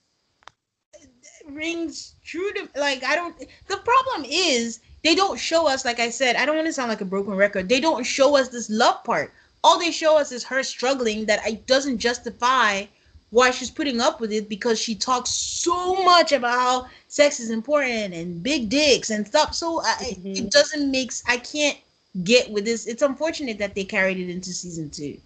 rings 1.50 2.14
true 2.24 2.52
to 2.52 2.68
like. 2.76 3.02
I 3.02 3.16
don't. 3.16 3.36
The 3.66 3.76
problem 3.78 4.24
is 4.30 4.78
they 5.04 5.14
don't 5.14 5.38
show 5.38 5.66
us. 5.68 5.84
Like 5.84 6.00
I 6.00 6.10
said, 6.10 6.36
I 6.36 6.46
don't 6.46 6.56
want 6.56 6.66
to 6.66 6.72
sound 6.72 6.88
like 6.88 7.00
a 7.00 7.06
broken 7.06 7.34
record. 7.34 7.68
They 7.68 7.80
don't 7.80 8.04
show 8.04 8.36
us 8.36 8.48
this 8.48 8.70
love 8.70 9.02
part. 9.04 9.32
All 9.64 9.78
they 9.78 9.90
show 9.90 10.18
us 10.18 10.32
is 10.32 10.44
her 10.44 10.62
struggling. 10.62 11.26
That 11.26 11.46
it 11.46 11.66
doesn't 11.66 11.98
justify 11.98 12.86
why 13.30 13.50
she's 13.50 13.70
putting 13.70 14.00
up 14.00 14.20
with 14.20 14.30
it 14.30 14.48
because 14.48 14.78
she 14.78 14.94
talks 14.94 15.30
so 15.30 15.94
much 16.04 16.32
about 16.32 16.58
how 16.58 16.86
sex 17.08 17.40
is 17.40 17.50
important 17.50 18.12
and 18.12 18.42
big 18.42 18.68
dicks 18.68 19.10
and 19.10 19.26
stuff. 19.26 19.54
So 19.54 19.80
I, 19.80 19.94
mm-hmm. 19.94 20.26
it 20.28 20.50
doesn't 20.50 20.90
make 20.90 21.12
I 21.26 21.38
can't 21.38 21.78
get 22.24 22.50
with 22.50 22.64
this. 22.64 22.86
It's 22.86 23.02
unfortunate 23.02 23.58
that 23.58 23.74
they 23.74 23.84
carried 23.84 24.18
it 24.18 24.30
into 24.30 24.52
season 24.52 24.90
two. 24.90 25.18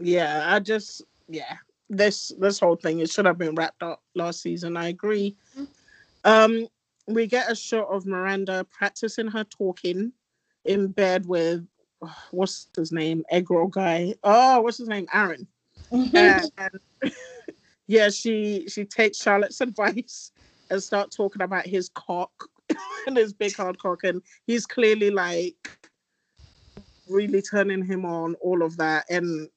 Yeah, 0.00 0.44
I 0.46 0.58
just 0.58 1.02
yeah 1.28 1.56
this 1.88 2.32
this 2.38 2.58
whole 2.58 2.76
thing 2.76 2.98
it 2.98 3.10
should 3.10 3.26
have 3.26 3.38
been 3.38 3.54
wrapped 3.54 3.82
up 3.82 4.02
last 4.14 4.42
season. 4.42 4.76
I 4.76 4.88
agree. 4.88 5.36
Mm-hmm. 5.56 5.64
Um, 6.24 6.68
we 7.06 7.26
get 7.26 7.50
a 7.50 7.54
shot 7.54 7.88
of 7.88 8.06
Miranda 8.06 8.66
practicing 8.70 9.28
her 9.28 9.44
talking 9.44 10.12
in 10.64 10.88
bed 10.88 11.26
with 11.26 11.66
oh, 12.02 12.16
what's 12.30 12.68
his 12.76 12.92
name, 12.92 13.24
egg 13.30 13.50
roll 13.50 13.68
guy. 13.68 14.14
Oh, 14.22 14.60
what's 14.60 14.78
his 14.78 14.88
name, 14.88 15.06
Aaron. 15.12 15.46
and, 15.92 16.50
yeah, 17.86 18.08
she 18.10 18.66
she 18.68 18.84
takes 18.84 19.18
Charlotte's 19.18 19.60
advice 19.60 20.32
and 20.70 20.82
start 20.82 21.10
talking 21.10 21.42
about 21.42 21.66
his 21.66 21.90
cock 21.90 22.32
and 23.06 23.16
his 23.16 23.32
big 23.32 23.54
hard 23.54 23.78
cock, 23.78 24.04
and 24.04 24.22
he's 24.46 24.66
clearly 24.66 25.10
like 25.10 25.78
really 27.08 27.42
turning 27.42 27.84
him 27.84 28.04
on, 28.06 28.34
all 28.36 28.62
of 28.62 28.76
that, 28.78 29.04
and 29.10 29.48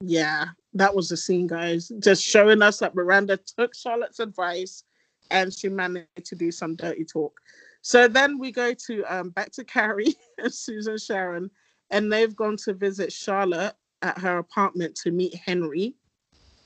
yeah, 0.00 0.46
that 0.74 0.94
was 0.94 1.08
the 1.08 1.16
scene, 1.16 1.46
guys. 1.46 1.90
Just 2.00 2.24
showing 2.24 2.62
us 2.62 2.78
that 2.78 2.94
Miranda 2.94 3.36
took 3.36 3.74
Charlotte's 3.74 4.20
advice 4.20 4.84
and 5.30 5.52
she 5.52 5.68
managed 5.68 6.24
to 6.24 6.34
do 6.34 6.50
some 6.50 6.76
dirty 6.76 7.04
talk. 7.04 7.40
So 7.82 8.08
then 8.08 8.38
we 8.38 8.52
go 8.52 8.74
to 8.86 9.04
um, 9.04 9.30
back 9.30 9.52
to 9.52 9.64
Carrie 9.64 10.14
and 10.38 10.52
Susan 10.52 10.98
Sharon, 10.98 11.50
and 11.90 12.12
they've 12.12 12.34
gone 12.34 12.56
to 12.64 12.74
visit 12.74 13.12
Charlotte 13.12 13.74
at 14.02 14.18
her 14.18 14.38
apartment 14.38 14.94
to 14.96 15.10
meet 15.10 15.34
Henry. 15.34 15.94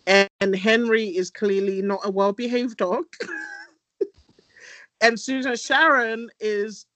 And 0.07 0.57
Henry 0.57 1.05
is 1.05 1.31
clearly 1.31 1.81
not 1.81 2.01
a 2.05 2.11
well 2.11 2.33
behaved 2.33 2.79
dog. 2.79 3.05
and 5.01 5.19
Susan 5.19 5.55
Sharon 5.55 6.29
is, 6.41 6.87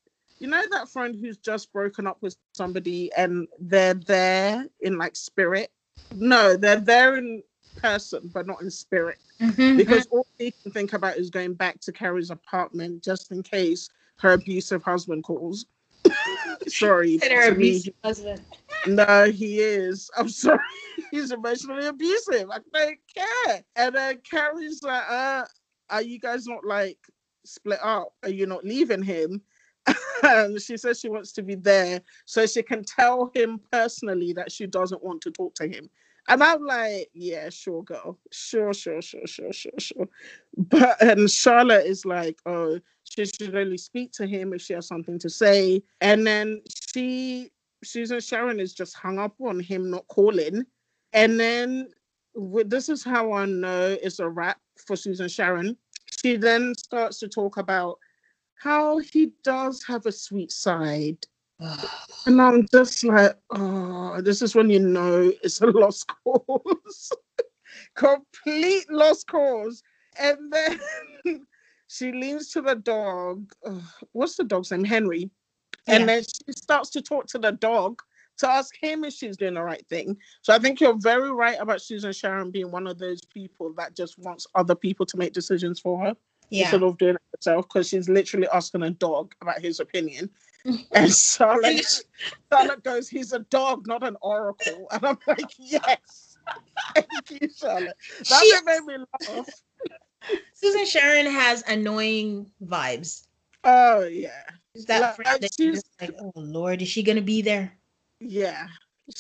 you 0.41 0.49
know, 0.49 0.63
that 0.73 0.89
friend 0.89 1.15
who's 1.15 1.37
just 1.37 1.73
broken 1.73 2.07
up 2.07 2.19
with 2.21 2.37
somebody 2.55 3.13
and 3.17 3.47
they're 3.61 3.95
there 3.95 4.67
in 4.81 4.99
like 4.99 5.15
spirit? 5.15 5.71
No, 6.15 6.57
they're 6.57 6.81
there 6.81 7.17
in 7.17 7.43
person, 7.77 8.31
but 8.33 8.47
not 8.47 8.63
in 8.63 8.71
spirit. 8.71 9.19
Mm-hmm. 9.41 9.77
Because 9.77 10.07
all 10.11 10.27
he 10.39 10.53
can 10.63 10.73
think 10.73 10.93
about 10.93 11.17
is 11.17 11.31
going 11.31 11.55
back 11.55 11.81
to 11.81 11.93
Carrie's 11.93 12.31
apartment 12.31 13.03
just 13.03 13.31
in 13.31 13.43
case 13.43 13.89
her 14.19 14.33
abusive 14.33 14.83
husband 14.83 15.25
calls. 15.25 15.67
sorry. 16.69 17.19
And 17.23 17.33
her 17.33 17.53
abusive 17.53 17.95
me. 17.95 18.09
husband. 18.09 18.41
No, 18.87 19.31
he 19.31 19.61
is. 19.61 20.11
I'm 20.17 20.29
sorry. 20.29 20.59
He's 21.11 21.33
emotionally 21.33 21.87
abusive. 21.87 22.51
I 22.51 22.59
don't 22.73 22.99
care. 23.15 23.65
And 23.77 23.95
then 23.95 24.19
Carrie's 24.29 24.83
like, 24.83 25.09
uh, 25.09 25.45
are 25.91 26.03
you 26.03 26.19
guys 26.19 26.47
not 26.47 26.65
like 26.65 26.99
split 27.45 27.79
up? 27.83 28.13
Are 28.23 28.31
you 28.31 28.47
not 28.47 28.65
leaving 28.65 29.03
him? 29.03 29.43
and 30.25 30.61
she 30.61 30.77
says 30.77 30.99
she 30.99 31.09
wants 31.09 31.33
to 31.33 31.43
be 31.43 31.55
there 31.55 32.01
so 32.25 32.47
she 32.47 32.63
can 32.63 32.85
tell 32.85 33.31
him 33.35 33.61
personally 33.71 34.33
that 34.33 34.51
she 34.51 34.67
doesn't 34.67 35.03
want 35.03 35.21
to 35.23 35.31
talk 35.31 35.55
to 35.55 35.67
him. 35.67 35.89
And 36.29 36.43
I'm 36.43 36.65
like, 36.65 37.11
yeah, 37.15 37.51
sure, 37.51 37.83
girl. 37.85 38.19
Sure, 38.33 38.75
sure, 38.75 39.01
sure, 39.01 39.27
sure, 39.27 39.53
sure, 39.53 39.73
sure. 39.79 40.09
But 40.57 41.01
and 41.03 41.31
Charlotte 41.31 41.87
is 41.87 42.05
like, 42.05 42.41
oh, 42.47 42.81
she 43.05 43.25
should 43.27 43.55
only 43.55 43.79
speak 43.79 44.13
to 44.13 44.27
him 44.27 44.53
if 44.53 44.63
she 44.63 44.73
has 44.73 44.87
something 44.89 45.19
to 45.21 45.31
say. 45.31 45.83
And 46.01 46.27
then 46.27 46.63
she 46.69 47.51
Susan 47.85 48.21
Sharon 48.21 48.59
is 48.61 48.75
just 48.75 48.97
hung 48.97 49.19
up 49.19 49.35
on 49.41 49.61
him 49.61 49.91
not 49.91 50.07
calling. 50.09 50.65
And 51.13 51.39
then 51.39 51.89
this 52.35 52.89
is 52.89 53.05
how 53.05 53.33
I 53.33 53.47
know 53.47 53.97
it's 54.03 54.19
a 54.19 54.29
wrap 54.29 54.59
for 54.85 54.97
Susan 54.97 55.29
Sharon. 55.29 55.77
She 56.21 56.37
then 56.37 56.75
starts 56.77 57.19
to 57.21 57.29
talk 57.29 57.57
about 57.57 57.99
how 58.57 58.99
he 58.99 59.33
does 59.45 59.85
have 59.85 60.07
a 60.07 60.13
sweet 60.13 60.51
side. 60.51 61.19
And 61.59 62.43
I'm 62.43 62.67
just 62.71 63.03
like, 63.05 63.37
oh, 63.51 64.21
this 64.21 64.43
is 64.43 64.55
when 64.55 64.71
you 64.71 64.79
know 64.79 65.33
it's 65.43 65.61
a 65.61 65.67
lost 65.67 66.11
cause. 66.25 67.13
Complete 67.95 68.91
lost 68.91 69.27
cause. 69.27 69.83
And 70.19 70.53
then 70.53 70.81
she 71.89 72.13
leans 72.13 72.51
to 72.53 72.63
the 72.63 72.75
dog. 72.75 73.51
Uh, 73.65 73.81
what's 74.13 74.37
the 74.37 74.45
dog's 74.45 74.71
name? 74.71 74.85
Henry. 74.85 75.31
And 75.87 76.01
yeah. 76.01 76.07
then 76.07 76.23
she 76.25 76.53
starts 76.53 76.91
to 76.91 77.03
talk 77.03 77.27
to 77.29 77.39
the 77.39 77.53
dog 77.53 78.03
to 78.39 78.51
ask 78.51 78.75
him 78.81 79.05
if 79.05 79.15
she's 79.15 79.37
doing 79.37 79.55
the 79.55 79.63
right 79.63 79.87
thing. 79.89 80.17
So 80.43 80.53
I 80.53 80.59
think 80.59 80.81
you're 80.81 80.99
very 80.99 81.31
right 81.31 81.57
about 81.59 81.81
Susan 81.81 82.13
Sharon 82.13 82.51
being 82.51 82.71
one 82.71 82.87
of 82.87 82.99
those 82.99 83.25
people 83.25 83.73
that 83.79 83.97
just 83.97 84.19
wants 84.19 84.47
other 84.55 84.75
people 84.75 85.07
to 85.07 85.17
make 85.17 85.33
decisions 85.33 85.81
for 85.81 86.05
her 86.05 86.17
yeah. 86.51 86.65
instead 86.65 86.83
of 86.83 86.99
doing 86.99 87.15
it 87.15 87.23
herself 87.35 87.67
because 87.69 87.89
she's 87.89 88.09
literally 88.09 88.49
asking 88.53 88.83
a 88.83 88.91
dog 88.91 89.35
about 89.41 89.61
his 89.61 89.81
opinion. 89.81 90.31
and 90.93 91.13
Charlotte, 91.13 92.03
Charlotte 92.51 92.83
goes, 92.85 93.09
He's 93.09 93.33
a 93.33 93.41
dog, 93.41 93.87
not 93.87 94.03
an 94.03 94.17
oracle. 94.21 94.89
And 94.91 95.05
I'm 95.05 95.19
like, 95.27 95.53
Yes. 95.59 96.39
Thank 96.95 97.43
you, 97.43 97.49
Charlotte. 97.55 97.97
That 98.29 98.43
she, 98.43 98.65
made 98.65 98.85
me 98.85 99.05
laugh. 99.37 99.49
Susan 100.55 100.87
Sharon 100.87 101.27
has 101.27 101.63
annoying 101.69 102.51
vibes. 102.65 103.27
Oh 103.65 104.05
yeah. 104.05 104.43
Is 104.75 104.85
that 104.87 105.01
like, 105.01 105.17
friend 105.17 105.43
that 105.43 105.55
she's 105.55 105.83
like, 106.01 106.15
oh 106.21 106.33
Lord, 106.37 106.83
is 106.83 106.89
she 106.89 107.03
gonna 107.03 107.23
be 107.23 107.43
there? 107.43 107.73
Yeah. 108.21 108.67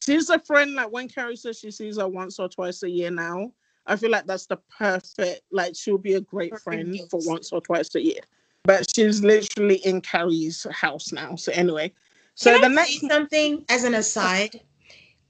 She's 0.04 0.30
a 0.30 0.38
friend 0.38 0.74
like 0.74 0.90
when 0.92 1.08
Carrie 1.08 1.36
says 1.36 1.58
she 1.58 1.70
sees 1.70 1.98
her 1.98 2.08
once 2.08 2.38
or 2.38 2.48
twice 2.48 2.82
a 2.82 2.90
year 2.90 3.10
now. 3.10 3.52
I 3.86 3.96
feel 3.96 4.10
like 4.10 4.26
that's 4.26 4.46
the 4.46 4.58
perfect, 4.78 5.42
like 5.52 5.76
she'll 5.76 5.98
be 5.98 6.14
a 6.14 6.20
great 6.20 6.50
perfect 6.50 6.64
friend 6.64 7.00
for 7.08 7.20
once 7.24 7.52
or 7.52 7.60
twice 7.60 7.94
a 7.94 8.04
year. 8.04 8.20
But 8.66 8.92
she's 8.94 9.22
literally 9.22 9.76
in 9.76 10.00
Carrie's 10.00 10.66
house 10.70 11.12
now. 11.12 11.36
So 11.36 11.52
anyway. 11.52 11.92
So 12.34 12.52
Can 12.52 12.60
the 12.60 12.80
I 12.80 12.84
next 12.84 13.08
something 13.08 13.64
as 13.68 13.84
an 13.84 13.94
aside. 13.94 14.60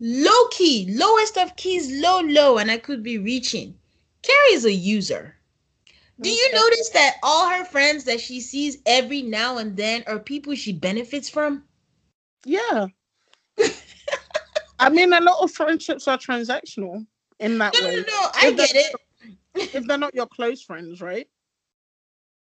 Low 0.01 0.49
key, 0.51 0.87
lowest 0.91 1.39
of 1.39 1.57
keys, 1.57 1.91
low, 2.03 2.21
low, 2.21 2.59
and 2.59 2.71
I 2.71 2.79
could 2.79 3.03
be 3.03 3.19
reaching. 3.19 3.75
Carrie's 4.23 4.65
a 4.65 4.73
user. 4.73 5.37
Do 6.21 6.31
you 6.31 6.53
notice 6.53 6.89
that 6.91 7.17
all 7.23 7.49
her 7.51 7.65
friends 7.65 8.05
that 8.05 8.21
she 8.21 8.41
sees 8.41 8.79
every 8.87 9.23
now 9.23 9.59
and 9.59 9.77
then 9.77 10.03
are 10.07 10.19
people 10.19 10.55
she 10.55 10.73
benefits 10.73 11.29
from? 11.29 11.63
Yeah. 12.45 12.87
I 14.79 14.89
mean, 14.89 15.13
a 15.13 15.21
lot 15.21 15.43
of 15.43 15.53
friendships 15.53 16.09
are 16.09 16.19
transactional 16.19 17.07
in 17.39 17.59
that 17.59 17.75
no, 17.79 17.87
way. 17.87 17.97
No, 17.97 18.01
no, 18.01 18.07
no. 18.07 18.29
I 18.35 18.53
get 18.53 18.71
it. 18.75 18.95
if 19.75 19.87
they're 19.87 19.99
not 19.99 20.15
your 20.15 20.27
close 20.27 20.63
friends, 20.63 21.01
right? 21.01 21.29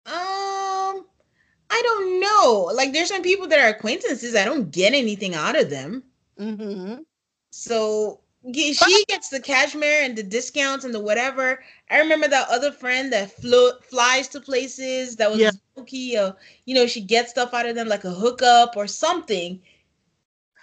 Um, 0.07 0.56
I 1.71 1.81
don't 1.83 2.21
know. 2.21 2.71
Like, 2.75 2.93
there's 2.93 3.09
some 3.09 3.23
people 3.23 3.47
that 3.49 3.59
are 3.59 3.69
acquaintances. 3.69 4.37
I 4.37 4.45
don't 4.45 4.71
get 4.71 4.95
anything 4.95 5.35
out 5.35 5.59
of 5.59 5.71
them. 5.71 6.03
Mm-hmm. 6.39 7.03
So 7.51 8.21
she 8.53 9.05
gets 9.09 9.29
the 9.29 9.41
cashmere 9.41 10.03
and 10.03 10.17
the 10.17 10.23
discounts 10.23 10.85
and 10.85 10.95
the 10.95 11.01
whatever. 11.01 11.63
I 11.91 11.99
remember 11.99 12.29
that 12.29 12.49
other 12.49 12.71
friend 12.71 13.13
that 13.13 13.33
flew 13.33 13.73
flies 13.83 14.29
to 14.29 14.41
places 14.41 15.17
that 15.17 15.31
was 15.31 15.41
yeah. 15.41 15.51
key, 15.87 16.17
uh, 16.17 16.33
you 16.65 16.75
know, 16.75 16.87
she 16.87 17.01
gets 17.01 17.31
stuff 17.31 17.55
out 17.55 17.67
of 17.67 17.75
them 17.75 17.89
like 17.89 18.05
a 18.05 18.11
hookup 18.11 18.77
or 18.77 18.87
something. 18.87 19.61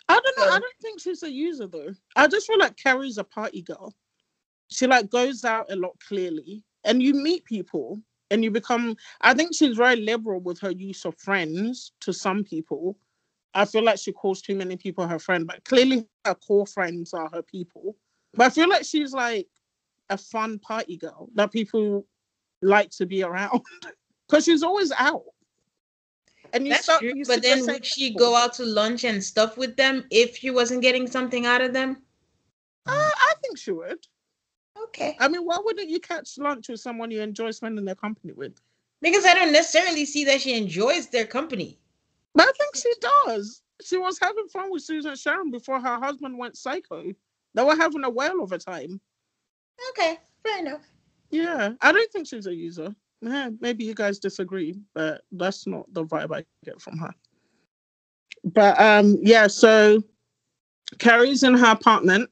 I 0.08 0.14
don't 0.14 0.38
know. 0.38 0.46
So- 0.46 0.52
I 0.52 0.60
don't 0.60 0.80
think 0.82 1.02
she's 1.02 1.24
a 1.24 1.32
user 1.32 1.68
though. 1.68 1.94
I 2.16 2.28
just 2.28 2.48
feel 2.48 2.60
like 2.60 2.78
Carrie's 2.78 3.18
a 3.18 3.24
party 3.24 3.62
girl. 3.62 3.94
She 4.70 4.88
like 4.88 5.10
goes 5.10 5.44
out 5.44 5.72
a 5.72 5.76
lot 5.76 6.00
clearly, 6.08 6.64
and 6.84 7.04
you 7.04 7.14
meet 7.14 7.46
people, 7.46 8.00
and 8.32 8.44
you 8.44 8.52
become. 8.52 8.96
I 9.22 9.34
think 9.34 9.56
she's 9.56 9.78
very 9.78 9.98
liberal 9.98 10.40
with 10.40 10.60
her 10.60 10.72
use 10.72 11.06
of 11.06 11.18
friends 11.18 11.92
to 12.02 12.14
some 12.14 12.44
people. 12.44 12.98
I 13.54 13.66
feel 13.66 13.84
like 13.84 14.00
she 14.00 14.12
calls 14.12 14.42
too 14.42 14.56
many 14.56 14.78
people 14.78 15.08
her 15.08 15.20
friend, 15.20 15.46
but 15.46 15.64
clearly 15.64 16.08
her 16.26 16.36
core 16.36 16.66
friends 16.66 17.14
are 17.14 17.30
her 17.30 17.44
people. 17.44 17.96
But 18.34 18.48
I 18.48 18.50
feel 18.50 18.68
like 18.68 18.84
she's 18.84 19.14
like 19.14 19.48
a 20.10 20.18
fun 20.18 20.60
party 20.60 20.98
girl 20.98 21.30
that 21.36 21.52
people 21.52 22.06
like 22.62 22.90
to 22.92 23.06
be 23.06 23.24
around 23.24 23.62
because 24.28 24.46
she's 24.46 24.64
always 24.64 24.92
out. 24.98 25.24
And 26.52 26.68
you 26.68 26.74
That's 26.74 26.84
start, 26.86 27.02
true. 27.02 27.14
you 27.16 27.26
But 27.26 27.42
then 27.42 27.66
would 27.66 27.86
she 27.86 28.10
people. 28.10 28.20
go 28.20 28.36
out 28.36 28.54
to 28.56 28.66
lunch 28.66 29.04
and 29.04 29.24
stuff 29.24 29.58
with 29.58 29.76
them 29.76 30.06
if 30.12 30.38
she 30.38 30.50
wasn't 30.50 30.82
getting 30.82 31.08
something 31.08 31.46
out 31.46 31.62
of 31.62 31.74
them? 31.74 31.98
Uh, 32.86 32.92
I 32.92 33.34
think 33.42 33.58
she 33.58 33.72
would. 33.72 34.06
Okay. 34.82 35.16
I 35.20 35.28
mean, 35.28 35.44
why 35.44 35.60
wouldn't 35.64 35.90
you 35.90 36.00
catch 36.00 36.38
lunch 36.38 36.70
with 36.70 36.80
someone 36.80 37.12
you 37.12 37.22
enjoy 37.22 37.52
spending 37.52 37.86
their 37.86 37.96
company 37.96 38.34
with? 38.34 38.60
Because 39.02 39.26
I 39.26 39.34
don't 39.34 39.52
necessarily 39.52 40.06
see 40.06 40.24
that 40.26 40.42
she 40.42 40.58
enjoys 40.58 41.08
their 41.08 41.26
company. 41.26 41.78
But 42.34 42.48
I 42.48 42.52
think 42.58 42.76
she 42.76 42.94
does. 43.02 43.62
She 43.84 43.98
was 43.98 44.18
having 44.20 44.48
fun 44.48 44.72
with 44.72 44.84
Susan 44.84 45.16
Sharon 45.16 45.52
before 45.52 45.80
her 45.80 46.00
husband 46.00 46.38
went 46.38 46.58
psycho. 46.58 47.14
They 47.54 47.64
were 47.64 47.76
having 47.76 48.04
a 48.04 48.10
whale 48.10 48.42
of 48.42 48.52
a 48.52 48.58
time. 48.58 49.00
Okay, 49.90 50.18
fair 50.44 50.60
enough. 50.60 50.82
Yeah, 51.30 51.74
I 51.82 51.92
don't 51.92 52.12
think 52.12 52.28
she's 52.28 52.48
a 52.48 52.54
user. 52.54 52.96
Yeah, 53.22 53.50
maybe 53.60 53.84
you 53.84 53.94
guys 53.94 54.20
disagree, 54.20 54.76
but 54.94 55.22
that's 55.32 55.66
not 55.66 55.92
the 55.94 56.06
vibe 56.06 56.36
I 56.36 56.46
get 56.66 56.82
from 56.82 56.98
her. 56.98 57.14
But 58.44 58.80
um, 58.80 59.18
yeah, 59.22 59.48
so 59.48 60.04
Carrie's 61.00 61.44
in 61.44 61.56
her 61.56 61.72
apartment 61.72 62.30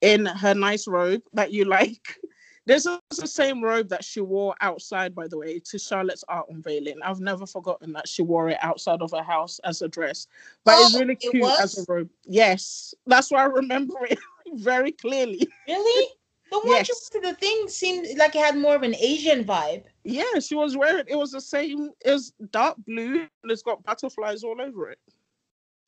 in 0.00 0.26
her 0.26 0.54
nice 0.54 0.86
robe 0.86 1.22
that 1.32 1.52
you 1.52 1.64
like. 1.64 2.18
This 2.66 2.84
is 2.84 2.98
the 3.20 3.28
same 3.28 3.62
robe 3.62 3.88
that 3.90 4.02
she 4.02 4.20
wore 4.20 4.52
outside, 4.60 5.14
by 5.14 5.28
the 5.28 5.38
way, 5.38 5.60
to 5.60 5.78
Charlotte's 5.78 6.24
art 6.26 6.46
unveiling. 6.50 6.96
I've 7.00 7.20
never 7.20 7.46
forgotten 7.46 7.92
that 7.92 8.08
she 8.08 8.22
wore 8.22 8.48
it 8.48 8.58
outside 8.60 9.02
of 9.02 9.12
her 9.12 9.22
house 9.22 9.60
as 9.62 9.82
a 9.82 9.88
dress. 9.88 10.26
But 10.64 10.80
it's 10.80 10.92
Oh, 10.96 10.98
really 10.98 11.12
it 11.12 11.30
cute 11.30 11.44
as 11.60 11.78
a 11.78 11.84
robe. 11.88 12.10
Yes, 12.24 12.92
that's 13.06 13.30
why 13.30 13.42
I 13.42 13.44
remember 13.44 14.04
it 14.06 14.18
very 14.54 14.90
clearly. 14.90 15.46
Really? 15.68 16.08
The 16.50 16.58
one 16.58 16.66
Yes. 16.66 17.08
to 17.10 17.20
the 17.20 17.34
thing 17.34 17.68
seemed 17.68 18.18
like 18.18 18.34
it 18.34 18.44
had 18.44 18.56
more 18.56 18.74
of 18.74 18.82
an 18.82 18.96
Asian 18.96 19.44
vibe. 19.44 19.84
Yeah, 20.02 20.40
she 20.40 20.56
was 20.56 20.76
wearing 20.76 21.04
it 21.06 21.16
was 21.16 21.30
the 21.30 21.40
same, 21.40 21.90
it 22.04 22.10
was 22.10 22.32
dark 22.50 22.78
blue 22.84 23.28
and 23.42 23.52
it's 23.52 23.62
got 23.62 23.84
butterflies 23.84 24.42
all 24.42 24.60
over 24.60 24.90
it. 24.90 24.98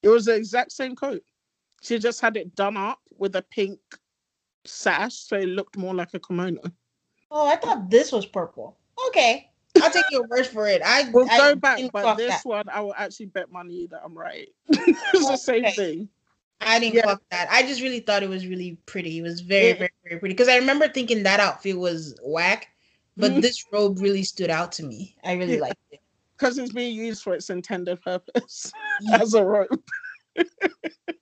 It 0.04 0.10
was 0.10 0.26
the 0.26 0.36
exact 0.36 0.70
same 0.70 0.94
coat. 0.94 1.24
She 1.82 1.98
just 1.98 2.20
had 2.20 2.36
it 2.36 2.54
done 2.54 2.76
up 2.76 3.00
with 3.16 3.36
a 3.36 3.42
pink 3.42 3.78
sash, 4.64 5.14
so 5.14 5.36
it 5.36 5.46
looked 5.48 5.76
more 5.76 5.94
like 5.94 6.14
a 6.14 6.18
kimono. 6.20 6.62
Oh, 7.30 7.46
I 7.46 7.56
thought 7.56 7.90
this 7.90 8.10
was 8.12 8.26
purple. 8.26 8.78
Okay. 9.08 9.50
I'll 9.80 9.90
take 9.90 10.10
your 10.10 10.26
word 10.26 10.46
for 10.46 10.66
it. 10.66 10.82
I 10.84 11.08
We'll 11.10 11.26
go 11.26 11.54
back, 11.54 11.80
but 11.92 12.16
this 12.16 12.28
that. 12.28 12.46
one 12.46 12.68
I 12.68 12.80
will 12.80 12.94
actually 12.96 13.26
bet 13.26 13.52
money 13.52 13.86
that 13.90 14.00
I'm 14.04 14.16
right. 14.16 14.48
it's 14.68 15.28
the 15.28 15.36
same 15.36 15.64
thing. 15.72 16.08
I 16.60 16.80
didn't 16.80 16.96
Yeah. 16.96 17.02
clock 17.02 17.22
that. 17.30 17.48
I 17.50 17.62
just 17.62 17.80
really 17.80 18.00
thought 18.00 18.24
it 18.24 18.28
was 18.28 18.46
really 18.46 18.76
pretty. 18.86 19.18
It 19.18 19.22
was 19.22 19.40
very, 19.40 19.68
Yeah. 19.68 19.74
very, 19.74 19.90
very 20.04 20.18
pretty. 20.18 20.34
Because 20.34 20.48
I 20.48 20.56
remember 20.56 20.88
thinking 20.88 21.22
that 21.22 21.38
outfit 21.38 21.78
was 21.78 22.18
whack, 22.24 22.68
but 23.16 23.30
Mhm. 23.32 23.42
this 23.42 23.64
robe 23.72 24.00
really 24.00 24.24
stood 24.24 24.50
out 24.50 24.72
to 24.72 24.82
me. 24.82 25.14
I 25.22 25.34
really 25.34 25.54
Yeah. 25.54 25.60
liked 25.60 25.78
it. 25.92 26.00
Because 26.36 26.58
it's 26.58 26.72
being 26.72 26.96
used 26.96 27.22
for 27.22 27.34
its 27.34 27.50
intended 27.50 28.00
purpose 28.02 28.72
as 29.12 29.34
a 29.34 29.44
robe. 29.44 29.82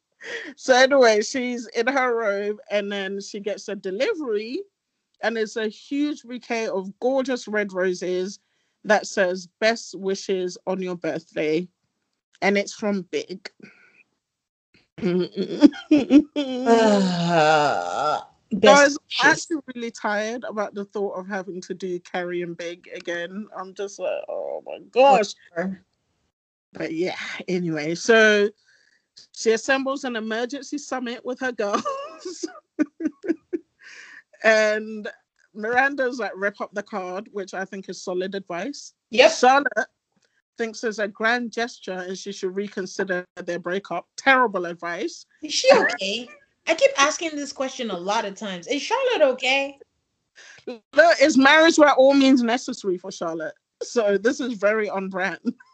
so 0.56 0.74
anyway, 0.74 1.22
she's 1.22 1.66
in 1.68 1.86
her 1.86 2.16
room 2.16 2.58
and 2.70 2.90
then 2.90 3.20
she 3.20 3.40
gets 3.40 3.68
a 3.68 3.76
delivery 3.76 4.62
and 5.22 5.38
it's 5.38 5.56
a 5.56 5.68
huge 5.68 6.22
bouquet 6.22 6.68
of 6.68 6.98
gorgeous 7.00 7.48
red 7.48 7.72
roses 7.72 8.38
that 8.84 9.06
says 9.06 9.48
best 9.60 9.98
wishes 9.98 10.56
on 10.66 10.80
your 10.80 10.96
birthday. 10.96 11.66
And 12.42 12.56
it's 12.56 12.74
from 12.74 13.02
big. 13.10 13.50
Uh, 16.36 18.20
guys 18.60 18.96
i'm 19.22 19.30
actually 19.30 19.56
really 19.74 19.90
tired 19.90 20.44
about 20.44 20.72
the 20.74 20.84
thought 20.84 21.12
of 21.12 21.26
having 21.26 21.60
to 21.60 21.74
do 21.74 21.98
carrie 22.00 22.42
and 22.42 22.56
big 22.56 22.88
again. 22.94 23.46
I'm 23.56 23.74
just 23.74 23.98
like 23.98 24.22
oh 24.28 24.62
my 24.64 24.78
gosh. 24.92 25.34
But 26.72 26.92
yeah 26.92 27.16
anyway 27.48 27.94
so 27.94 28.48
she 29.32 29.52
assembles 29.52 30.04
an 30.04 30.16
emergency 30.16 30.78
summit 30.78 31.24
with 31.24 31.38
her 31.40 31.52
girls 31.52 32.44
and 34.44 35.08
miranda's 35.54 36.18
like 36.18 36.32
rip 36.34 36.60
up 36.60 36.72
the 36.74 36.82
card 36.82 37.28
which 37.32 37.54
i 37.54 37.64
think 37.64 37.88
is 37.88 38.02
solid 38.02 38.34
advice 38.34 38.92
Yep. 39.10 39.32
charlotte 39.32 39.88
thinks 40.58 40.84
it's 40.84 40.98
a 40.98 41.08
grand 41.08 41.52
gesture 41.52 42.04
and 42.06 42.16
she 42.16 42.32
should 42.32 42.54
reconsider 42.54 43.24
their 43.44 43.58
breakup 43.58 44.06
terrible 44.16 44.66
advice 44.66 45.26
Is 45.42 45.52
she 45.52 45.68
okay? 45.72 46.28
I 46.66 46.74
keep 46.74 46.90
asking 46.98 47.36
this 47.36 47.52
question 47.52 47.90
a 47.90 47.96
lot 47.96 48.24
of 48.24 48.34
times. 48.34 48.66
Is 48.66 48.82
Charlotte 48.82 49.22
okay? 49.34 49.78
Look, 50.66 50.80
it's 51.20 51.36
marriage 51.36 51.76
by 51.76 51.90
all 51.92 52.12
means 52.12 52.42
necessary 52.42 52.98
for 52.98 53.12
charlotte 53.12 53.54
so 53.82 54.16
this 54.18 54.40
is 54.40 54.54
very 54.54 54.88
on 54.88 55.08
brand 55.08 55.38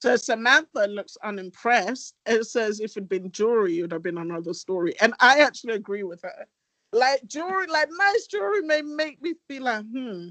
so 0.00 0.16
samantha 0.16 0.86
looks 0.86 1.16
unimpressed. 1.22 2.14
And 2.26 2.46
says 2.46 2.80
if 2.80 2.92
it'd 2.92 3.08
been 3.08 3.30
jewelry 3.30 3.78
it 3.78 3.82
would 3.82 3.92
have 3.92 4.02
been 4.02 4.18
another 4.18 4.54
story. 4.54 4.94
And 5.00 5.14
i 5.20 5.40
actually 5.40 5.74
agree 5.74 6.02
with 6.02 6.22
her. 6.22 6.46
Like 6.92 7.24
jewelry 7.26 7.66
like 7.66 7.88
nice 7.96 8.26
jewelry 8.26 8.62
may 8.62 8.82
make 8.82 9.22
me 9.22 9.34
feel 9.48 9.64
like 9.64 9.84
hmm. 9.84 10.28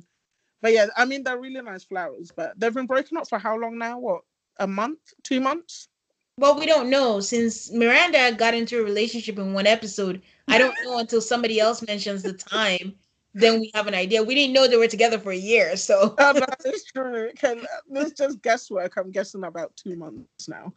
But 0.61 0.73
yeah 0.73 0.87
i 0.97 1.05
mean 1.05 1.23
they're 1.23 1.39
really 1.39 1.61
nice 1.61 1.85
flowers 1.85 2.31
but 2.35 2.59
they've 2.59 2.73
been 2.73 2.85
broken 2.87 3.17
up 3.17 3.29
for 3.29 3.39
how 3.39 3.57
long 3.57 3.77
now? 3.77 3.99
What 3.99 4.21
a 4.59 4.67
month? 4.67 4.99
Two 5.23 5.39
months? 5.39 5.87
Well, 6.39 6.57
we 6.57 6.65
don't 6.65 6.89
know. 6.89 7.19
Since 7.19 7.71
Miranda 7.73 8.31
got 8.33 8.53
into 8.53 8.79
a 8.79 8.83
relationship 8.83 9.37
in 9.37 9.53
one 9.53 9.67
episode. 9.67 10.21
I 10.47 10.57
don't 10.57 10.73
know 10.85 10.97
until 10.97 11.21
somebody 11.21 11.59
else 11.59 11.85
mentions 11.85 12.23
the 12.23 12.31
time. 12.31 12.95
Then 13.33 13.59
we 13.59 13.71
have 13.75 13.87
an 13.87 13.93
idea. 13.93 14.23
We 14.23 14.35
didn't 14.35 14.53
know 14.53 14.67
they 14.67 14.77
were 14.77 14.87
together 14.87 15.19
for 15.19 15.31
a 15.31 15.37
year. 15.37 15.75
So 15.77 16.15
Oh, 16.19 16.31
no, 16.31 16.45
it's 16.65 16.85
true. 16.85 17.31
Can 17.35 17.65
this 17.89 18.13
just 18.13 18.41
guesswork? 18.41 18.97
I'm 18.97 19.11
guessing 19.11 19.43
about 19.43 19.75
two 19.75 19.95
months 19.95 20.47
now. 20.47 20.73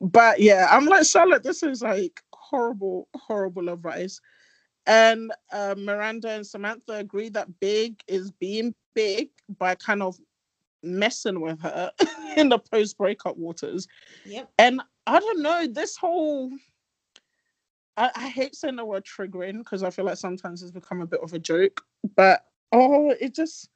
But 0.00 0.40
yeah, 0.40 0.68
I'm 0.70 0.86
like 0.86 1.04
Charlotte. 1.04 1.42
This 1.42 1.62
is 1.62 1.82
like 1.82 2.22
horrible, 2.32 3.08
horrible 3.14 3.68
advice. 3.68 4.20
And 4.86 5.30
uh, 5.52 5.74
Miranda 5.76 6.30
and 6.30 6.46
Samantha 6.46 6.94
agree 6.94 7.28
that 7.30 7.60
Big 7.60 8.00
is 8.08 8.30
being 8.32 8.74
big 8.94 9.28
by 9.58 9.74
kind 9.74 10.02
of 10.02 10.18
messing 10.82 11.40
with 11.40 11.60
her 11.60 11.92
in 12.36 12.48
the 12.48 12.58
post-breakup 12.58 13.36
waters. 13.36 13.86
yep. 14.24 14.50
And 14.58 14.80
I 15.06 15.20
don't 15.20 15.42
know 15.42 15.66
this 15.66 15.96
whole. 15.96 16.50
I, 18.00 18.10
I 18.16 18.28
hate 18.28 18.56
saying 18.56 18.76
the 18.76 18.84
word 18.84 19.04
triggering 19.04 19.58
because 19.58 19.82
I 19.82 19.90
feel 19.90 20.06
like 20.06 20.16
sometimes 20.16 20.62
it's 20.62 20.70
become 20.70 21.02
a 21.02 21.06
bit 21.06 21.20
of 21.22 21.34
a 21.34 21.38
joke. 21.38 21.84
But 22.16 22.46
oh, 22.72 23.10
it 23.20 23.34
just 23.34 23.68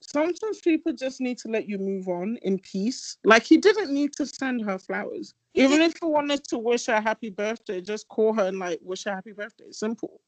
sometimes 0.00 0.60
people 0.60 0.92
just 0.92 1.20
need 1.20 1.38
to 1.38 1.48
let 1.48 1.68
you 1.68 1.76
move 1.76 2.08
on 2.08 2.38
in 2.42 2.60
peace. 2.60 3.16
Like 3.24 3.42
he 3.42 3.56
didn't 3.56 3.92
need 3.92 4.12
to 4.14 4.26
send 4.26 4.64
her 4.64 4.78
flowers. 4.78 5.34
Even 5.54 5.82
if 5.82 5.94
you 6.00 6.06
wanted 6.06 6.44
to 6.44 6.58
wish 6.58 6.86
her 6.86 6.94
a 6.94 7.00
happy 7.00 7.30
birthday, 7.30 7.80
just 7.80 8.06
call 8.06 8.32
her 8.34 8.46
and 8.46 8.60
like 8.60 8.78
wish 8.80 9.04
her 9.04 9.12
happy 9.12 9.32
birthday. 9.32 9.72
Simple. 9.72 10.20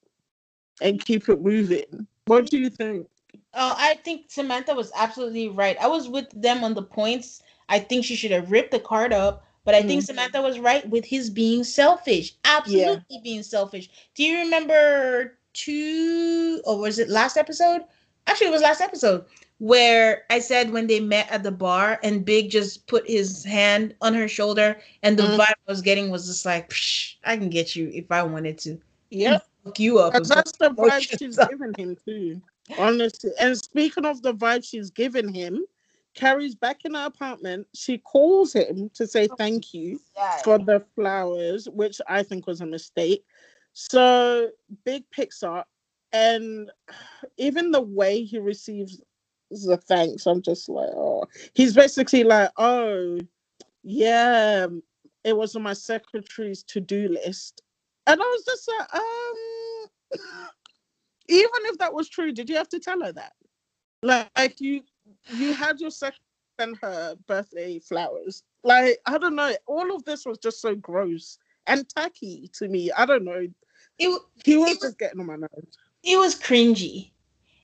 And 0.83 1.05
keep 1.05 1.29
it 1.29 1.41
moving. 1.41 2.09
What 2.27 2.51
do 2.51 2.59
you 2.59 2.69
think? 2.69 3.07
Uh, 3.55 3.75
I 3.77 3.95
think 4.05 4.25
Samantha 4.29 4.75
was 4.75 4.91
absolutely 4.97 5.51
right. 5.51 5.77
I 5.81 5.87
was 5.87 6.09
with 6.09 6.29
them 6.35 6.65
on 6.65 6.75
the 6.75 6.83
points. 6.83 7.43
I 7.69 7.79
think 7.79 8.05
she 8.05 8.17
should 8.17 8.33
have 8.33 8.51
ripped 8.51 8.73
the 8.73 8.81
card 8.81 9.13
up, 9.13 9.45
but 9.65 9.75
I 9.75 9.83
think 9.83 10.03
Mhm. 10.03 10.07
Samantha 10.07 10.41
was 10.43 10.59
right 10.59 10.89
with 10.89 11.05
his 11.05 11.31
being 11.31 11.65
selfish. 11.65 12.35
Absolutely 12.45 13.21
being 13.23 13.43
selfish. 13.43 13.89
Do 14.15 14.23
you 14.25 14.39
remember 14.39 15.39
two 15.53 16.61
or 16.65 16.79
was 16.79 16.99
it 16.99 17.09
last 17.09 17.37
episode? 17.37 17.83
Actually, 18.27 18.49
it 18.49 18.53
was 18.53 18.63
last 18.63 18.81
episode 18.81 19.25
where 19.59 20.25
I 20.31 20.39
said 20.39 20.71
when 20.73 20.87
they 20.87 21.01
met 21.01 21.31
at 21.31 21.43
the 21.43 21.51
bar 21.51 21.99
and 22.03 22.25
Big 22.25 22.51
just 22.51 22.87
put 22.87 23.07
his 23.09 23.45
hand 23.45 23.95
on 24.01 24.15
her 24.15 24.29
shoulder 24.29 24.81
and 25.03 25.19
the 25.19 25.25
Mhm. 25.25 25.37
vibe 25.39 25.51
I 25.51 25.55
was 25.71 25.83
getting 25.83 26.11
was 26.11 26.27
just 26.27 26.47
like, 26.47 26.73
I 27.25 27.37
can 27.37 27.51
get 27.51 27.77
you 27.77 27.91
if 27.93 28.11
I 28.11 28.23
wanted 28.23 28.57
to. 28.59 28.81
Yep. 29.11 29.47
Hook 29.65 29.79
you 29.81 29.99
up. 29.99 30.15
And 30.15 30.25
that's 30.25 30.53
the 30.53 30.71
vibe 30.71 31.19
she's 31.19 31.39
up. 31.39 31.51
giving 31.51 31.75
him 31.77 31.97
too. 32.05 32.41
Honestly. 32.79 33.33
And 33.39 33.59
speaking 33.59 34.07
of 34.07 34.23
the 34.23 34.33
vibe 34.33 34.65
she's 34.65 34.91
giving 34.91 35.35
him, 35.35 35.65
Carrie's 36.15 36.55
back 36.55 36.85
in 36.85 36.95
her 36.95 37.07
apartment. 37.07 37.67
She 37.75 37.99
calls 37.99 38.53
him 38.53 38.91
to 38.95 39.07
say 39.07 39.29
thank 39.39 39.73
you 39.73 40.01
Yeah. 40.17 40.43
for 40.43 40.59
the 40.59 40.85
flowers, 40.95 41.69
which 41.69 42.01
I 42.09 42.23
think 42.23 42.47
was 42.47 42.61
a 42.61 42.67
mistake. 42.67 43.25
So 43.73 44.51
Big 44.85 45.09
picks 45.11 45.43
up, 45.43 45.69
and 46.13 46.71
even 47.37 47.71
the 47.71 47.81
way 47.81 48.25
he 48.25 48.39
receives 48.39 49.01
the 49.51 49.77
thanks. 49.77 50.27
I'm 50.27 50.43
just 50.43 50.69
like, 50.69 50.91
oh, 50.95 51.25
he's 51.55 51.75
basically 51.75 52.25
like, 52.25 52.51
oh, 52.57 53.19
yeah, 53.83 54.67
it 55.25 55.37
was 55.37 55.57
on 55.57 55.63
my 55.63 55.73
secretary's 55.73 56.63
to 56.65 56.81
do 56.81 57.09
list. 57.09 57.63
And 58.07 58.21
I 58.21 58.25
was 58.25 58.45
just 58.45 58.69
like, 58.79 58.95
um, 58.95 60.21
even 61.29 61.51
if 61.65 61.79
that 61.79 61.93
was 61.93 62.09
true, 62.09 62.33
did 62.33 62.49
you 62.49 62.57
have 62.57 62.69
to 62.71 62.81
tell 62.81 63.01
her 63.03 63.13
that? 63.13 63.33
Like 64.03 64.61
you, 64.61 64.83
you 65.29 65.55
had 65.55 65.81
your 65.81 65.91
second 65.91 66.19
send 66.59 66.77
her 66.83 67.17
birthday 67.27 67.79
flowers. 67.79 68.43
Like, 68.63 68.99
I 69.07 69.19
don't 69.19 69.35
know. 69.37 69.53
All 69.67 69.95
of 69.95 70.05
this 70.05 70.25
was 70.27 70.39
just 70.39 70.61
so 70.61 70.75
gross 70.75 71.39
and 71.67 71.89
tacky 71.89 72.49
to 72.55 72.69
me. 72.69 72.91
I 72.93 73.07
don't 73.07 73.25
know. 73.25 73.47
It, 73.99 74.21
He 74.45 74.57
was 74.57 74.71
it 74.73 74.81
just 74.81 74.99
getting 74.99 75.21
on 75.21 75.27
my 75.27 75.37
nerves. 75.37 75.79
it 76.03 76.17
was 76.19 76.39
cringy. 76.39 77.11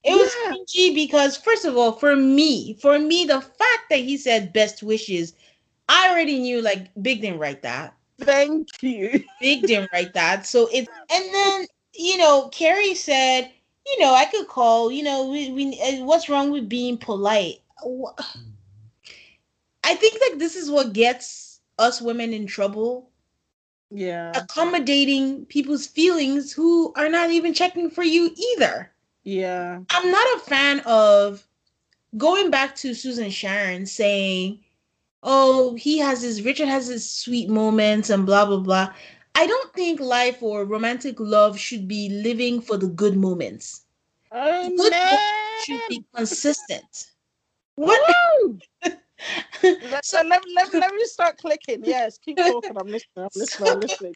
It 0.03 0.15
was 0.15 0.35
Yeah. 0.35 0.51
cringy 0.51 0.93
because, 0.93 1.37
first 1.37 1.65
of 1.65 1.77
all, 1.77 1.91
for 1.93 2.15
me, 2.15 2.73
for 2.75 2.99
me, 2.99 3.25
the 3.25 3.41
fact 3.41 3.89
that 3.89 3.99
he 3.99 4.17
said 4.17 4.53
best 4.53 4.83
wishes, 4.83 5.33
I 5.89 6.09
already 6.09 6.39
knew 6.39 6.61
like 6.61 6.89
Big 7.01 7.21
didn't 7.21 7.39
write 7.39 7.61
that. 7.63 7.95
Thank 8.19 8.67
you. 8.81 9.23
Big 9.39 9.65
didn't 9.65 9.89
write 9.93 10.13
that. 10.13 10.45
So 10.45 10.67
it, 10.71 10.87
and 11.11 11.33
then 11.33 11.65
you 11.95 12.17
know 12.17 12.49
Carrie 12.49 12.95
said, 12.95 13.51
you 13.87 13.99
know, 13.99 14.13
I 14.13 14.25
could 14.25 14.47
call. 14.47 14.91
You 14.91 15.03
know, 15.03 15.29
we, 15.29 15.51
we 15.51 15.79
uh, 15.81 16.03
what's 16.05 16.29
wrong 16.29 16.51
with 16.51 16.67
being 16.69 16.97
polite? 16.97 17.61
I 19.83 19.95
think 19.95 20.19
like 20.29 20.39
this 20.39 20.55
is 20.55 20.69
what 20.69 20.93
gets 20.93 21.61
us 21.79 22.01
women 22.01 22.33
in 22.33 22.45
trouble. 22.47 23.09
Yeah. 23.89 24.33
Accommodating 24.35 25.45
people's 25.45 25.87
feelings 25.87 26.51
who 26.51 26.91
are 26.95 27.07
not 27.07 27.29
even 27.31 27.53
checking 27.53 27.89
for 27.89 28.03
you 28.03 28.33
either. 28.55 28.91
Yeah. 29.23 29.79
I'm 29.89 30.11
not 30.11 30.27
a 30.37 30.39
fan 30.41 30.79
of 30.81 31.47
going 32.17 32.49
back 32.49 32.75
to 32.77 32.93
Susan 32.93 33.29
Sharon 33.29 33.85
saying, 33.85 34.59
"Oh, 35.23 35.75
he 35.75 35.97
has 35.99 36.21
his 36.21 36.41
Richard 36.41 36.67
has 36.67 36.87
his 36.87 37.09
sweet 37.09 37.49
moments 37.49 38.09
and 38.09 38.25
blah 38.25 38.45
blah 38.45 38.59
blah." 38.59 38.93
I 39.37 39.45
don't 39.45 39.71
think 39.73 39.99
life 39.99 40.41
or 40.41 40.65
romantic 40.65 41.19
love 41.19 41.59
should 41.59 41.87
be 41.87 42.09
living 42.09 42.59
for 42.59 42.75
the 42.75 42.87
good 42.87 43.15
moments. 43.15 43.85
Oh, 44.31 44.67
Good 44.75 44.91
man. 44.91 45.19
Should 45.63 45.81
be 45.87 46.03
consistent. 46.15 47.11
What? 47.75 48.01
So- 50.01 50.21
let, 50.23 50.41
let, 50.55 50.73
let 50.73 50.93
me 50.93 51.05
start 51.05 51.37
clicking. 51.37 51.83
Yes, 51.85 52.17
keep 52.17 52.37
talking. 52.37 52.75
I'm 52.77 52.87
listening. 52.87 53.25
I'm 53.25 53.29
listening. 53.35 53.69
I'm 53.69 53.79
listening. 53.85 54.15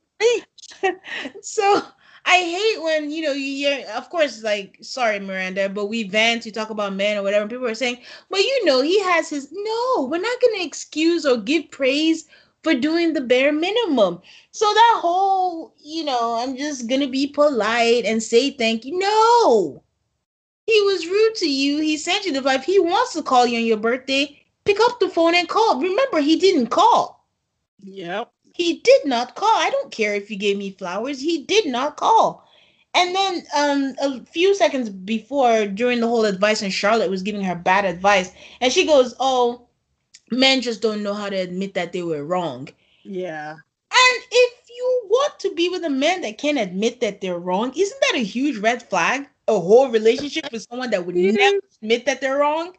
so 1.41 1.83
I 2.25 2.37
hate 2.37 2.81
when 2.83 3.11
you 3.11 3.21
know 3.21 3.33
you 3.33 3.67
hear, 3.67 3.87
of 3.95 4.09
course, 4.09 4.41
like 4.41 4.79
sorry 4.81 5.19
Miranda, 5.19 5.69
but 5.69 5.85
we 5.85 6.03
vent, 6.03 6.47
you 6.47 6.51
talk 6.51 6.71
about 6.71 6.95
men 6.95 7.17
or 7.17 7.23
whatever. 7.23 7.41
And 7.43 7.51
people 7.51 7.67
are 7.67 7.75
saying, 7.75 7.99
but 8.31 8.39
you 8.39 8.65
know, 8.65 8.81
he 8.81 8.99
has 9.03 9.29
his. 9.29 9.49
No, 9.51 10.07
we're 10.09 10.21
not 10.21 10.41
gonna 10.41 10.63
excuse 10.63 11.27
or 11.27 11.37
give 11.37 11.69
praise 11.69 12.25
for 12.63 12.73
doing 12.73 13.13
the 13.13 13.21
bare 13.21 13.51
minimum. 13.51 14.21
So 14.51 14.65
that 14.73 14.99
whole, 15.01 15.73
you 15.83 16.03
know, 16.05 16.35
I'm 16.41 16.55
just 16.57 16.87
gonna 16.87 17.07
be 17.07 17.27
polite 17.27 18.05
and 18.05 18.21
say 18.21 18.51
thank 18.51 18.85
you. 18.85 18.97
No, 18.97 19.83
he 20.65 20.81
was 20.81 21.07
rude 21.07 21.35
to 21.35 21.49
you. 21.49 21.79
He 21.79 21.97
sent 21.97 22.25
you 22.25 22.33
the 22.33 22.41
vibe. 22.41 22.63
He 22.63 22.79
wants 22.79 23.13
to 23.13 23.23
call 23.23 23.45
you 23.47 23.57
on 23.59 23.65
your 23.65 23.77
birthday. 23.77 24.39
Pick 24.65 24.79
up 24.81 24.99
the 24.99 25.09
phone 25.09 25.35
and 25.35 25.47
call. 25.47 25.79
Remember, 25.79 26.19
he 26.19 26.35
didn't 26.37 26.67
call. 26.67 27.27
Yep. 27.83 28.31
He 28.53 28.79
did 28.79 29.05
not 29.05 29.35
call. 29.35 29.49
I 29.49 29.69
don't 29.69 29.91
care 29.91 30.13
if 30.15 30.27
he 30.29 30.35
gave 30.37 30.57
me 30.57 30.71
flowers. 30.71 31.21
He 31.21 31.43
did 31.43 31.65
not 31.67 31.97
call. 31.97 32.47
And 32.93 33.15
then 33.15 33.43
um 33.55 33.95
a 34.01 34.25
few 34.25 34.53
seconds 34.55 34.89
before 34.89 35.65
during 35.67 35.99
the 36.01 36.07
whole 36.07 36.25
advice 36.25 36.61
and 36.61 36.73
Charlotte 36.73 37.09
was 37.09 37.23
giving 37.23 37.43
her 37.43 37.55
bad 37.55 37.85
advice 37.85 38.31
and 38.61 38.71
she 38.71 38.85
goes, 38.85 39.15
"Oh, 39.19 39.67
men 40.31 40.61
just 40.61 40.81
don't 40.81 41.03
know 41.03 41.13
how 41.13 41.29
to 41.29 41.35
admit 41.35 41.73
that 41.75 41.91
they 41.93 42.01
were 42.03 42.25
wrong." 42.25 42.69
Yeah. 43.03 43.51
And 43.53 44.23
if 44.31 44.53
you 44.69 45.01
want 45.09 45.39
to 45.41 45.53
be 45.53 45.69
with 45.69 45.83
a 45.83 45.89
man 45.89 46.21
that 46.21 46.37
can't 46.37 46.57
admit 46.57 47.01
that 47.01 47.21
they're 47.21 47.39
wrong, 47.39 47.73
isn't 47.75 48.01
that 48.01 48.15
a 48.15 48.23
huge 48.23 48.57
red 48.57 48.81
flag? 48.89 49.27
A 49.47 49.59
whole 49.59 49.89
relationship 49.89 50.51
with 50.51 50.65
someone 50.69 50.89
that 50.91 51.05
would 51.05 51.15
Yeah. 51.15 51.31
never 51.31 51.59
admit 51.81 52.05
that 52.05 52.21
they're 52.21 52.37
wrong? 52.37 52.77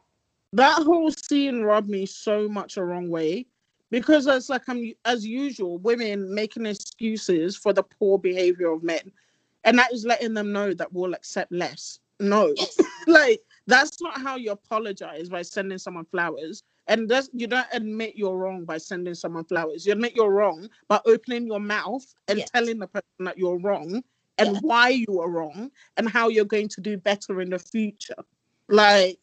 That 0.54 0.82
whole 0.82 1.10
scene 1.10 1.62
rubbed 1.62 1.88
me 1.88 2.06
so 2.06 2.48
much 2.48 2.76
a 2.76 2.84
wrong 2.84 3.08
way 3.08 3.46
because 3.90 4.26
it's 4.26 4.48
like 4.48 4.62
I'm 4.68 4.92
as 5.04 5.26
usual, 5.26 5.78
women 5.78 6.34
making 6.34 6.66
excuses 6.66 7.56
for 7.56 7.72
the 7.72 7.82
poor 7.82 8.18
behavior 8.18 8.72
of 8.72 8.82
men, 8.82 9.12
and 9.64 9.78
that 9.78 9.92
is 9.92 10.04
letting 10.06 10.34
them 10.34 10.52
know 10.52 10.72
that 10.74 10.92
we'll 10.92 11.14
accept 11.14 11.52
less. 11.52 11.98
No, 12.20 12.52
Yes. 12.56 12.76
like 13.06 13.40
that's 13.66 14.00
not 14.00 14.20
how 14.20 14.36
you 14.36 14.52
apologize 14.52 15.28
by 15.28 15.42
sending 15.42 15.78
someone 15.78 16.04
flowers. 16.06 16.62
And 16.88 17.08
that's 17.08 17.30
you 17.32 17.46
don't 17.46 17.66
admit 17.72 18.14
you're 18.16 18.36
wrong 18.36 18.64
by 18.64 18.78
sending 18.78 19.14
someone 19.14 19.44
flowers. 19.44 19.86
You 19.86 19.92
admit 19.92 20.14
you're 20.16 20.32
wrong 20.32 20.68
by 20.88 21.00
opening 21.06 21.46
your 21.46 21.60
mouth 21.60 22.04
and 22.28 22.38
Yes. 22.38 22.50
telling 22.50 22.78
the 22.78 22.86
person 22.88 23.08
that 23.20 23.38
you're 23.38 23.58
wrong 23.58 24.02
and 24.38 24.52
Yes. 24.52 24.62
why 24.62 24.88
you 24.90 25.20
are 25.20 25.28
wrong 25.30 25.70
and 25.96 26.08
how 26.08 26.28
you're 26.28 26.44
going 26.44 26.68
to 26.68 26.80
do 26.80 26.96
better 26.96 27.40
in 27.40 27.50
the 27.50 27.58
future. 27.58 28.14
Like 28.68 29.18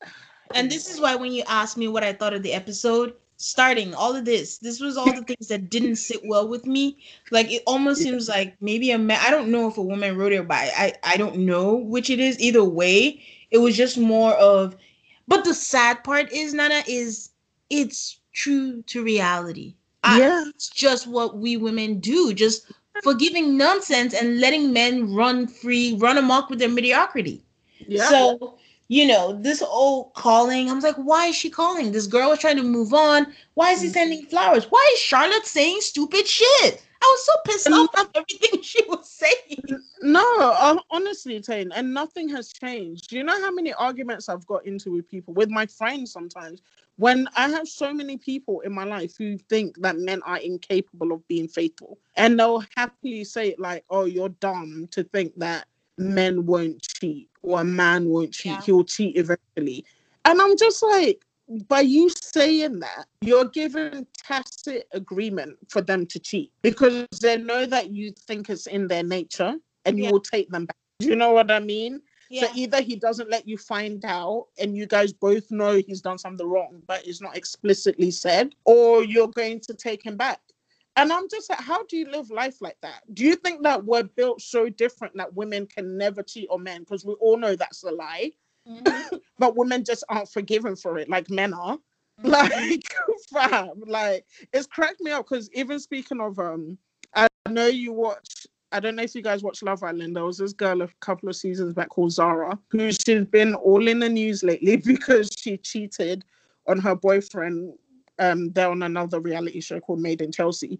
And 0.54 0.70
this 0.70 0.88
is 0.90 1.00
why 1.00 1.14
when 1.16 1.32
you 1.32 1.44
asked 1.48 1.76
me 1.76 1.88
what 1.88 2.02
I 2.02 2.12
thought 2.12 2.34
of 2.34 2.42
the 2.42 2.52
episode, 2.52 3.14
starting 3.36 3.94
all 3.94 4.14
of 4.16 4.24
this, 4.24 4.58
this 4.58 4.80
was 4.80 4.96
all 4.96 5.12
the 5.12 5.22
things 5.22 5.48
that 5.48 5.70
didn't 5.70 5.96
sit 5.96 6.20
well 6.24 6.48
with 6.48 6.66
me. 6.66 6.98
Like 7.30 7.50
it 7.52 7.62
almost 7.66 8.00
Yeah. 8.00 8.10
seems 8.10 8.28
like 8.28 8.56
maybe 8.60 8.90
a 8.90 8.98
man. 8.98 9.20
I 9.22 9.30
don't 9.30 9.50
know 9.50 9.68
if 9.68 9.78
a 9.78 9.82
woman 9.82 10.16
wrote 10.16 10.32
it, 10.32 10.48
by. 10.48 10.70
I 10.76 10.94
I 11.04 11.16
don't 11.16 11.38
know 11.38 11.74
which 11.76 12.10
it 12.10 12.20
is. 12.20 12.38
Either 12.40 12.64
way, 12.64 13.22
it 13.50 13.58
was 13.58 13.76
just 13.76 13.98
more 13.98 14.32
of. 14.34 14.76
But 15.30 15.44
the 15.44 15.54
sad 15.54 16.02
part 16.04 16.30
is 16.32 16.52
Nana 16.52 16.82
is 16.86 17.30
it's 17.70 18.18
true 18.34 18.82
to 18.82 19.02
reality. 19.02 19.74
I- 20.02 20.18
yeah, 20.18 20.44
it's 20.48 20.68
just 20.68 21.06
what 21.06 21.38
we 21.38 21.56
women 21.56 22.00
do. 22.00 22.34
Just 22.34 22.66
forgiving 23.02 23.56
nonsense 23.56 24.12
and 24.12 24.40
letting 24.40 24.72
men 24.72 25.14
run 25.14 25.46
free, 25.46 25.94
run 25.98 26.18
amok 26.18 26.50
with 26.50 26.58
their 26.58 26.68
mediocrity. 26.68 27.42
yeah. 27.86 28.08
So, 28.08 28.58
you 28.88 29.06
know, 29.06 29.38
this 29.40 29.62
old 29.62 30.12
calling, 30.14 30.68
I 30.68 30.74
was 30.74 30.82
like, 30.84 30.96
why 30.96 31.26
is 31.28 31.36
she 31.36 31.48
calling? 31.48 31.92
This 31.92 32.06
girl 32.08 32.30
was 32.30 32.40
trying 32.40 32.56
to 32.56 32.62
move 32.64 32.92
on. 32.92 33.32
Why 33.54 33.70
is 33.72 33.80
he 33.82 33.88
Mhm. 33.88 33.92
sending 33.92 34.26
flowers? 34.26 34.64
Why 34.70 34.84
is 34.94 35.00
Charlotte 35.00 35.46
saying 35.46 35.80
stupid 35.80 36.26
shit? 36.26 36.82
I 37.02 37.06
was 37.06 37.26
so 37.26 37.32
pissed 37.46 37.66
And 37.66 37.74
off 37.74 37.98
at 37.98 38.08
everything 38.14 38.62
she 38.62 38.82
was 38.88 39.08
saying. 39.08 39.62
No, 40.02 40.24
hon- 40.52 40.80
honestly, 40.90 41.40
Tane, 41.40 41.72
and 41.72 41.94
nothing 41.94 42.28
has 42.30 42.52
changed. 42.52 43.08
Do 43.10 43.16
you 43.16 43.24
know 43.24 43.40
how 43.40 43.50
many 43.50 43.72
arguments 43.72 44.28
I've 44.28 44.46
got 44.46 44.66
into 44.66 44.92
with 44.92 45.08
people, 45.08 45.34
with 45.34 45.50
my 45.50 45.66
friends 45.66 46.12
sometimes? 46.12 46.62
When 46.96 47.26
I 47.36 47.48
have 47.48 47.66
so 47.68 47.94
many 47.94 48.18
people 48.18 48.60
in 48.60 48.72
my 48.72 48.84
life 48.84 49.14
who 49.16 49.38
think 49.38 49.76
that 49.80 49.96
men 49.96 50.20
are 50.26 50.36
incapable 50.38 51.12
of 51.12 51.26
being 51.28 51.48
faithful, 51.48 51.98
and 52.16 52.38
they'll 52.38 52.64
happily 52.76 53.24
say, 53.24 53.54
like, 53.58 53.84
oh, 53.88 54.04
you're 54.04 54.28
dumb 54.28 54.88
to 54.90 55.04
think 55.04 55.32
that 55.38 55.66
men 55.96 56.44
won't 56.44 56.82
cheat 56.82 57.28
or 57.42 57.60
a 57.60 57.64
man 57.64 58.08
won't 58.08 58.32
cheat, 58.32 58.52
Yeah. 58.52 58.60
he'll 58.62 58.84
cheat 58.84 59.16
eventually. 59.16 59.84
And 60.26 60.40
I'm 60.40 60.56
just 60.58 60.82
like, 60.82 61.24
by 61.68 61.80
you 61.80 62.08
saying 62.22 62.80
that, 62.80 63.06
you're 63.20 63.48
giving 63.48 64.06
tacit 64.16 64.86
agreement 64.92 65.56
for 65.68 65.80
them 65.80 66.06
to 66.06 66.18
cheat 66.18 66.52
because 66.62 67.06
they 67.20 67.36
know 67.36 67.66
that 67.66 67.90
you 67.90 68.12
think 68.12 68.48
it's 68.48 68.66
in 68.66 68.86
their 68.86 69.02
nature 69.02 69.56
and 69.84 69.98
you 69.98 70.04
Yeah. 70.04 70.10
will 70.12 70.20
take 70.20 70.48
them 70.50 70.66
back. 70.66 70.76
Do 71.00 71.08
you 71.08 71.16
know 71.16 71.32
what 71.32 71.50
I 71.50 71.60
mean? 71.60 72.02
Yeah. 72.28 72.46
So 72.46 72.52
either 72.54 72.80
he 72.80 72.94
doesn't 72.94 73.30
let 73.30 73.48
you 73.48 73.58
find 73.58 74.04
out 74.04 74.46
and 74.60 74.76
you 74.76 74.86
guys 74.86 75.12
both 75.12 75.50
know 75.50 75.82
he's 75.84 76.00
done 76.00 76.18
something 76.18 76.46
wrong, 76.46 76.82
but 76.86 77.04
it's 77.06 77.20
not 77.20 77.36
explicitly 77.36 78.12
said, 78.12 78.54
or 78.64 79.02
you're 79.02 79.28
going 79.28 79.60
to 79.60 79.74
take 79.74 80.04
him 80.04 80.16
back. 80.16 80.40
And 80.96 81.12
I'm 81.12 81.28
just 81.28 81.48
like, 81.48 81.60
how 81.60 81.84
do 81.84 81.96
you 81.96 82.06
live 82.10 82.30
life 82.30 82.60
like 82.60 82.76
that? 82.82 83.02
Do 83.14 83.24
you 83.24 83.34
think 83.34 83.62
that 83.62 83.84
we're 83.84 84.02
built 84.02 84.40
so 84.42 84.68
different 84.68 85.16
that 85.16 85.34
women 85.34 85.66
can 85.66 85.96
never 85.96 86.22
cheat 86.22 86.48
on 86.50 86.62
men? 86.62 86.80
Because 86.80 87.04
we 87.04 87.14
all 87.14 87.36
know 87.36 87.56
that's 87.56 87.82
a 87.84 87.90
lie, 87.90 88.32
Mhm. 88.68 89.20
but 89.38 89.56
women 89.56 89.84
just 89.84 90.04
aren't 90.08 90.28
forgiven 90.28 90.76
for 90.76 90.98
it 90.98 91.08
like 91.08 91.30
men 91.30 91.54
are. 91.54 91.78
Mhm. 92.20 92.28
Like, 92.28 92.84
fam, 93.32 93.80
like 93.86 94.26
it's 94.52 94.66
cracked 94.66 95.00
me 95.00 95.10
up 95.10 95.26
because 95.26 95.48
even 95.54 95.80
speaking 95.80 96.20
of 96.20 96.38
um, 96.38 96.76
I 97.14 97.28
know 97.48 97.66
you 97.66 97.92
watch. 97.92 98.46
I 98.72 98.78
don't 98.78 98.94
know 98.94 99.02
if 99.02 99.14
you 99.14 99.22
guys 99.22 99.42
watch 99.42 99.62
Love 99.62 99.82
Island. 99.82 100.14
There 100.14 100.24
was 100.24 100.36
this 100.38 100.52
girl 100.52 100.82
a 100.82 100.88
couple 101.00 101.28
of 101.30 101.36
seasons 101.36 101.72
back 101.72 101.88
called 101.88 102.12
Zara, 102.12 102.58
who 102.68 102.92
she's 102.92 103.24
been 103.24 103.54
all 103.54 103.88
in 103.88 103.98
the 104.00 104.08
news 104.08 104.42
lately 104.42 104.76
because 104.84 105.30
she 105.36 105.56
cheated 105.56 106.24
on 106.68 106.78
her 106.78 106.94
boyfriend. 106.94 107.72
Um, 108.18 108.52
they're 108.52 108.70
on 108.70 108.82
another 108.82 109.18
reality 109.18 109.60
show 109.62 109.80
called 109.80 110.00
Made 110.00 110.20
in 110.20 110.30
Chelsea, 110.30 110.78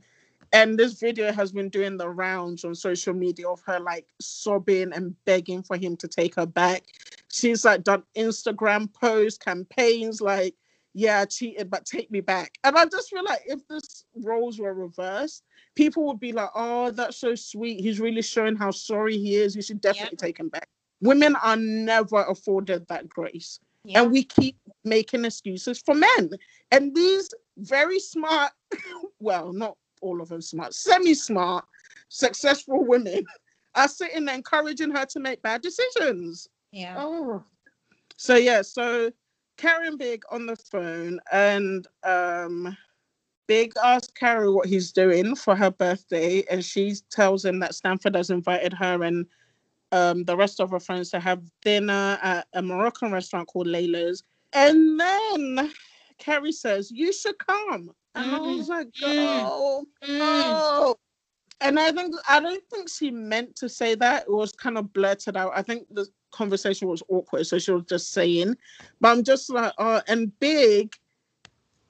and 0.52 0.78
this 0.78 1.00
video 1.00 1.32
has 1.32 1.52
been 1.52 1.70
doing 1.70 1.96
the 1.96 2.08
rounds 2.08 2.64
on 2.64 2.74
social 2.74 3.14
media 3.14 3.48
of 3.48 3.62
her 3.66 3.80
like 3.80 4.06
sobbing 4.20 4.92
and 4.92 5.14
begging 5.24 5.62
for 5.62 5.78
him 5.78 5.96
to 5.96 6.06
take 6.08 6.34
her 6.34 6.46
back. 6.46 6.82
She's 7.30 7.64
like 7.64 7.84
done 7.84 8.02
Instagram 8.16 8.92
posts, 8.92 9.38
campaigns 9.38 10.20
like 10.20 10.54
yeah, 10.92 11.20
I 11.20 11.24
cheated, 11.26 11.70
but 11.70 11.86
take 11.86 12.10
me 12.10 12.20
back. 12.20 12.58
And 12.64 12.76
I 12.76 12.84
just 12.86 13.10
feel 13.10 13.24
like 13.24 13.42
if 13.46 13.66
this 13.68 14.04
roles 14.16 14.58
were 14.58 14.74
reversed, 14.74 15.44
people 15.76 16.04
would 16.06 16.18
be 16.18 16.32
like, 16.32 16.50
oh, 16.54 16.90
that's 16.90 17.18
so 17.18 17.34
sweet. 17.34 17.80
He's 17.80 18.00
really 18.00 18.22
showing 18.22 18.56
how 18.56 18.72
sorry 18.72 19.16
he 19.16 19.36
is. 19.36 19.54
You 19.54 19.62
should 19.62 19.80
definitely 19.80 20.16
take 20.16 20.38
him 20.38 20.48
back. 20.48 20.68
Women 21.00 21.36
are 21.36 21.56
never 21.56 22.24
afforded 22.24 22.86
that 22.88 23.08
grace. 23.08 23.60
Yeah. 23.84 24.02
and 24.02 24.12
we 24.12 24.24
keep 24.24 24.58
making 24.84 25.24
excuses 25.24 25.80
for 25.80 25.94
men. 25.94 26.30
And 26.70 26.94
these 26.94 27.30
very 27.56 27.98
smart, 27.98 28.52
well, 29.20 29.54
not 29.54 29.76
all 30.02 30.20
of 30.20 30.28
them 30.28 30.42
smart, 30.42 30.74
semi-smart, 30.74 31.64
successful 32.08 32.84
women 32.84 33.24
are 33.74 33.88
sitting 33.88 34.26
there 34.26 34.34
encouraging 34.34 34.90
her 34.90 35.06
to 35.06 35.20
make 35.20 35.40
bad 35.40 35.62
decisions. 35.62 36.46
Yeah. 36.72 36.94
Oh. 36.98 37.42
So 38.16 38.36
yeah, 38.36 38.62
so 38.62 39.10
Karen 39.56 39.96
Big 39.96 40.22
on 40.30 40.46
the 40.46 40.56
phone 40.56 41.20
and 41.32 41.86
um 42.02 42.76
Big 43.46 43.72
asks 43.82 44.12
Carrie 44.12 44.48
what 44.48 44.68
he's 44.68 44.92
doing 44.92 45.34
for 45.34 45.56
her 45.56 45.72
birthday, 45.72 46.44
and 46.48 46.64
she 46.64 46.94
tells 47.10 47.44
him 47.44 47.58
that 47.58 47.74
Stanford 47.74 48.14
has 48.14 48.30
invited 48.30 48.72
her 48.74 49.02
and 49.02 49.26
um, 49.90 50.24
the 50.24 50.36
rest 50.36 50.60
of 50.60 50.70
her 50.70 50.78
friends 50.78 51.10
to 51.10 51.18
have 51.20 51.42
dinner 51.62 52.16
at 52.22 52.46
a 52.52 52.62
Moroccan 52.62 53.10
restaurant 53.10 53.48
called 53.48 53.66
Layla's. 53.66 54.22
And 54.52 55.00
then 55.00 55.72
Carrie 56.18 56.52
says, 56.52 56.92
You 56.92 57.12
should 57.12 57.38
come. 57.38 57.90
And 58.14 58.34
I 58.34 58.38
was 58.38 58.68
like, 58.68 58.86
Mm. 59.02 59.42
Oh, 59.44 59.86
Mm. 60.02 60.08
oh. 60.08 60.96
And 61.60 61.78
I 61.78 61.92
think 61.92 62.14
I 62.28 62.40
don't 62.40 62.62
think 62.70 62.88
she 62.88 63.10
meant 63.10 63.56
to 63.56 63.68
say 63.68 63.94
that. 63.96 64.22
It 64.28 64.32
was 64.32 64.52
kind 64.52 64.78
of 64.78 64.92
blurted 64.92 65.36
out. 65.36 65.52
I 65.54 65.62
think 65.62 65.86
the 65.90 66.06
conversation 66.30 66.88
was 66.88 67.02
awkward, 67.08 67.46
so 67.46 67.58
she 67.58 67.70
was 67.72 67.84
just 67.84 68.12
saying. 68.12 68.56
But 69.00 69.10
I'm 69.10 69.24
just 69.24 69.50
like, 69.50 69.72
oh, 69.78 70.00
and 70.08 70.38
Big 70.40 70.96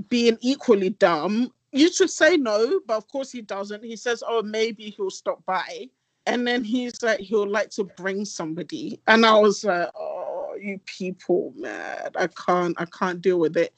being 0.09 0.39
equally 0.41 0.91
dumb, 0.91 1.53
you 1.73 1.93
should 1.93 2.11
say 2.11 2.37
no, 2.37 2.81
but 2.87 2.97
of 2.97 3.09
course 3.09 3.31
he 3.31 3.43
doesn't. 3.43 3.85
He 3.85 3.97
says, 3.97 4.23
oh, 4.27 4.43
maybe 4.43 4.91
he'll 4.91 5.11
stop 5.11 5.45
by. 5.47 5.89
And 6.27 6.47
then 6.47 6.65
he's 6.65 7.03
like, 7.03 7.21
he'll 7.21 7.49
like 7.49 7.71
to 7.71 7.85
bring 7.85 8.25
somebody. 8.25 9.01
And 9.07 9.25
I 9.25 9.39
was 9.39 9.65
like, 9.65 9.89
oh, 9.95 10.57
you 10.61 10.81
people, 10.87 11.53
man, 11.57 12.11
I 12.17 12.27
can't, 12.29 12.75
I 12.79 12.85
can't 12.87 13.23
deal 13.23 13.39
with 13.39 13.57
it. 13.57 13.73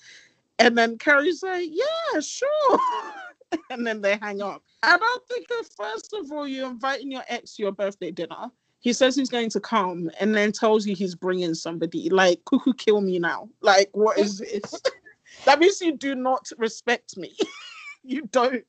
And 0.58 0.76
then 0.76 0.98
Carrie's 0.98 1.42
like, 1.42 1.68
yeah, 1.70 2.20
sure. 2.20 2.78
and 3.70 3.86
then 3.86 4.00
they 4.00 4.16
hang 4.16 4.42
up. 4.42 4.62
I 4.82 4.96
don't 4.96 5.28
think 5.28 5.48
that 5.48 5.64
first 5.76 6.12
of 6.12 6.32
all, 6.32 6.46
you're 6.46 6.70
inviting 6.70 7.10
your 7.10 7.22
ex 7.28 7.56
to 7.56 7.62
your 7.62 7.72
birthday 7.72 8.10
dinner. 8.10 8.50
He 8.82 8.92
says 8.92 9.16
he's 9.16 9.30
going 9.30 9.50
to 9.50 9.60
come 9.60 10.10
and 10.20 10.34
then 10.34 10.52
tells 10.52 10.86
you 10.86 10.94
he's 10.94 11.14
bringing 11.14 11.54
somebody. 11.54 12.10
Like, 12.10 12.44
cuckoo, 12.44 12.74
kill 12.74 13.00
me 13.00 13.18
now. 13.18 13.48
Like, 13.60 13.88
what 13.92 14.18
is 14.18 14.38
this? 14.38 14.82
that 15.44 15.60
means 15.60 15.80
you 15.80 15.96
do 15.96 16.14
not 16.14 16.48
respect 16.58 17.16
me. 17.16 17.36
you 18.02 18.22
don't. 18.26 18.64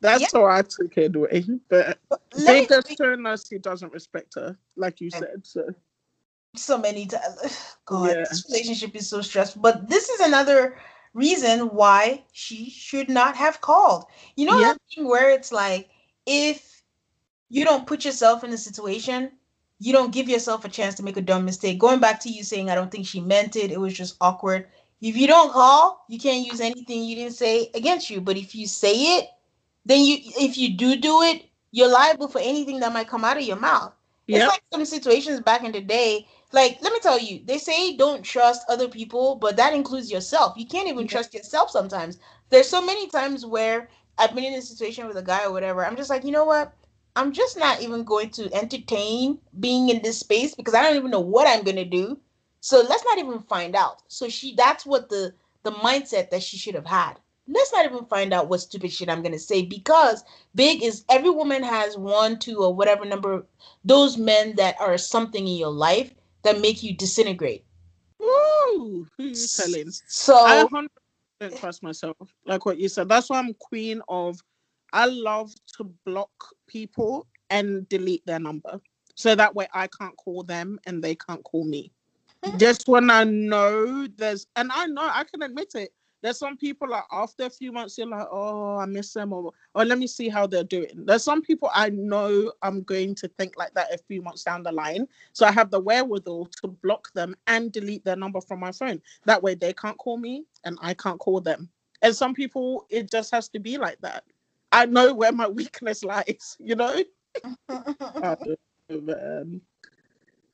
That's 0.00 0.22
Yeah. 0.22 0.28
how 0.32 0.46
I 0.46 0.62
took 0.62 0.96
it 0.96 1.16
away. 1.16 1.44
But 1.68 1.98
Big 2.46 2.70
shown 2.96 3.26
us 3.26 3.48
he 3.48 3.58
doesn't 3.58 3.92
respect 3.92 4.34
her, 4.36 4.56
like 4.76 5.00
you 5.00 5.10
said. 5.10 5.44
So 5.44 5.74
so 6.56 6.78
many 6.78 7.06
times. 7.06 7.76
God, 7.86 8.10
Yeah. 8.10 8.24
this 8.30 8.44
relationship 8.48 8.94
is 8.94 9.08
so 9.08 9.20
stressful. 9.20 9.62
But 9.62 9.88
this 9.88 10.08
is 10.08 10.20
another 10.20 10.78
reason 11.12 11.68
why 11.68 12.24
she 12.32 12.70
should 12.70 13.08
not 13.08 13.36
have 13.36 13.60
called. 13.60 14.04
You 14.36 14.46
know 14.46 14.58
Yeah. 14.60 14.72
that 14.72 14.78
thing 14.94 15.06
where 15.08 15.30
it's 15.30 15.52
like 15.52 15.88
if 16.26 16.73
you 17.54 17.64
don't 17.64 17.86
put 17.86 18.04
yourself 18.04 18.42
in 18.44 18.52
a 18.52 18.58
situation, 18.58 19.30
you 19.78 19.92
don't 19.92 20.12
give 20.12 20.28
yourself 20.28 20.64
a 20.64 20.68
chance 20.68 20.96
to 20.96 21.04
make 21.04 21.16
a 21.16 21.22
dumb 21.22 21.44
mistake. 21.44 21.78
Going 21.78 22.00
back 22.00 22.18
to 22.20 22.28
you 22.28 22.42
saying 22.42 22.68
I 22.68 22.74
don't 22.74 22.90
think 22.90 23.06
she 23.06 23.20
meant 23.20 23.54
it, 23.56 23.70
it 23.70 23.80
was 23.80 23.94
just 23.94 24.16
awkward. 24.20 24.66
If 25.00 25.16
you 25.16 25.28
don't 25.28 25.52
call, 25.52 26.04
you 26.08 26.18
can't 26.18 26.46
use 26.46 26.60
anything 26.60 27.04
you 27.04 27.14
didn't 27.16 27.34
say 27.34 27.70
against 27.74 28.10
you. 28.10 28.20
But 28.20 28.36
if 28.36 28.54
you 28.56 28.66
say 28.66 29.18
it, 29.18 29.28
then 29.84 30.00
you 30.00 30.18
if 30.38 30.58
you 30.58 30.76
do 30.76 30.96
do 30.96 31.22
it, 31.22 31.44
you're 31.70 31.88
liable 31.92 32.28
for 32.28 32.40
anything 32.40 32.80
that 32.80 32.92
might 32.92 33.08
come 33.08 33.24
out 33.24 33.36
of 33.36 33.44
your 33.44 33.56
mouth. 33.56 33.94
It's 34.32 34.46
like 34.46 34.62
some 34.72 34.84
situations 34.84 35.40
back 35.40 35.62
in 35.64 35.72
the 35.72 35.80
day. 35.80 36.26
Like, 36.52 36.78
let 36.82 36.92
me 36.92 36.98
tell 37.00 37.18
you, 37.20 37.40
they 37.44 37.58
say 37.58 37.96
don't 37.96 38.22
trust 38.24 38.62
other 38.68 38.88
people, 38.88 39.36
but 39.36 39.56
that 39.56 39.74
includes 39.74 40.10
yourself. 40.10 40.54
You 40.56 40.66
can't 40.66 40.88
even 40.88 41.06
Yeah. 41.06 41.12
trust 41.12 41.34
yourself 41.34 41.70
sometimes. 41.70 42.18
There's 42.50 42.68
so 42.68 42.82
many 42.82 43.08
times 43.08 43.46
where 43.46 43.88
I've 44.18 44.34
been 44.34 44.44
in 44.44 44.54
a 44.54 44.62
situation 44.62 45.06
with 45.06 45.16
a 45.18 45.22
guy 45.22 45.44
or 45.44 45.52
whatever. 45.52 45.84
I'm 45.84 45.96
just 45.96 46.10
like, 46.10 46.24
you 46.24 46.32
know 46.32 46.44
what? 46.44 46.72
I'm 47.16 47.32
just 47.32 47.56
not 47.56 47.80
even 47.80 48.02
going 48.04 48.30
to 48.30 48.52
entertain 48.52 49.38
being 49.60 49.88
in 49.88 50.02
this 50.02 50.18
space 50.18 50.54
because 50.54 50.74
I 50.74 50.82
don't 50.82 50.96
even 50.96 51.10
know 51.10 51.20
what 51.20 51.46
I'm 51.46 51.64
gonna 51.64 51.84
do. 51.84 52.18
So 52.60 52.80
let's 52.88 53.04
not 53.04 53.18
even 53.18 53.40
find 53.40 53.76
out. 53.76 54.02
So 54.08 54.28
she 54.28 54.54
that's 54.54 54.84
what 54.84 55.08
the 55.08 55.34
the 55.62 55.72
mindset 55.72 56.30
that 56.30 56.42
she 56.42 56.56
should 56.56 56.74
have 56.74 56.86
had. 56.86 57.14
Let's 57.46 57.72
not 57.72 57.84
even 57.84 58.06
find 58.06 58.32
out 58.32 58.48
what 58.48 58.62
stupid 58.62 58.90
shit 58.90 59.08
I'm 59.08 59.22
gonna 59.22 59.38
say 59.38 59.62
because 59.64 60.24
big 60.54 60.82
is 60.82 61.04
every 61.08 61.30
woman 61.30 61.62
has 61.62 61.96
one, 61.96 62.38
two, 62.38 62.58
or 62.58 62.74
whatever 62.74 63.04
number 63.04 63.46
those 63.84 64.16
men 64.16 64.56
that 64.56 64.76
are 64.80 64.98
something 64.98 65.46
in 65.46 65.56
your 65.56 65.70
life 65.70 66.12
that 66.42 66.60
make 66.60 66.82
you 66.82 66.96
disintegrate. 66.96 67.64
Woo! 68.18 69.06
Telling? 69.18 69.90
So, 70.08 70.36
I 70.46 70.66
So 71.40 71.48
100% 71.50 71.60
trust 71.60 71.82
myself, 71.82 72.16
like 72.46 72.64
what 72.64 72.78
you 72.78 72.88
said. 72.88 73.08
That's 73.08 73.28
why 73.28 73.38
I'm 73.38 73.54
queen 73.54 74.02
of. 74.08 74.40
I 74.94 75.06
love 75.06 75.52
to 75.76 75.84
block 76.06 76.30
people 76.68 77.26
and 77.50 77.86
delete 77.88 78.24
their 78.26 78.38
number, 78.38 78.80
so 79.16 79.34
that 79.34 79.54
way 79.54 79.66
I 79.74 79.88
can't 79.88 80.16
call 80.16 80.44
them 80.44 80.78
and 80.86 81.02
they 81.02 81.16
can't 81.16 81.42
call 81.42 81.64
me. 81.64 81.90
Just 82.58 82.86
when 82.88 83.10
I 83.10 83.24
know 83.24 84.06
there's, 84.16 84.46
and 84.54 84.70
I 84.72 84.86
know 84.86 85.02
I 85.02 85.24
can 85.24 85.42
admit 85.42 85.72
it. 85.74 85.92
There's 86.22 86.38
some 86.38 86.56
people 86.56 86.88
like 86.88 87.02
after 87.10 87.44
a 87.44 87.50
few 87.50 87.72
months 87.72 87.98
you're 87.98 88.06
like, 88.06 88.26
oh, 88.30 88.78
I 88.78 88.86
miss 88.86 89.12
them, 89.12 89.32
or 89.32 89.52
or 89.74 89.84
let 89.84 89.98
me 89.98 90.06
see 90.06 90.28
how 90.28 90.46
they're 90.46 90.62
doing. 90.62 91.04
There's 91.04 91.24
some 91.24 91.42
people 91.42 91.70
I 91.74 91.90
know 91.90 92.52
I'm 92.62 92.82
going 92.82 93.16
to 93.16 93.28
think 93.36 93.58
like 93.58 93.74
that 93.74 93.92
a 93.92 93.98
few 93.98 94.22
months 94.22 94.44
down 94.44 94.62
the 94.62 94.72
line, 94.72 95.08
so 95.32 95.44
I 95.44 95.50
have 95.50 95.72
the 95.72 95.80
wherewithal 95.80 96.46
to 96.62 96.68
block 96.68 97.12
them 97.14 97.34
and 97.48 97.72
delete 97.72 98.04
their 98.04 98.16
number 98.16 98.40
from 98.40 98.60
my 98.60 98.70
phone. 98.70 99.02
That 99.26 99.42
way 99.42 99.54
they 99.54 99.72
can't 99.72 99.98
call 99.98 100.18
me 100.18 100.44
and 100.62 100.78
I 100.80 100.94
can't 100.94 101.18
call 101.18 101.40
them. 101.40 101.68
And 102.00 102.14
some 102.14 102.32
people, 102.32 102.86
it 102.90 103.10
just 103.10 103.30
has 103.32 103.48
to 103.48 103.58
be 103.58 103.76
like 103.76 104.00
that. 104.02 104.24
I 104.74 104.86
know 104.86 105.14
where 105.14 105.30
my 105.30 105.46
weakness 105.46 106.02
lies, 106.02 106.56
you 106.58 106.74
know? 106.74 107.02
Oh, 108.90 109.00
man. 109.00 109.62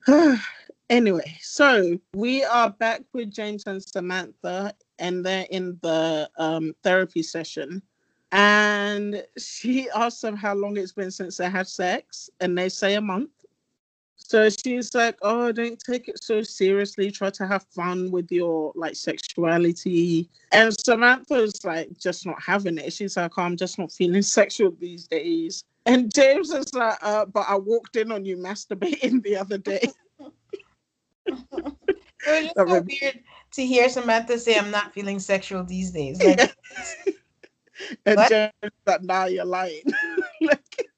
anyway, 0.90 1.36
so 1.40 1.98
we 2.14 2.44
are 2.44 2.70
back 2.70 3.02
with 3.12 3.32
James 3.32 3.64
and 3.66 3.82
Samantha, 3.82 4.72
and 5.00 5.26
they're 5.26 5.48
in 5.50 5.76
the 5.82 6.30
um, 6.38 6.72
therapy 6.84 7.24
session. 7.24 7.82
And 8.30 9.24
she 9.36 9.90
asks 9.96 10.20
them 10.20 10.36
how 10.36 10.54
long 10.54 10.76
it's 10.76 10.92
been 10.92 11.10
since 11.10 11.38
they 11.38 11.50
had 11.50 11.66
sex, 11.66 12.30
and 12.38 12.56
they 12.56 12.68
say 12.68 12.94
a 12.94 13.00
month. 13.00 13.30
So 14.30 14.48
she's 14.48 14.94
like, 14.94 15.18
"Oh, 15.22 15.50
don't 15.50 15.76
take 15.76 16.06
it 16.06 16.22
so 16.22 16.40
seriously. 16.40 17.10
Try 17.10 17.30
to 17.30 17.48
have 17.48 17.64
fun 17.64 18.12
with 18.12 18.30
your 18.30 18.70
like 18.76 18.94
sexuality." 18.94 20.30
And 20.52 20.72
Samantha's 20.72 21.64
like, 21.64 21.98
just 21.98 22.24
not 22.24 22.40
having 22.40 22.78
it. 22.78 22.92
She's 22.92 23.16
like, 23.16 23.36
oh, 23.36 23.42
"I'm 23.42 23.56
just 23.56 23.76
not 23.76 23.90
feeling 23.90 24.22
sexual 24.38 24.70
these 24.78 25.08
days." 25.08 25.64
And 25.84 26.14
James 26.14 26.52
is 26.52 26.72
like, 26.72 26.96
uh, 27.02 27.24
"But 27.24 27.46
I 27.48 27.56
walked 27.56 27.96
in 27.96 28.12
on 28.12 28.24
you 28.24 28.36
masturbating 28.36 29.20
the 29.24 29.36
other 29.36 29.58
day." 29.58 29.90
it 30.20 30.30
was 31.26 32.42
just 32.44 32.54
so 32.54 32.64
would- 32.66 32.86
weird 32.86 33.18
to 33.54 33.66
hear 33.66 33.88
Samantha 33.88 34.38
say 34.38 34.56
I'm 34.56 34.70
not 34.70 34.94
feeling 34.94 35.18
sexual 35.18 35.64
these 35.64 35.90
days. 35.90 36.22
Like 36.24 36.54
and 38.06 38.16
What? 38.16 38.28
James 38.28 38.52
is 38.62 38.70
like, 38.86 39.02
"Now 39.02 39.24
you're 39.24 39.44
lying." 39.44 39.82
like, 40.40 40.88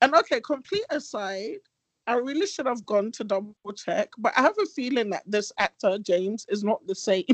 and 0.00 0.14
okay, 0.14 0.40
complete 0.40 0.84
aside, 0.90 1.58
I 2.08 2.14
really 2.14 2.46
should 2.46 2.64
have 2.66 2.86
gone 2.86 3.12
to 3.12 3.24
double 3.24 3.54
check, 3.76 4.08
but 4.16 4.32
I 4.34 4.40
have 4.40 4.56
a 4.58 4.64
feeling 4.64 5.10
that 5.10 5.24
this 5.26 5.52
actor 5.58 5.98
James 5.98 6.46
is 6.48 6.64
not 6.64 6.84
the 6.86 6.94
same 6.94 7.24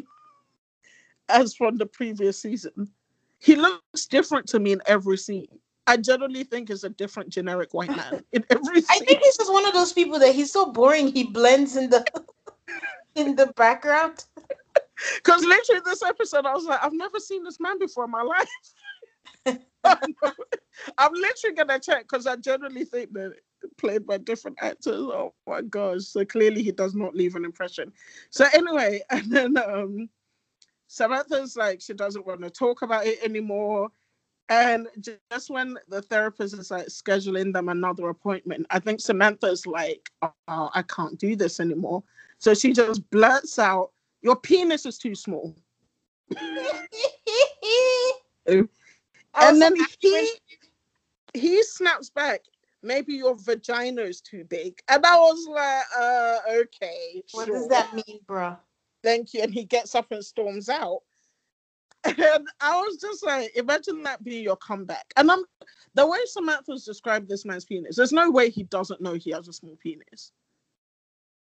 as 1.28 1.54
from 1.54 1.76
the 1.76 1.86
previous 1.86 2.42
season. 2.42 2.90
He 3.38 3.54
looks 3.54 4.06
different 4.06 4.48
to 4.48 4.58
me 4.58 4.72
in 4.72 4.82
every 4.86 5.16
scene. 5.16 5.60
I 5.86 5.96
generally 5.98 6.42
think 6.42 6.70
it's 6.70 6.82
a 6.82 6.88
different 6.88 7.28
generic 7.28 7.72
white 7.72 7.88
man 7.96 8.24
in 8.32 8.44
every 8.50 8.82
I 8.90 8.98
think 8.98 9.20
he's 9.20 9.36
just 9.36 9.52
one 9.52 9.64
of 9.64 9.74
those 9.74 9.92
people 9.92 10.18
that 10.18 10.34
he's 10.34 10.52
so 10.52 10.72
boring 10.72 11.06
he 11.06 11.22
blends 11.22 11.76
in 11.76 11.88
the 11.88 12.04
in 13.14 13.36
the 13.36 13.52
background. 13.54 14.24
Because 15.16 15.44
literally 15.44 15.82
this 15.84 16.02
episode, 16.02 16.46
I 16.46 16.54
was 16.54 16.64
like, 16.64 16.82
I've 16.82 16.92
never 16.92 17.20
seen 17.20 17.44
this 17.44 17.60
man 17.60 17.78
before 17.78 18.06
in 18.06 18.10
my 18.10 18.22
life. 18.22 18.48
I'm 20.98 21.12
literally 21.12 21.54
gonna 21.56 21.78
check 21.78 22.08
because 22.08 22.26
I 22.26 22.36
generally 22.36 22.84
think 22.84 23.12
that 23.12 23.34
played 23.76 24.06
by 24.06 24.18
different 24.18 24.58
actors. 24.60 24.94
Oh 24.94 25.34
my 25.46 25.62
gosh! 25.62 26.04
So 26.04 26.24
clearly 26.24 26.62
he 26.62 26.72
does 26.72 26.94
not 26.94 27.14
leave 27.14 27.36
an 27.36 27.44
impression. 27.44 27.92
So 28.30 28.46
anyway, 28.52 29.00
and 29.10 29.30
then 29.30 29.56
um, 29.56 30.08
Samantha's 30.88 31.56
like 31.56 31.80
she 31.80 31.94
doesn't 31.94 32.26
want 32.26 32.42
to 32.42 32.50
talk 32.50 32.82
about 32.82 33.06
it 33.06 33.22
anymore. 33.22 33.90
And 34.50 34.88
just 35.30 35.48
when 35.48 35.78
the 35.88 36.02
therapist 36.02 36.54
is 36.54 36.70
like 36.70 36.88
scheduling 36.88 37.52
them 37.52 37.70
another 37.70 38.10
appointment, 38.10 38.66
I 38.70 38.78
think 38.78 39.00
Samantha's 39.00 39.66
like, 39.66 40.10
"Oh, 40.22 40.70
I 40.74 40.82
can't 40.82 41.18
do 41.18 41.34
this 41.34 41.60
anymore." 41.60 42.02
So 42.38 42.52
she 42.52 42.72
just 42.72 43.08
blurts 43.10 43.58
out, 43.58 43.92
"Your 44.20 44.36
penis 44.36 44.84
is 44.84 44.98
too 44.98 45.14
small." 45.14 45.56
and 48.46 48.68
then 49.34 49.76
he 49.98 50.30
he 51.34 51.62
snaps 51.62 52.10
back 52.10 52.42
maybe 52.84 53.14
your 53.14 53.34
vagina 53.36 54.02
is 54.02 54.20
too 54.20 54.44
big 54.44 54.78
and 54.88 55.04
i 55.04 55.16
was 55.16 55.46
like 55.48 55.84
uh 55.98 56.38
okay 56.60 57.22
what 57.32 57.46
sure. 57.46 57.56
does 57.56 57.68
that 57.68 57.92
mean, 57.94 58.20
bruh? 58.26 58.56
thank 59.04 59.34
you. 59.34 59.42
And 59.42 59.52
he 59.52 59.64
gets 59.64 59.94
up 59.94 60.10
and 60.10 60.24
storms 60.24 60.68
out. 60.68 61.00
And 62.06 62.48
I 62.60 62.76
was 62.80 62.96
just 62.96 63.24
like, 63.24 63.56
imagine 63.56 64.02
that 64.02 64.22
being 64.24 64.42
your 64.42 64.56
comeback. 64.56 65.06
And 65.16 65.30
I'm 65.30 65.44
the 65.94 66.06
way 66.06 66.18
Samantha's 66.26 66.84
described 66.84 67.28
this 67.28 67.44
man's 67.44 67.64
penis, 67.64 67.96
there's 67.96 68.12
no 68.12 68.30
way 68.30 68.50
he 68.50 68.64
doesn't 68.64 69.00
know 69.00 69.14
he 69.14 69.30
has 69.30 69.46
a 69.48 69.52
small 69.52 69.76
penis. 69.82 70.32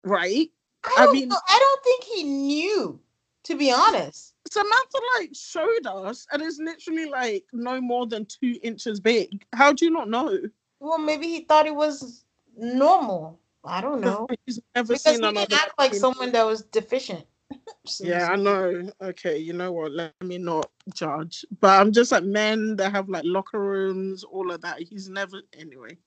Right? 0.03 0.49
I, 0.83 0.95
I 0.97 1.05
don't 1.05 1.13
mean- 1.13 1.29
know- 1.29 1.47
I 1.49 1.59
don't 1.59 1.83
think 1.83 2.03
he 2.03 2.23
knew, 2.23 2.99
to 3.45 3.57
be 3.57 3.71
honest. 3.71 4.35
Samantha 4.49 4.99
like 5.19 5.31
showed 5.33 5.87
us 5.87 6.27
and 6.31 6.41
it's 6.41 6.59
literally 6.59 7.05
like 7.09 7.45
no 7.53 7.81
more 7.81 8.05
than 8.07 8.25
two 8.25 8.57
inches 8.61 8.99
big. 8.99 9.45
How 9.53 9.73
do 9.73 9.85
you 9.85 9.91
not 9.91 10.09
know? 10.09 10.37
Well, 10.83 10.97
maybe 10.97 11.27
he 11.27 11.45
thought 11.45 11.65
it 11.65 11.73
was 11.73 12.25
normal. 12.57 13.39
I 13.63 13.79
don't 13.79 14.01
know. 14.01 14.27
He's 14.45 14.59
never 14.75 14.91
Because 14.91 15.03
seen 15.03 15.13
he 15.13 15.19
didn't 15.21 15.37
another. 15.37 15.55
act 15.55 15.79
like 15.79 15.93
someone 15.93 16.33
that 16.33 16.45
was 16.45 16.63
deficient. 16.63 17.25
Yeah, 17.99 18.29
I 18.31 18.35
know. 18.37 18.89
Okay, 19.01 19.37
you 19.37 19.53
know 19.53 19.71
what? 19.71 19.91
Let 19.91 20.13
me 20.23 20.37
not 20.37 20.69
judge. 20.93 21.45
But 21.59 21.79
I'm 21.79 21.91
just 21.91 22.11
like 22.11 22.23
men 22.23 22.75
that 22.77 22.91
have 22.93 23.07
like 23.09 23.23
locker 23.25 23.59
rooms, 23.59 24.23
all 24.23 24.51
of 24.51 24.61
that. 24.61 24.81
He's 24.81 25.09
never 25.09 25.41
anyway. 25.57 25.97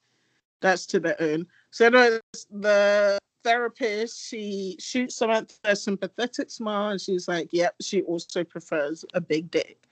That's 0.62 0.86
to 0.86 1.00
their 1.00 1.20
own. 1.20 1.46
So 1.70 1.86
anyways, 1.86 2.20
the 2.50 3.18
therapist, 3.44 4.26
she 4.26 4.76
shoots 4.80 5.16
Samantha 5.16 5.54
a 5.64 5.76
sympathetic 5.76 6.50
smile 6.50 6.90
and 6.90 7.00
she's 7.00 7.28
like, 7.28 7.50
Yep, 7.52 7.76
she 7.82 8.02
also 8.02 8.42
prefers 8.42 9.04
a 9.14 9.20
big 9.20 9.50
dick. 9.50 9.86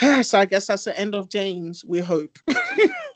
so 0.22 0.38
I 0.38 0.46
guess 0.46 0.66
that's 0.66 0.84
the 0.84 0.98
end 0.98 1.14
of 1.14 1.28
James, 1.28 1.84
we 1.84 2.00
hope. 2.00 2.38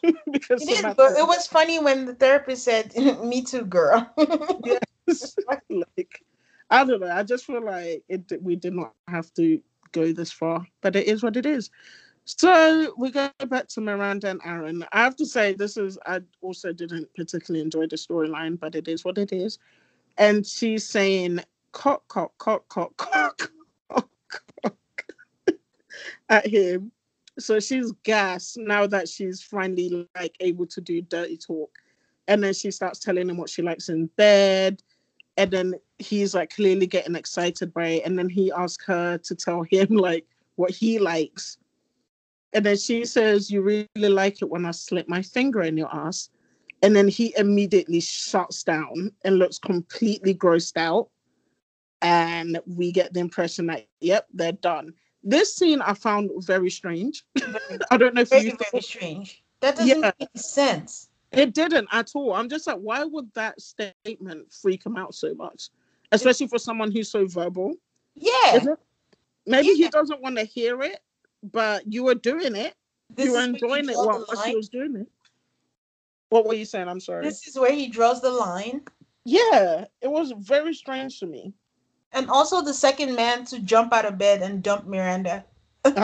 because 0.32 0.62
It 0.62 0.70
is, 0.70 0.94
but 0.94 1.18
it 1.18 1.26
was 1.26 1.46
funny 1.46 1.78
when 1.78 2.04
the 2.04 2.14
therapist 2.14 2.64
said, 2.64 2.94
"Me 3.24 3.42
too, 3.42 3.64
girl." 3.64 4.08
like 4.16 6.22
I 6.70 6.84
don't 6.84 7.00
know. 7.00 7.10
I 7.10 7.22
just 7.22 7.44
feel 7.44 7.64
like 7.64 8.04
it. 8.08 8.42
We 8.42 8.56
did 8.56 8.74
not 8.74 8.92
have 9.08 9.32
to 9.34 9.60
go 9.92 10.12
this 10.12 10.32
far, 10.32 10.66
but 10.80 10.96
it 10.96 11.06
is 11.06 11.22
what 11.22 11.36
it 11.36 11.46
is. 11.46 11.70
So 12.26 12.94
we 12.96 13.10
go 13.10 13.30
back 13.48 13.68
to 13.68 13.80
Miranda 13.80 14.30
and 14.30 14.40
Aaron. 14.44 14.84
I 14.92 15.04
have 15.04 15.16
to 15.16 15.26
say, 15.26 15.52
this 15.52 15.76
is. 15.76 15.98
I 16.06 16.20
also 16.40 16.72
didn't 16.72 17.08
particularly 17.14 17.62
enjoy 17.62 17.86
the 17.86 17.96
storyline, 17.96 18.58
but 18.58 18.74
it 18.74 18.88
is 18.88 19.04
what 19.04 19.18
it 19.18 19.32
is. 19.32 19.58
And 20.16 20.46
she's 20.46 20.88
saying 20.88 21.40
cock, 21.72 22.06
cock, 22.08 22.32
cock, 22.38 22.66
cock, 22.68 22.96
cock, 22.96 23.50
cock, 23.90 24.08
cock 24.62 24.76
at 26.28 26.46
him. 26.46 26.92
So 27.38 27.58
she's 27.58 27.92
gassed 28.04 28.58
now 28.58 28.86
that 28.86 29.08
she's 29.08 29.42
finally 29.42 30.08
like 30.16 30.34
able 30.40 30.66
to 30.66 30.80
do 30.80 31.02
dirty 31.02 31.36
talk. 31.36 31.70
And 32.28 32.42
then 32.42 32.54
she 32.54 32.70
starts 32.70 33.00
telling 33.00 33.28
him 33.28 33.36
what 33.36 33.50
she 33.50 33.62
likes 33.62 33.88
in 33.88 34.06
bed. 34.16 34.82
And 35.36 35.50
then 35.50 35.74
he's 35.98 36.34
like 36.34 36.54
clearly 36.54 36.86
getting 36.86 37.16
excited 37.16 37.74
by 37.74 37.88
it. 37.88 38.06
And 38.06 38.18
then 38.18 38.28
he 38.28 38.52
asks 38.52 38.84
her 38.86 39.18
to 39.18 39.34
tell 39.34 39.62
him 39.62 39.88
like 39.90 40.26
what 40.56 40.70
he 40.70 40.98
likes. 40.98 41.58
And 42.52 42.64
then 42.64 42.76
she 42.76 43.04
says, 43.04 43.50
You 43.50 43.62
really 43.62 43.88
like 43.94 44.40
it 44.40 44.48
when 44.48 44.64
I 44.64 44.70
slip 44.70 45.08
my 45.08 45.22
finger 45.22 45.62
in 45.62 45.76
your 45.76 45.92
ass. 45.92 46.30
And 46.82 46.94
then 46.94 47.08
he 47.08 47.34
immediately 47.36 48.00
shuts 48.00 48.62
down 48.62 49.10
and 49.24 49.38
looks 49.38 49.58
completely 49.58 50.34
grossed 50.34 50.76
out. 50.76 51.08
And 52.02 52.60
we 52.66 52.92
get 52.92 53.12
the 53.12 53.20
impression 53.20 53.66
that, 53.66 53.86
yep, 54.00 54.26
they're 54.32 54.52
done. 54.52 54.92
This 55.24 55.56
scene 55.56 55.80
I 55.80 55.94
found 55.94 56.30
very 56.44 56.70
strange. 56.70 57.24
Mm-hmm. 57.38 57.76
I 57.90 57.96
don't 57.96 58.14
know 58.14 58.20
if 58.20 58.30
very, 58.30 58.44
you 58.44 58.56
very 58.70 58.82
strange. 58.82 59.42
That 59.60 59.76
doesn't 59.76 60.02
Yeah. 60.02 60.12
make 60.20 60.28
sense. 60.36 61.08
it 61.32 61.54
didn't 61.54 61.88
at 61.90 62.12
all. 62.14 62.34
I'm 62.34 62.48
just 62.48 62.66
like, 62.66 62.76
why 62.78 63.02
would 63.02 63.32
that 63.34 63.60
statement 63.60 64.52
freak 64.52 64.84
him 64.86 64.96
out 64.96 65.14
so 65.14 65.34
much? 65.34 65.70
Especially 66.12 66.46
for 66.46 66.58
someone 66.58 66.92
who's 66.92 67.10
so 67.10 67.26
verbal. 67.26 67.74
Yeah? 68.14 68.60
Maybe 69.46 69.68
Yeah. 69.68 69.74
he 69.86 69.88
doesn't 69.88 70.20
want 70.20 70.36
to 70.36 70.44
hear 70.44 70.80
it, 70.82 71.00
but 71.42 71.90
you 71.92 72.04
were 72.04 72.14
doing 72.14 72.54
it. 72.54 72.74
this 73.10 73.26
you 73.26 73.32
were 73.32 73.38
is 73.38 73.46
where 73.46 73.46
he 73.46 73.54
enjoying 73.54 73.88
it 73.88 73.96
while 73.96 74.26
she 74.44 74.54
was 74.54 74.68
doing 74.68 74.96
it. 74.96 75.08
What 76.28 76.46
were 76.46 76.54
you 76.54 76.64
saying? 76.64 76.88
I'm 76.88 77.00
sorry. 77.00 77.24
This 77.24 77.46
is 77.46 77.58
where 77.58 77.72
he 77.72 77.88
draws 77.88 78.20
the 78.20 78.30
line. 78.30 78.82
Yeah, 79.24 79.86
it 80.02 80.10
was 80.10 80.32
very 80.32 80.74
strange 80.74 81.18
to 81.20 81.26
me. 81.26 81.52
And 82.14 82.30
also 82.30 82.62
the 82.62 82.72
second 82.72 83.14
man 83.16 83.44
to 83.46 83.58
jump 83.60 83.92
out 83.92 84.06
of 84.06 84.16
bed 84.18 84.40
and 84.42 84.62
dump 84.62 84.86
Miranda. 84.86 85.44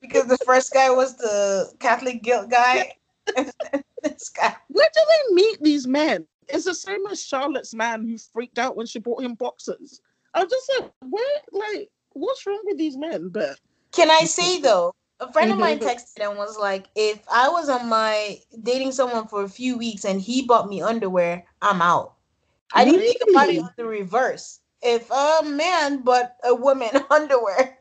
Because 0.00 0.26
the 0.26 0.36
first 0.44 0.72
guy 0.72 0.90
was 0.90 1.16
the 1.16 1.72
Catholic 1.80 2.22
guilt 2.22 2.50
guy. 2.50 2.92
This 4.02 4.28
guy. 4.28 4.54
where 4.68 4.88
do 4.92 5.00
they 5.08 5.34
meet 5.34 5.62
these 5.62 5.86
men? 5.86 6.26
It's 6.48 6.66
the 6.66 6.74
same 6.74 7.06
as 7.10 7.24
Charlotte's 7.24 7.74
man 7.74 8.06
who 8.06 8.18
freaked 8.18 8.58
out 8.58 8.76
when 8.76 8.84
she 8.86 8.98
bought 8.98 9.22
him 9.22 9.32
boxes. 9.34 10.02
I'm 10.34 10.46
just 10.46 10.70
like, 10.78 10.90
where, 11.08 11.36
like, 11.52 11.88
what's 12.12 12.46
wrong 12.46 12.60
with 12.64 12.76
these 12.76 12.98
men? 12.98 13.30
But 13.30 13.58
Can 13.92 14.10
I 14.10 14.24
say 14.24 14.60
though, 14.60 14.92
a 15.20 15.32
friend 15.32 15.50
of 15.52 15.58
mine 15.58 15.78
Mhm. 15.78 15.86
texted 15.88 16.28
and 16.28 16.36
was 16.36 16.58
like, 16.58 16.88
if 16.94 17.20
I 17.32 17.48
was 17.48 17.70
on 17.70 17.88
my 17.88 18.38
dating 18.62 18.92
someone 18.92 19.26
for 19.26 19.42
a 19.42 19.48
few 19.48 19.78
weeks 19.78 20.04
and 20.04 20.20
he 20.20 20.42
bought 20.42 20.68
me 20.68 20.82
underwear, 20.82 21.46
I'm 21.62 21.80
out. 21.80 22.16
I 22.74 22.84
didn't 22.84 23.00
think 23.06 23.22
about 23.30 23.48
it 23.48 23.60
on 23.62 23.70
the 23.78 23.86
reverse. 23.86 24.60
If 24.84 25.10
a 25.10 25.40
man 25.44 26.02
but 26.02 26.36
a 26.44 26.54
woman 26.54 26.90
underwear, 27.10 27.78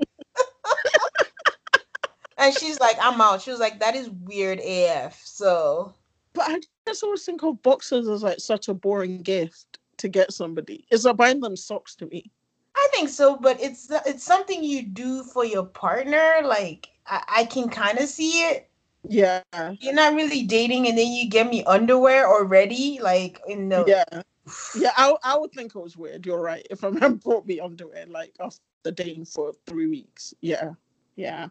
and 2.37 2.53
she's 2.57 2.79
like, 2.79 2.95
I'm 3.01 3.19
out. 3.21 3.41
She 3.41 3.51
was 3.51 3.59
like, 3.59 3.79
that 3.79 3.95
is 3.95 4.09
weird 4.09 4.59
AF. 4.59 5.21
So 5.23 5.93
But 6.33 6.49
I 6.49 6.59
just 6.87 7.03
always 7.03 7.23
think 7.23 7.43
of 7.43 7.61
boxers 7.61 8.07
as 8.07 8.23
like 8.23 8.39
such 8.39 8.67
a 8.67 8.73
boring 8.73 9.21
gift 9.21 9.79
to 9.97 10.07
get 10.07 10.33
somebody. 10.33 10.85
It's 10.89 11.05
like 11.05 11.17
buying 11.17 11.39
them 11.41 11.55
socks 11.55 11.95
to 11.95 12.05
me. 12.07 12.31
I 12.75 12.87
think 12.91 13.09
so, 13.09 13.37
but 13.37 13.61
it's 13.61 13.91
it's 14.05 14.23
something 14.23 14.63
you 14.63 14.83
do 14.83 15.23
for 15.23 15.45
your 15.45 15.63
partner. 15.63 16.41
Like 16.43 16.89
I, 17.05 17.23
I 17.29 17.45
can 17.45 17.69
kind 17.69 17.99
of 17.99 18.09
see 18.09 18.41
it. 18.47 18.69
Yeah, 19.07 19.41
You're 19.79 19.93
not 19.93 20.15
really 20.15 20.43
dating, 20.43 20.87
and 20.87 20.97
then 20.97 21.11
you 21.11 21.29
get 21.29 21.49
me 21.49 21.63
underwear 21.65 22.27
already. 22.27 22.99
Like 23.01 23.41
in 23.47 23.69
the 23.69 23.83
yeah, 23.85 24.21
yeah. 24.75 24.91
I 24.97 25.15
I 25.23 25.37
would 25.37 25.51
think 25.53 25.75
it 25.75 25.79
was 25.81 25.97
weird. 25.97 26.25
You're 26.25 26.41
right. 26.41 26.65
If 26.69 26.83
a 26.83 26.91
man 26.91 27.15
brought 27.23 27.45
me 27.47 27.59
underwear 27.59 28.05
like 28.07 28.35
after 28.39 28.59
dating 28.93 29.25
for 29.25 29.53
three 29.67 29.87
weeks, 29.87 30.33
yeah, 30.41 30.71
yeah. 31.15 31.47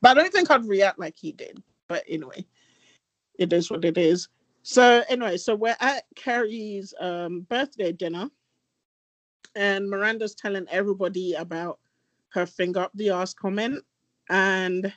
But 0.00 0.18
I 0.18 0.22
don't 0.22 0.32
think 0.32 0.50
I'd 0.50 0.66
react 0.66 0.98
like 0.98 1.16
he 1.16 1.32
did. 1.32 1.62
But 1.88 2.04
anyway, 2.08 2.46
it 3.38 3.52
is 3.52 3.70
what 3.70 3.84
it 3.84 3.98
is. 3.98 4.28
So 4.62 5.02
anyway, 5.08 5.36
so 5.36 5.54
we're 5.54 5.76
at 5.80 6.04
Carrie's 6.16 6.94
um, 7.00 7.42
birthday 7.42 7.92
dinner, 7.92 8.28
and 9.56 9.88
Miranda's 9.90 10.34
telling 10.34 10.66
everybody 10.70 11.34
about 11.34 11.78
her 12.30 12.46
finger 12.46 12.80
up 12.80 12.92
the 12.94 13.10
ass 13.10 13.34
comment, 13.34 13.84
and 14.30 14.92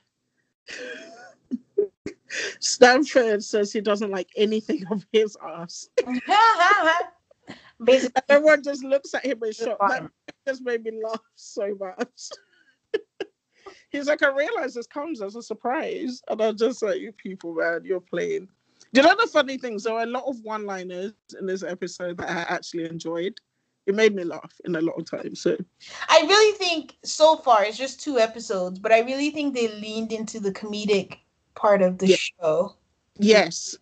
Stanford 2.59 3.43
says 3.43 3.71
he 3.73 3.81
doesn't 3.81 4.11
like 4.11 4.29
anything 4.35 4.85
of 4.91 5.05
his 5.11 5.37
ass. 5.43 5.89
Basically. 7.83 8.21
Everyone 8.29 8.63
just 8.63 8.83
looks 8.83 9.13
at 9.13 9.25
him 9.25 9.39
in 9.43 9.51
shock. 9.51 9.77
That 9.89 10.09
just 10.47 10.61
made 10.63 10.83
me 10.83 10.99
laugh 11.03 11.21
so 11.35 11.75
much. 11.79 12.29
He's 13.89 14.07
like, 14.07 14.23
I 14.23 14.29
realize 14.29 14.73
this 14.73 14.87
comes 14.87 15.21
as 15.21 15.35
a 15.35 15.41
surprise. 15.41 16.21
And 16.29 16.41
I'm 16.41 16.57
just 16.57 16.81
like, 16.81 16.99
you 16.99 17.11
people, 17.11 17.55
man, 17.55 17.81
you're 17.83 18.01
playing. 18.01 18.47
You 18.91 19.01
know 19.01 19.15
the 19.19 19.27
funny 19.27 19.57
things? 19.57 19.83
There 19.83 19.93
were 19.93 20.03
a 20.03 20.07
lot 20.07 20.23
of 20.27 20.37
one 20.43 20.65
liners 20.65 21.13
in 21.39 21.45
this 21.45 21.63
episode 21.63 22.17
that 22.17 22.29
I 22.29 22.53
actually 22.53 22.85
enjoyed. 22.85 23.39
It 23.85 23.95
made 23.95 24.15
me 24.15 24.23
laugh 24.23 24.53
in 24.65 24.75
a 24.75 24.81
lot 24.81 24.93
of 24.99 25.09
times. 25.09 25.41
So 25.41 25.55
I 26.09 26.21
really 26.27 26.57
think 26.57 26.97
so 27.03 27.37
far 27.37 27.63
it's 27.63 27.77
just 27.77 28.01
two 28.01 28.19
episodes, 28.19 28.79
but 28.79 28.91
I 28.91 28.99
really 28.99 29.29
think 29.29 29.53
they 29.53 29.67
leaned 29.67 30.11
into 30.11 30.39
the 30.39 30.51
comedic 30.51 31.17
part 31.55 31.81
of 31.81 31.97
the 31.97 32.07
Yeah. 32.07 32.15
show. 32.15 32.75
yes. 33.17 33.77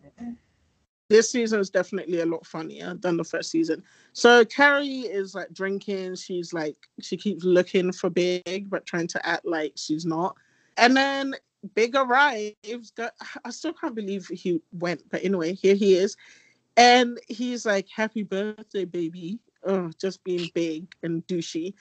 This 1.14 1.30
season 1.30 1.60
is 1.60 1.70
definitely 1.70 2.22
a 2.22 2.26
lot 2.26 2.44
funnier 2.44 2.96
than 2.96 3.18
the 3.18 3.24
first 3.24 3.52
season. 3.52 3.84
So 4.14 4.44
Carrie 4.46 5.02
is 5.02 5.36
like 5.36 5.54
drinking. 5.54 6.16
She's 6.16 6.54
like 6.54 6.76
she 7.02 7.18
keeps 7.18 7.44
looking 7.44 7.92
for 7.92 8.10
Big, 8.10 8.68
but 8.68 8.88
trying 8.88 9.06
to 9.10 9.24
act 9.24 9.46
like 9.46 9.74
she's 9.76 10.08
not. 10.08 10.36
And 10.76 10.98
then 10.98 11.36
Big 11.76 11.96
arrives. 11.96 12.56
I 13.46 13.52
still 13.52 13.74
can't 13.74 13.94
believe 13.94 14.28
he 14.28 14.60
went, 14.72 15.08
but 15.12 15.24
anyway, 15.24 15.54
here 15.54 15.76
he 15.76 15.94
is, 15.94 16.18
and 16.78 17.20
he's 17.28 17.64
like, 17.64 17.88
"Happy 17.96 18.24
birthday, 18.24 18.86
baby!" 18.86 19.38
Oh, 19.64 19.92
just 20.02 20.24
being 20.24 20.50
big 20.56 20.96
and 21.04 21.24
douchey. 21.28 21.76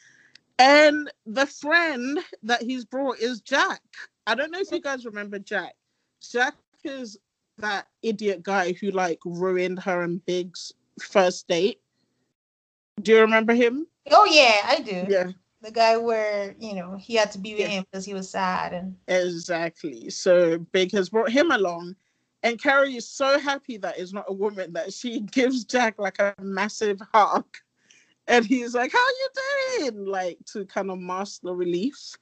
And 0.58 1.10
the 1.24 1.46
friend 1.46 2.18
that 2.42 2.60
he's 2.60 2.84
brought 2.84 3.18
is 3.18 3.40
Jack. 3.40 3.80
I 4.26 4.34
don't 4.34 4.50
know 4.50 4.60
if 4.60 4.70
you 4.70 4.82
guys 4.82 5.06
remember 5.06 5.38
Jack. 5.38 5.72
Jack 6.20 6.54
is 6.84 7.16
that 7.62 7.86
idiot 8.02 8.42
guy 8.42 8.72
who 8.74 8.90
like 8.90 9.18
ruined 9.24 9.80
her 9.80 10.02
and 10.02 10.24
Big's 10.26 10.72
first 11.00 11.48
date. 11.48 11.80
Do 13.00 13.12
you 13.12 13.20
remember 13.20 13.54
him? 13.54 13.86
Oh 14.10 14.26
yeah, 14.26 14.58
I 14.66 14.80
do. 14.80 15.06
Yeah, 15.08 15.30
The 15.62 15.70
guy 15.70 15.96
where 15.96 16.54
you 16.58 16.74
know 16.74 16.96
he 16.96 17.14
had 17.14 17.32
to 17.32 17.38
be 17.38 17.54
with 17.54 17.62
Yeah. 17.62 17.68
him 17.68 17.84
because 17.90 18.04
he 18.04 18.14
was 18.14 18.28
sad 18.28 18.74
and 18.74 18.96
exactly. 19.08 20.10
So 20.10 20.58
Big 20.72 20.92
has 20.92 21.08
brought 21.08 21.30
him 21.30 21.50
along, 21.50 21.96
and 22.42 22.60
Carrie 22.60 22.96
is 22.96 23.08
so 23.08 23.38
happy 23.38 23.78
that 23.78 23.98
it's 23.98 24.12
not 24.12 24.26
a 24.28 24.32
woman 24.34 24.72
that 24.74 24.92
she 24.92 25.20
gives 25.32 25.64
Jack 25.64 25.98
like 25.98 26.18
a 26.20 26.34
massive 26.40 27.00
hug. 27.12 27.46
and 28.28 28.44
he's 28.44 28.74
like, 28.74 28.92
"How 28.92 28.98
you 29.08 29.28
doing?" 29.92 30.06
Like 30.06 30.38
to 30.52 30.64
kind 30.66 30.90
of 30.90 30.98
mask 30.98 31.40
the 31.42 31.54
relief, 31.54 32.16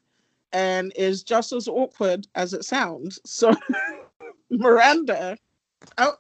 and 0.53 0.93
is 0.97 1.23
just 1.23 1.53
as 1.53 1.69
awkward 1.69 2.27
as 2.35 2.55
it 2.55 2.65
sounds. 2.65 3.19
So 3.27 3.53
Miranda, 4.51 5.37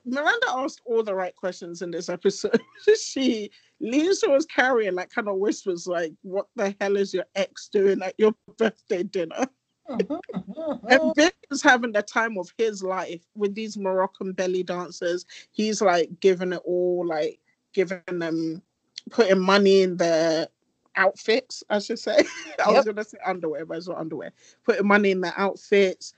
Miranda 0.04 0.46
asked 0.50 0.80
all 0.84 1.02
the 1.02 1.14
right 1.14 1.34
questions 1.34 1.82
in 1.82 1.90
this 1.90 2.08
episode. 2.08 2.60
she 3.02 3.50
leans 3.80 4.20
towards 4.20 4.46
Carrie 4.46 4.86
and 4.86 4.96
like 4.96 5.10
kind 5.10 5.28
of 5.28 5.36
whispers 5.36 5.86
like, 5.86 6.12
"What 6.22 6.46
the 6.56 6.74
hell 6.80 6.96
is 6.96 7.12
your 7.12 7.26
ex 7.34 7.68
doing 7.68 8.02
at 8.02 8.14
your 8.18 8.32
birthday 8.56 9.02
dinner?" 9.02 9.46
Mm-hmm, 9.88 10.86
and 10.88 11.00
mm-hmm. 11.00 11.10
Big 11.16 11.32
is 11.50 11.62
having 11.62 11.92
the 11.92 12.02
time 12.02 12.38
of 12.38 12.52
his 12.58 12.82
life 12.82 13.22
with 13.34 13.54
these 13.54 13.76
Moroccan 13.76 14.32
belly 14.32 14.62
dancers. 14.62 15.26
He's 15.50 15.82
like 15.82 16.08
giving 16.20 16.52
it 16.52 16.62
all, 16.64 17.06
like 17.06 17.40
giving 17.74 18.00
them, 18.06 18.62
putting 19.10 19.40
money 19.40 19.82
in 19.82 19.96
their 19.96 20.48
outfits, 20.96 21.64
I 21.70 21.80
should 21.80 21.98
say. 21.98 22.18
I 22.64 22.70
was 22.70 22.84
gonna 22.84 23.04
say 23.04 23.18
underwear, 23.26 23.66
but 23.66 23.78
it's 23.78 23.88
not 23.88 23.98
underwear. 23.98 24.32
Putting 24.64 24.86
money 24.86 25.10
in 25.10 25.20
their 25.20 25.34
outfits. 25.36 26.14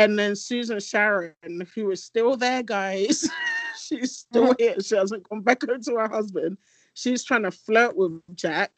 And 0.00 0.18
then 0.18 0.34
Susan 0.34 0.80
Sharon, 0.80 1.34
who 1.74 1.90
is 1.90 2.02
still 2.02 2.34
there, 2.34 2.62
guys. 2.62 3.28
She's 3.78 4.16
still 4.16 4.54
mm-hmm. 4.54 4.62
here. 4.62 4.80
She 4.80 4.96
hasn't 4.96 5.28
gone 5.28 5.42
back 5.42 5.62
home 5.68 5.82
to 5.82 5.96
her 5.96 6.08
husband. 6.08 6.56
She's 6.94 7.22
trying 7.22 7.42
to 7.42 7.50
flirt 7.50 7.94
with 7.94 8.22
Jack, 8.34 8.72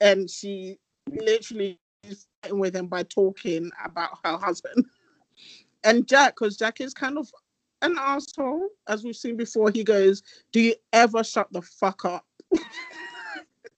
and 0.00 0.28
she 0.28 0.78
literally 1.08 1.78
is 2.02 2.26
fighting 2.42 2.58
with 2.58 2.74
him 2.74 2.88
by 2.88 3.04
talking 3.04 3.70
about 3.84 4.18
her 4.24 4.36
husband. 4.36 4.84
And 5.86 6.08
Jack, 6.08 6.36
because 6.36 6.56
Jack 6.56 6.80
is 6.80 6.94
kind 6.94 7.18
of 7.18 7.30
an 7.82 7.96
asshole, 7.98 8.70
as 8.88 9.04
we've 9.04 9.14
seen 9.14 9.36
before, 9.36 9.70
he 9.70 9.84
goes, 9.84 10.22
Do 10.50 10.60
you 10.60 10.74
ever 10.94 11.22
shut 11.22 11.52
the 11.52 11.60
fuck 11.60 12.06
up? 12.06 12.24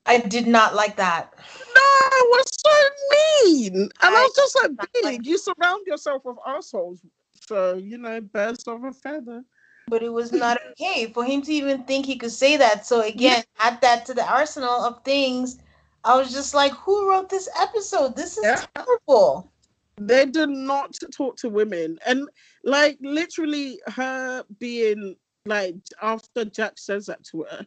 I 0.06 0.18
did 0.18 0.46
not 0.46 0.74
like 0.74 0.96
that. 0.96 1.32
No, 1.36 1.82
it 2.12 2.28
was 2.30 2.46
so 2.58 3.50
mean. 3.50 3.74
And 3.74 3.90
I, 4.02 4.08
I 4.08 4.22
was 4.22 4.32
just 4.36 4.58
like, 4.62 5.04
like... 5.04 5.26
you 5.26 5.38
surround 5.38 5.86
yourself 5.86 6.24
with 6.24 6.36
assholes. 6.46 7.00
So, 7.46 7.74
you 7.74 7.98
know, 7.98 8.20
birds 8.20 8.64
of 8.64 8.84
a 8.84 8.92
feather. 8.92 9.44
But 9.88 10.02
it 10.02 10.12
was 10.12 10.32
not 10.32 10.58
okay 10.72 11.12
for 11.12 11.24
him 11.24 11.42
to 11.42 11.52
even 11.52 11.84
think 11.84 12.06
he 12.06 12.16
could 12.16 12.32
say 12.32 12.56
that. 12.56 12.86
So 12.86 13.02
again, 13.02 13.44
add 13.58 13.80
that 13.80 14.06
to 14.06 14.14
the 14.14 14.26
arsenal 14.26 14.84
of 14.84 15.02
things. 15.04 15.58
I 16.04 16.16
was 16.16 16.32
just 16.32 16.54
like, 16.54 16.72
who 16.72 17.10
wrote 17.10 17.28
this 17.28 17.48
episode? 17.60 18.16
This 18.16 18.38
is 18.38 18.44
yeah. 18.44 18.64
terrible. 18.74 19.50
They 19.98 20.26
did 20.26 20.50
not 20.50 20.96
talk 21.12 21.36
to 21.38 21.48
women. 21.48 21.98
And 22.06 22.28
like 22.64 22.98
literally 23.00 23.80
her 23.88 24.44
being 24.58 25.16
like 25.46 25.74
after 26.02 26.44
Jack 26.44 26.78
says 26.78 27.06
that 27.06 27.24
to 27.24 27.44
her, 27.50 27.66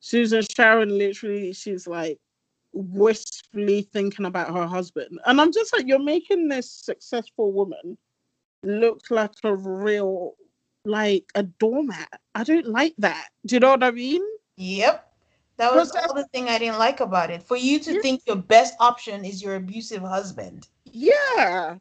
Susan 0.00 0.42
Sharon 0.54 0.96
literally 0.96 1.52
she's 1.52 1.86
like 1.86 2.18
wistfully 2.72 3.82
thinking 3.82 4.26
about 4.26 4.54
her 4.54 4.66
husband. 4.66 5.18
And 5.26 5.40
I'm 5.40 5.52
just 5.52 5.72
like, 5.72 5.86
you're 5.86 5.98
making 5.98 6.48
this 6.48 6.70
successful 6.70 7.52
woman 7.52 7.98
look 8.62 9.02
like 9.10 9.32
a 9.44 9.54
real 9.54 10.34
like 10.84 11.24
a 11.34 11.42
doormat. 11.42 12.20
I 12.34 12.44
don't 12.44 12.66
like 12.66 12.94
that. 12.98 13.28
Do 13.46 13.56
you 13.56 13.60
know 13.60 13.70
what 13.70 13.82
I 13.82 13.90
mean? 13.90 14.22
Yep. 14.56 15.04
That 15.58 15.74
was 15.74 15.90
the 15.90 15.98
other 16.08 16.24
thing 16.32 16.48
I 16.48 16.58
didn't 16.58 16.78
like 16.78 17.00
about 17.00 17.30
it. 17.30 17.42
For 17.42 17.56
you 17.56 17.80
to 17.80 17.94
yeah. 17.94 18.00
think 18.00 18.22
your 18.26 18.36
best 18.36 18.74
option 18.78 19.24
is 19.24 19.42
your 19.42 19.56
abusive 19.56 20.02
husband. 20.02 20.68
Yeah. 20.92 21.76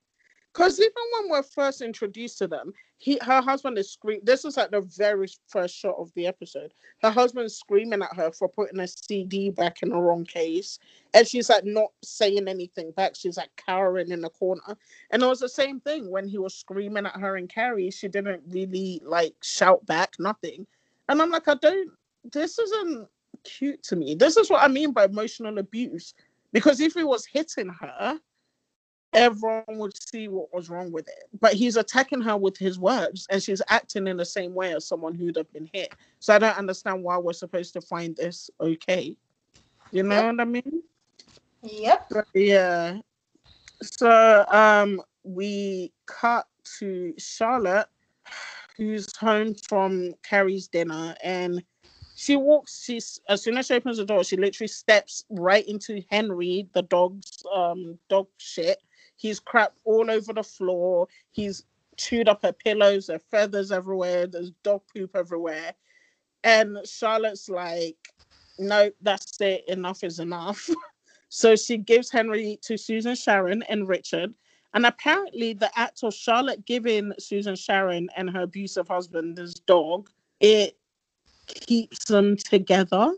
Because 0.52 0.80
even 0.80 0.92
when 1.14 1.30
we're 1.30 1.44
first 1.44 1.82
introduced 1.82 2.40
to 2.40 2.48
them, 2.48 2.74
he 3.00 3.20
her 3.22 3.42
husband 3.42 3.78
is 3.78 3.92
screaming. 3.92 4.26
This 4.26 4.44
is 4.44 4.58
like 4.58 4.72
the 4.72 4.82
very 4.82 5.28
first 5.48 5.76
shot 5.76 5.96
of 5.98 6.12
the 6.16 6.26
episode. 6.26 6.74
Her 7.04 7.12
husband's 7.12 7.56
screaming 7.56 8.02
at 8.02 8.16
her 8.16 8.32
for 8.32 8.50
putting 8.50 8.80
a 8.80 8.88
CD 8.88 9.52
back 9.52 9.84
in 9.84 9.90
the 9.90 9.98
wrong 9.98 10.26
case, 10.26 10.80
and 11.14 11.28
she's 11.28 11.50
like 11.50 11.64
not 11.64 11.92
saying 12.04 12.48
anything 12.48 12.92
back. 12.92 13.16
She's 13.16 13.38
like 13.38 13.52
cowering 13.56 14.12
in 14.12 14.22
the 14.22 14.30
corner. 14.30 14.76
And 15.12 15.22
it 15.22 15.26
was 15.26 15.40
the 15.40 15.50
same 15.50 15.80
thing 15.80 16.10
when 16.10 16.28
he 16.28 16.40
was 16.40 16.56
screaming 16.56 17.06
at 17.06 17.20
her 17.20 17.36
and 17.36 17.48
Carrie. 17.48 17.92
She 17.92 18.08
didn't 18.08 18.42
really 18.50 19.00
like 19.06 19.36
shout 19.44 19.86
back, 19.86 20.16
nothing. 20.18 20.66
And 21.08 21.22
I'm 21.22 21.30
like, 21.30 21.48
I 21.48 21.56
don't. 21.56 21.92
This 22.32 22.58
isn't 22.58 23.08
cute 23.44 23.84
to 23.84 23.96
me. 23.96 24.16
This 24.16 24.38
is 24.38 24.50
what 24.50 24.64
I 24.64 24.68
mean 24.68 24.92
by 24.92 25.06
emotional 25.06 25.60
abuse. 25.60 26.16
Because 26.52 26.80
if 26.80 26.94
he 26.94 27.04
was 27.04 27.26
hitting 27.26 27.70
her, 27.70 28.20
everyone 29.18 29.64
would 29.68 29.94
see 30.10 30.28
what 30.28 30.54
was 30.54 30.70
wrong 30.70 30.92
with 30.92 31.08
it. 31.08 31.24
But 31.42 31.54
he's 31.54 31.76
attacking 31.76 32.22
her 32.22 32.38
with 32.38 32.56
his 32.56 32.80
words, 32.80 33.28
and 33.30 33.42
she's 33.42 33.62
acting 33.68 34.08
in 34.08 34.16
the 34.16 34.26
same 34.26 34.54
way 34.54 34.74
as 34.74 34.88
someone 34.88 35.16
who'd 35.16 35.36
have 35.36 35.52
been 35.52 35.70
hit. 35.74 35.94
So 36.20 36.36
I 36.36 36.40
don't 36.40 36.58
understand 36.58 37.04
why 37.04 37.18
we're 37.18 37.34
supposed 37.34 37.74
to 37.74 37.82
find 37.82 38.16
this 38.16 38.50
okay. 38.62 39.18
You 39.92 40.04
know 40.04 40.16
yep. 40.16 40.36
what 40.36 40.42
I 40.42 40.46
mean? 40.46 40.84
Yep. 41.64 42.08
But 42.12 42.28
yeah. 42.34 43.00
So 43.82 44.46
um 44.50 45.02
we 45.24 45.92
cut 46.06 46.46
to 46.80 47.14
Charlotte, 47.18 47.88
who's 48.78 49.08
home 49.18 49.56
from 49.68 50.14
Carrie's 50.24 50.68
dinner, 50.68 51.16
and 51.24 51.64
she 52.16 52.36
walks 52.36 52.84
she's 52.84 53.22
as 53.30 53.44
soon 53.44 53.58
as 53.58 53.68
she 53.68 53.76
opens 53.76 53.98
the 53.98 54.06
door 54.06 54.24
she 54.24 54.36
literally 54.38 54.68
steps 54.68 55.24
right 55.30 55.68
into 55.68 56.02
henry 56.10 56.68
the 56.74 56.82
dog's 56.82 57.44
um 57.54 57.98
dog 58.10 58.26
shit 58.38 58.80
He's 59.18 59.40
crap 59.40 59.74
all 59.84 60.10
over 60.10 60.32
the 60.32 60.44
floor. 60.44 61.08
He's 61.32 61.66
chewed 61.98 62.30
up 62.30 62.44
her 62.44 62.54
pillows. 62.54 63.08
her 63.08 63.20
feathers 63.20 63.72
everywhere. 63.72 64.28
There's 64.28 64.52
dog 64.64 64.82
poop 64.96 65.16
everywhere. 65.16 65.74
And 66.44 66.78
Charlotte's 66.86 67.50
like, 67.50 67.98
nope, 68.60 68.96
that's 69.02 69.42
it. 69.42 69.66
Enough 69.68 70.04
is 70.04 70.20
enough. 70.20 70.70
so 71.30 71.56
she 71.56 71.78
gives 71.78 72.10
Henry 72.10 72.60
to 72.62 72.78
Susan 72.78 73.16
Sharon 73.16 73.64
and 73.64 73.88
Richard. 73.88 74.34
And 74.74 74.86
apparently, 74.86 75.54
the 75.54 75.72
act 75.78 76.04
of 76.04 76.14
Charlotte 76.14 76.66
giving 76.66 77.12
Susan 77.18 77.56
Sharon 77.56 78.10
and 78.16 78.30
her 78.30 78.44
abusive 78.44 78.88
husband 78.88 79.36
this 79.36 79.56
dog, 79.56 80.10
it 80.40 80.78
keeps 81.48 82.06
them 82.06 82.38
together 82.38 83.14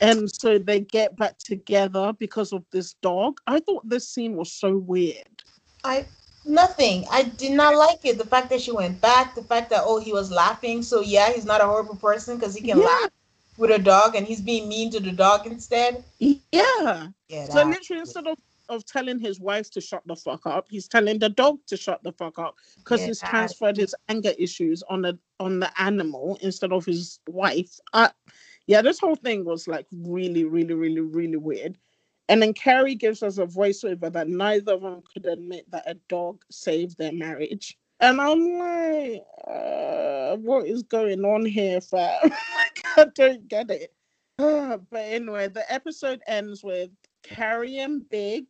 and 0.00 0.30
so 0.30 0.58
they 0.58 0.80
get 0.80 1.16
back 1.16 1.38
together 1.38 2.12
because 2.18 2.52
of 2.52 2.64
this 2.70 2.94
dog. 2.94 3.38
I 3.46 3.60
thought 3.60 3.88
this 3.88 4.08
scene 4.08 4.36
was 4.36 4.52
so 4.52 4.76
weird. 4.76 5.42
I 5.84 6.06
nothing. 6.44 7.04
I 7.10 7.24
did 7.24 7.52
not 7.52 7.76
like 7.76 8.04
it. 8.04 8.18
The 8.18 8.26
fact 8.26 8.50
that 8.50 8.60
she 8.60 8.72
went 8.72 9.00
back, 9.00 9.34
the 9.34 9.42
fact 9.42 9.70
that 9.70 9.82
oh 9.84 10.00
he 10.00 10.12
was 10.12 10.30
laughing. 10.30 10.82
So 10.82 11.00
yeah, 11.00 11.32
he's 11.32 11.44
not 11.44 11.60
a 11.60 11.64
horrible 11.64 11.96
person 11.96 12.36
because 12.36 12.54
he 12.54 12.60
can 12.60 12.78
yeah. 12.78 12.84
laugh 12.84 13.10
with 13.56 13.70
a 13.70 13.78
dog 13.78 14.14
and 14.16 14.26
he's 14.26 14.40
being 14.40 14.68
mean 14.68 14.90
to 14.92 15.00
the 15.00 15.12
dog 15.12 15.46
instead. 15.46 16.04
Yeah. 16.18 17.08
Yeah. 17.28 17.46
So 17.46 17.64
literally 17.64 18.00
instead 18.00 18.26
of 18.26 18.38
of 18.68 18.84
telling 18.84 19.18
his 19.18 19.38
wife 19.38 19.70
to 19.70 19.80
shut 19.80 20.02
the 20.06 20.16
fuck 20.16 20.44
up, 20.46 20.66
he's 20.68 20.88
telling 20.88 21.18
the 21.18 21.28
dog 21.28 21.58
to 21.68 21.76
shut 21.76 22.02
the 22.02 22.12
fuck 22.12 22.38
up 22.38 22.56
because 22.78 23.00
yeah, 23.00 23.06
he's 23.06 23.20
transferred 23.20 23.76
his 23.76 23.94
anger 24.08 24.32
issues 24.38 24.82
on 24.88 25.02
the 25.02 25.18
on 25.38 25.60
the 25.60 25.80
animal 25.80 26.36
instead 26.40 26.72
of 26.72 26.84
his 26.84 27.20
wife. 27.28 27.78
I 27.92 28.10
yeah, 28.66 28.82
this 28.82 28.98
whole 28.98 29.16
thing 29.16 29.44
was 29.44 29.68
like 29.68 29.86
really, 29.92 30.44
really, 30.44 30.74
really, 30.74 31.00
really 31.00 31.36
weird. 31.36 31.78
And 32.28 32.42
then 32.42 32.54
Carrie 32.54 32.96
gives 32.96 33.22
us 33.22 33.38
a 33.38 33.46
voiceover 33.46 34.12
that 34.12 34.28
neither 34.28 34.74
of 34.74 34.82
them 34.82 35.02
could 35.12 35.26
admit 35.26 35.70
that 35.70 35.88
a 35.88 35.94
dog 36.08 36.42
saved 36.50 36.98
their 36.98 37.12
marriage. 37.12 37.78
And 38.00 38.20
I'm 38.20 38.58
like, 38.58 39.24
uh, 39.46 40.36
what 40.36 40.66
is 40.66 40.82
going 40.82 41.24
on 41.24 41.46
here, 41.46 41.80
fam? 41.80 42.18
like, 42.24 42.82
I 42.96 43.06
don't 43.14 43.46
get 43.48 43.70
it. 43.70 43.94
Uh, 44.38 44.78
but 44.90 45.00
anyway, 45.00 45.48
the 45.48 45.72
episode 45.72 46.20
ends 46.26 46.64
with 46.64 46.90
Carrie 47.22 47.78
and 47.78 48.08
Big 48.08 48.46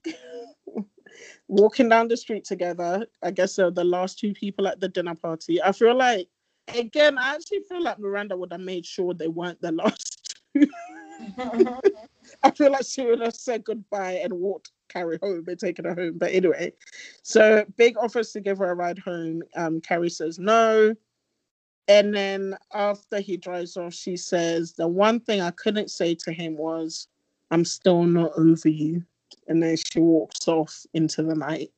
walking 1.48 1.88
down 1.88 2.08
the 2.08 2.16
street 2.16 2.44
together. 2.44 3.06
I 3.22 3.30
guess 3.30 3.56
they're 3.56 3.70
the 3.70 3.84
last 3.84 4.18
two 4.18 4.32
people 4.32 4.66
at 4.66 4.80
the 4.80 4.88
dinner 4.88 5.14
party. 5.14 5.62
I 5.62 5.72
feel 5.72 5.94
like 5.94 6.28
again, 6.74 7.18
I 7.18 7.34
actually 7.34 7.60
feel 7.68 7.82
like 7.82 7.98
Miranda 7.98 8.36
would 8.36 8.52
have 8.52 8.60
made 8.60 8.86
sure 8.86 9.14
they 9.14 9.28
weren't 9.28 9.60
the 9.60 9.72
last 9.72 10.40
two. 10.54 10.68
I 12.42 12.50
feel 12.50 12.72
like 12.72 12.86
she 12.86 13.04
would 13.04 13.20
have 13.20 13.34
said 13.34 13.64
goodbye 13.64 14.20
and 14.22 14.32
walked 14.32 14.70
Carrie 14.88 15.18
home 15.22 15.44
and 15.46 15.58
taken 15.58 15.84
her 15.84 15.94
home. 15.94 16.18
But 16.18 16.32
anyway, 16.32 16.72
so 17.22 17.64
Big 17.76 17.96
offers 17.96 18.32
to 18.32 18.40
give 18.40 18.58
her 18.58 18.70
a 18.70 18.74
ride 18.74 18.98
home. 18.98 19.42
Um, 19.54 19.80
Carrie 19.80 20.10
says 20.10 20.38
no. 20.38 20.94
And 21.88 22.14
then 22.14 22.56
after 22.74 23.20
he 23.20 23.36
drives 23.36 23.76
off, 23.76 23.94
she 23.94 24.16
says, 24.16 24.72
The 24.72 24.88
one 24.88 25.20
thing 25.20 25.40
I 25.40 25.52
couldn't 25.52 25.90
say 25.90 26.14
to 26.16 26.32
him 26.32 26.56
was, 26.56 27.08
I'm 27.50 27.64
still 27.64 28.02
not 28.02 28.32
over 28.36 28.68
you. 28.68 29.04
And 29.48 29.62
then 29.62 29.76
she 29.76 30.00
walks 30.00 30.48
off 30.48 30.84
into 30.94 31.22
the 31.22 31.34
night. 31.34 31.70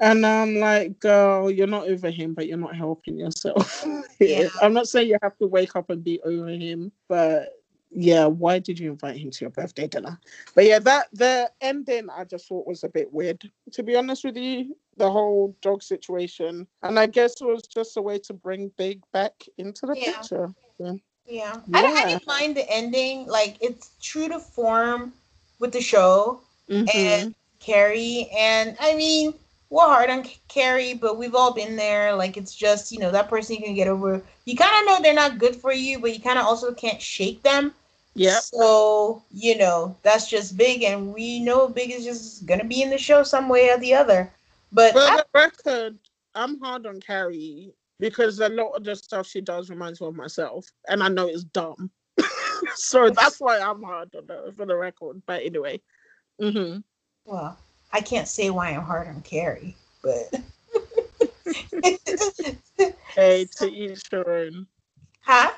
And 0.00 0.26
I'm 0.26 0.56
like, 0.56 0.98
girl, 1.00 1.50
you're 1.50 1.66
not 1.66 1.88
over 1.88 2.10
him, 2.10 2.34
but 2.34 2.46
you're 2.48 2.56
not 2.58 2.74
helping 2.76 3.18
yourself. 3.18 3.84
yeah. 4.20 4.48
I'm 4.60 4.72
not 4.72 4.88
saying 4.88 5.08
you 5.08 5.18
have 5.22 5.36
to 5.38 5.46
wake 5.46 5.76
up 5.76 5.90
and 5.90 6.02
be 6.02 6.20
over 6.22 6.48
him, 6.48 6.90
but 7.08 7.50
yeah, 7.96 8.26
why 8.26 8.58
did 8.58 8.78
you 8.80 8.90
invite 8.90 9.18
him 9.18 9.30
to 9.30 9.44
your 9.44 9.50
birthday 9.50 9.86
dinner? 9.86 10.18
But 10.56 10.64
yeah, 10.64 10.80
that 10.80 11.06
the 11.12 11.48
ending 11.60 12.08
I 12.10 12.24
just 12.24 12.48
thought 12.48 12.66
was 12.66 12.82
a 12.82 12.88
bit 12.88 13.12
weird. 13.12 13.48
To 13.72 13.82
be 13.84 13.94
honest 13.94 14.24
with 14.24 14.36
you, 14.36 14.76
the 14.96 15.08
whole 15.10 15.56
dog 15.62 15.80
situation. 15.82 16.66
And 16.82 16.98
I 16.98 17.06
guess 17.06 17.40
it 17.40 17.44
was 17.44 17.62
just 17.62 17.96
a 17.96 18.02
way 18.02 18.18
to 18.20 18.32
bring 18.32 18.72
Big 18.76 19.00
back 19.12 19.32
into 19.58 19.86
the 19.86 19.94
yeah. 19.96 20.12
picture. 20.12 20.52
Yeah. 20.80 20.92
Yeah. 21.26 21.56
I, 21.72 21.82
don't- 21.82 21.96
I 21.96 22.04
didn't 22.08 22.26
mind 22.26 22.56
the 22.56 22.68
ending. 22.68 23.26
Like 23.28 23.58
it's 23.60 23.92
true 24.02 24.28
to 24.28 24.40
form 24.40 25.12
with 25.60 25.72
the 25.72 25.80
show 25.80 26.40
Mhm. 26.68 26.88
and 26.94 27.34
Carrie. 27.60 28.28
And 28.36 28.76
I 28.80 28.96
mean, 28.96 29.34
we're 29.74 29.86
hard 29.86 30.10
on 30.10 30.24
Carrie, 30.48 30.94
but 30.94 31.18
we've 31.18 31.34
all 31.34 31.52
been 31.52 31.76
there. 31.76 32.14
Like 32.14 32.36
it's 32.36 32.54
just, 32.54 32.92
you 32.92 33.00
know, 33.00 33.10
that 33.10 33.28
person 33.28 33.56
you 33.56 33.62
can 33.62 33.74
get 33.74 33.88
over. 33.88 34.22
You 34.44 34.56
kind 34.56 34.72
of 34.80 34.86
know 34.86 35.02
they're 35.02 35.14
not 35.14 35.38
good 35.38 35.56
for 35.56 35.72
you, 35.72 35.98
but 35.98 36.14
you 36.14 36.20
kind 36.20 36.38
of 36.38 36.46
also 36.46 36.72
can't 36.72 37.02
shake 37.02 37.42
them. 37.42 37.74
yeah 38.14 38.38
So, 38.38 39.22
you 39.32 39.58
know, 39.58 39.96
that's 40.02 40.28
just 40.30 40.56
big 40.56 40.84
and 40.84 41.12
we 41.12 41.40
know 41.40 41.68
big 41.68 41.90
is 41.90 42.04
just 42.04 42.46
gonna 42.46 42.64
be 42.64 42.82
in 42.82 42.90
the 42.90 42.98
show 42.98 43.24
some 43.24 43.48
way 43.48 43.70
or 43.70 43.78
the 43.78 43.94
other. 43.94 44.32
But 44.72 44.92
For 44.92 45.00
I- 45.00 45.16
the 45.16 45.26
record, 45.34 45.98
I'm 46.36 46.60
hard 46.60 46.86
on 46.86 47.00
Carrie 47.00 47.74
because 47.98 48.38
a 48.40 48.48
lot 48.48 48.72
of 48.76 48.84
the 48.84 48.94
stuff 48.94 49.26
she 49.26 49.40
does 49.40 49.70
reminds 49.70 50.00
me 50.00 50.06
of 50.06 50.14
myself, 50.14 50.70
and 50.88 51.02
I 51.02 51.08
know 51.08 51.26
it's 51.26 51.44
dumb. 51.44 51.90
so 52.76 53.10
that's 53.10 53.40
why 53.40 53.58
I'm 53.58 53.82
hard 53.82 54.14
on 54.14 54.28
her 54.28 54.52
for 54.52 54.66
the 54.66 54.76
record. 54.76 55.22
But 55.26 55.42
anyway. 55.42 55.80
hmm 56.40 56.78
well, 57.24 57.58
I 57.94 58.00
can't 58.00 58.26
say 58.26 58.50
why 58.50 58.70
I'm 58.70 58.82
hard 58.82 59.06
on 59.06 59.22
Carrie, 59.22 59.76
but 60.02 60.34
Hey, 63.14 63.46
to 63.58 63.70
each 63.72 64.10
their 64.10 64.28
own. 64.28 64.66
huh? 65.20 65.52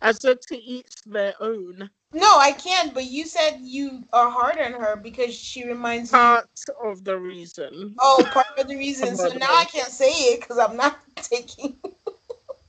I 0.00 0.12
said 0.12 0.40
to 0.48 0.56
each 0.58 1.02
their 1.04 1.34
own. 1.38 1.90
No, 2.14 2.38
I 2.38 2.52
can't. 2.52 2.94
But 2.94 3.04
you 3.04 3.26
said 3.26 3.58
you 3.60 4.04
are 4.14 4.30
hard 4.30 4.58
on 4.58 4.72
her 4.72 4.96
because 4.96 5.34
she 5.34 5.68
reminds 5.68 6.12
you. 6.12 6.16
Part 6.16 6.48
of 6.82 7.04
the 7.04 7.18
reason. 7.18 7.94
Oh, 7.98 8.26
part 8.32 8.46
of 8.58 8.68
the 8.68 8.76
reason. 8.76 9.14
So 9.16 9.28
now 9.28 9.54
I 9.54 9.66
can't 9.66 9.92
say 9.92 10.08
it 10.08 10.40
because 10.40 10.56
I'm 10.56 10.78
not 10.78 10.98
taking. 11.16 11.76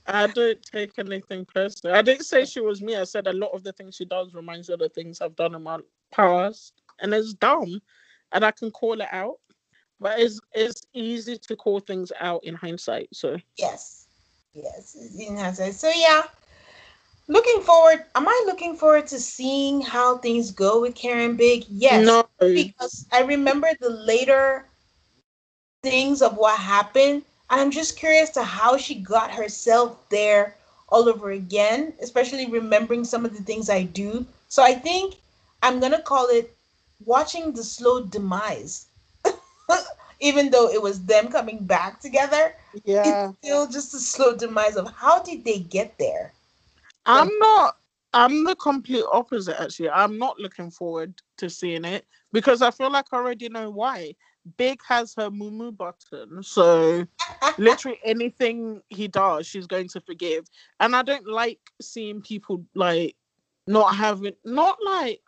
I 0.06 0.26
don't 0.26 0.62
take 0.62 0.98
anything 0.98 1.46
personal. 1.46 1.96
I 1.96 2.02
didn't 2.02 2.24
say 2.26 2.44
she 2.44 2.60
was 2.60 2.82
me. 2.82 2.94
I 2.94 3.04
said 3.04 3.26
a 3.26 3.32
lot 3.32 3.54
of 3.54 3.64
the 3.64 3.72
things 3.72 3.96
she 3.96 4.04
does 4.04 4.34
reminds 4.34 4.68
me 4.68 4.74
of 4.74 4.80
the 4.80 4.90
things 4.90 5.22
I've 5.22 5.34
done 5.36 5.54
in 5.54 5.62
my 5.62 5.78
past. 6.12 6.74
And 7.00 7.14
it's 7.14 7.32
dumb. 7.32 7.80
And 8.34 8.44
I 8.44 8.50
can 8.50 8.70
call 8.70 9.00
it 9.00 9.08
out. 9.12 9.36
But 10.00 10.20
it's 10.20 10.40
it's 10.52 10.82
easy 10.92 11.38
to 11.38 11.56
call 11.56 11.80
things 11.80 12.12
out 12.20 12.44
in 12.44 12.54
hindsight. 12.54 13.08
So 13.12 13.38
Yes, 13.56 14.06
yes. 14.52 14.96
in 15.18 15.36
hindsight. 15.36 15.74
So 15.74 15.90
yeah, 15.94 16.22
looking 17.28 17.60
forward. 17.62 18.04
Am 18.14 18.28
I 18.28 18.42
looking 18.46 18.76
forward 18.76 19.06
to 19.08 19.20
seeing 19.20 19.80
how 19.80 20.18
things 20.18 20.50
go 20.50 20.82
with 20.82 20.94
Carrie 20.94 21.24
and 21.24 21.38
Big? 21.38 21.64
Yes. 21.68 22.04
no 22.06 22.24
because 22.40 23.06
I 23.12 23.22
remember 23.22 23.68
the 23.80 23.90
later 23.90 24.66
things 25.84 26.22
of 26.22 26.36
what 26.36 26.58
happened. 26.58 27.22
And 27.50 27.60
I'm 27.60 27.70
just 27.70 27.96
curious 27.96 28.30
to 28.30 28.42
how 28.42 28.76
she 28.76 28.96
got 28.96 29.30
herself 29.30 30.08
there 30.08 30.56
all 30.88 31.08
over 31.08 31.30
again, 31.30 31.92
especially 32.02 32.46
remembering 32.46 33.04
some 33.04 33.24
of 33.24 33.36
the 33.36 33.42
things 33.42 33.70
I 33.70 33.84
do. 33.84 34.26
So 34.48 34.62
I 34.62 34.74
think 34.74 35.16
I'm 35.62 35.80
gonna 35.80 36.02
call 36.02 36.28
it 36.28 36.56
watching 37.04 37.52
the 37.52 37.64
slow 37.64 38.04
demise. 38.04 38.86
Even 40.20 40.50
though 40.50 40.68
it 40.68 40.80
was 40.80 41.04
them 41.04 41.28
coming 41.28 41.64
back 41.64 42.00
together, 42.00 42.54
yeah. 42.84 43.28
it's 43.28 43.38
still 43.38 43.66
just 43.66 43.94
a 43.94 43.98
slow 43.98 44.36
demise 44.36 44.76
of 44.76 44.90
how 44.92 45.22
did 45.22 45.44
they 45.44 45.58
get 45.58 45.98
there? 45.98 46.32
I'm 47.06 47.30
not 47.38 47.76
I'm 48.14 48.44
the 48.44 48.54
complete 48.54 49.04
opposite 49.12 49.60
actually. 49.60 49.90
I'm 49.90 50.18
not 50.18 50.38
looking 50.38 50.70
forward 50.70 51.20
to 51.38 51.50
seeing 51.50 51.84
it 51.84 52.06
because 52.32 52.62
I 52.62 52.70
feel 52.70 52.90
like 52.90 53.06
I 53.12 53.16
already 53.16 53.48
know 53.48 53.70
why. 53.70 54.14
Big 54.56 54.78
has 54.86 55.14
her 55.16 55.30
moo 55.30 55.72
button, 55.72 56.42
so 56.42 57.06
literally 57.58 57.98
anything 58.04 58.82
he 58.90 59.08
does, 59.08 59.46
she's 59.46 59.66
going 59.66 59.88
to 59.88 60.00
forgive. 60.00 60.44
And 60.80 60.94
I 60.94 61.02
don't 61.02 61.26
like 61.26 61.58
seeing 61.80 62.20
people 62.20 62.64
like 62.74 63.16
not 63.66 63.96
having 63.96 64.34
not 64.44 64.78
like 64.84 65.20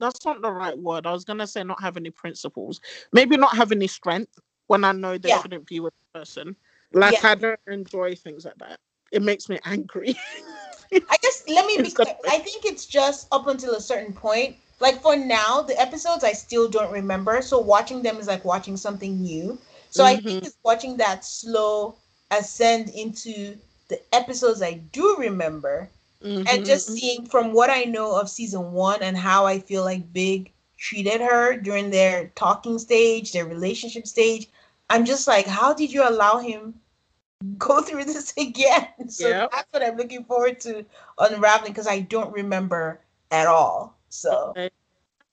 that's 0.00 0.24
not 0.24 0.42
the 0.42 0.50
right 0.50 0.76
word. 0.78 1.06
I 1.06 1.12
was 1.12 1.24
gonna 1.24 1.46
say 1.46 1.62
not 1.62 1.80
have 1.82 1.96
any 1.96 2.10
principles. 2.10 2.80
Maybe 3.12 3.36
not 3.36 3.54
have 3.56 3.72
any 3.72 3.86
strength 3.86 4.38
when 4.66 4.84
I 4.84 4.92
know 4.92 5.18
they 5.18 5.28
Yeah. 5.28 5.42
shouldn't 5.42 5.66
be 5.66 5.80
with 5.80 5.94
the 5.98 6.18
person. 6.20 6.56
Like 6.92 7.22
Yeah. 7.22 7.30
I 7.30 7.34
don't 7.36 7.60
enjoy 7.68 8.14
things 8.16 8.44
like 8.44 8.58
that. 8.58 8.80
It 9.12 9.22
makes 9.22 9.48
me 9.48 9.58
angry. 9.64 10.16
I 10.92 11.16
guess 11.22 11.44
let 11.48 11.66
me 11.66 11.78
be 11.78 11.90
clear. 11.90 12.16
I 12.28 12.38
think 12.38 12.64
it's 12.64 12.86
just 12.86 13.28
up 13.32 13.46
until 13.46 13.74
a 13.74 13.80
certain 13.80 14.12
point. 14.12 14.56
Like 14.80 15.00
for 15.02 15.14
now, 15.14 15.60
the 15.60 15.78
episodes 15.80 16.24
I 16.24 16.32
still 16.32 16.68
don't 16.68 16.90
remember. 16.90 17.42
So 17.42 17.58
watching 17.58 18.02
them 18.02 18.16
is 18.16 18.26
like 18.26 18.44
watching 18.44 18.76
something 18.76 19.20
new. 19.20 19.58
So 19.90 20.04
I 20.04 20.16
think 20.16 20.26
mm-hmm. 20.26 20.46
it's 20.46 20.56
watching 20.64 20.96
that 20.96 21.24
slow 21.24 21.96
ascend 22.30 22.90
into 22.90 23.56
the 23.88 24.00
episodes 24.14 24.62
I 24.62 24.74
do 24.92 25.16
remember 25.18 25.90
and 26.22 26.64
just 26.64 26.88
Mhm. 26.88 26.98
seeing 26.98 27.26
from 27.26 27.52
what 27.52 27.70
I 27.70 27.84
know 27.84 28.18
of 28.18 28.28
season 28.28 28.72
one 28.72 29.02
and 29.02 29.16
how 29.16 29.46
I 29.46 29.58
feel 29.60 29.84
like 29.84 30.12
Big 30.12 30.52
treated 30.76 31.20
her 31.20 31.56
during 31.56 31.90
their 31.90 32.28
talking 32.34 32.78
stage, 32.78 33.32
their 33.32 33.44
relationship 33.46 34.06
stage. 34.06 34.48
I'm 34.88 35.04
just 35.04 35.28
like, 35.28 35.46
how 35.46 35.72
did 35.74 35.92
you 35.92 36.08
allow 36.08 36.38
him 36.38 36.74
go 37.58 37.82
through 37.82 38.04
this 38.04 38.32
again? 38.38 39.08
So 39.08 39.28
Yep. 39.28 39.50
that's 39.52 39.72
what 39.72 39.82
I'm 39.82 39.96
looking 39.96 40.24
forward 40.24 40.60
to 40.60 40.84
unraveling 41.18 41.72
because 41.72 41.86
I 41.86 42.00
don't 42.00 42.32
remember 42.32 43.00
at 43.30 43.46
all. 43.46 43.96
So 44.08 44.50
Okay. 44.50 44.70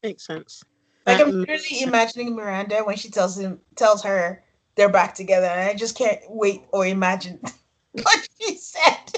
makes 0.04 0.26
sense. 0.26 0.64
like 1.06 1.18
That 1.18 1.28
I'm 1.28 1.44
really 1.44 1.82
imagining 1.84 2.36
Miranda 2.36 2.82
when 2.84 2.98
she 2.98 3.10
tells 3.10 3.38
him 3.38 3.60
tells 3.76 4.04
her 4.04 4.44
they're 4.76 4.90
back 4.90 5.16
together 5.16 5.48
and 5.48 5.70
I 5.70 5.74
just 5.74 5.98
can't 5.98 6.20
wait 6.30 6.64
or 6.72 6.86
imagine 6.86 7.40
what 7.94 8.28
she 8.40 8.58
said. 8.58 9.16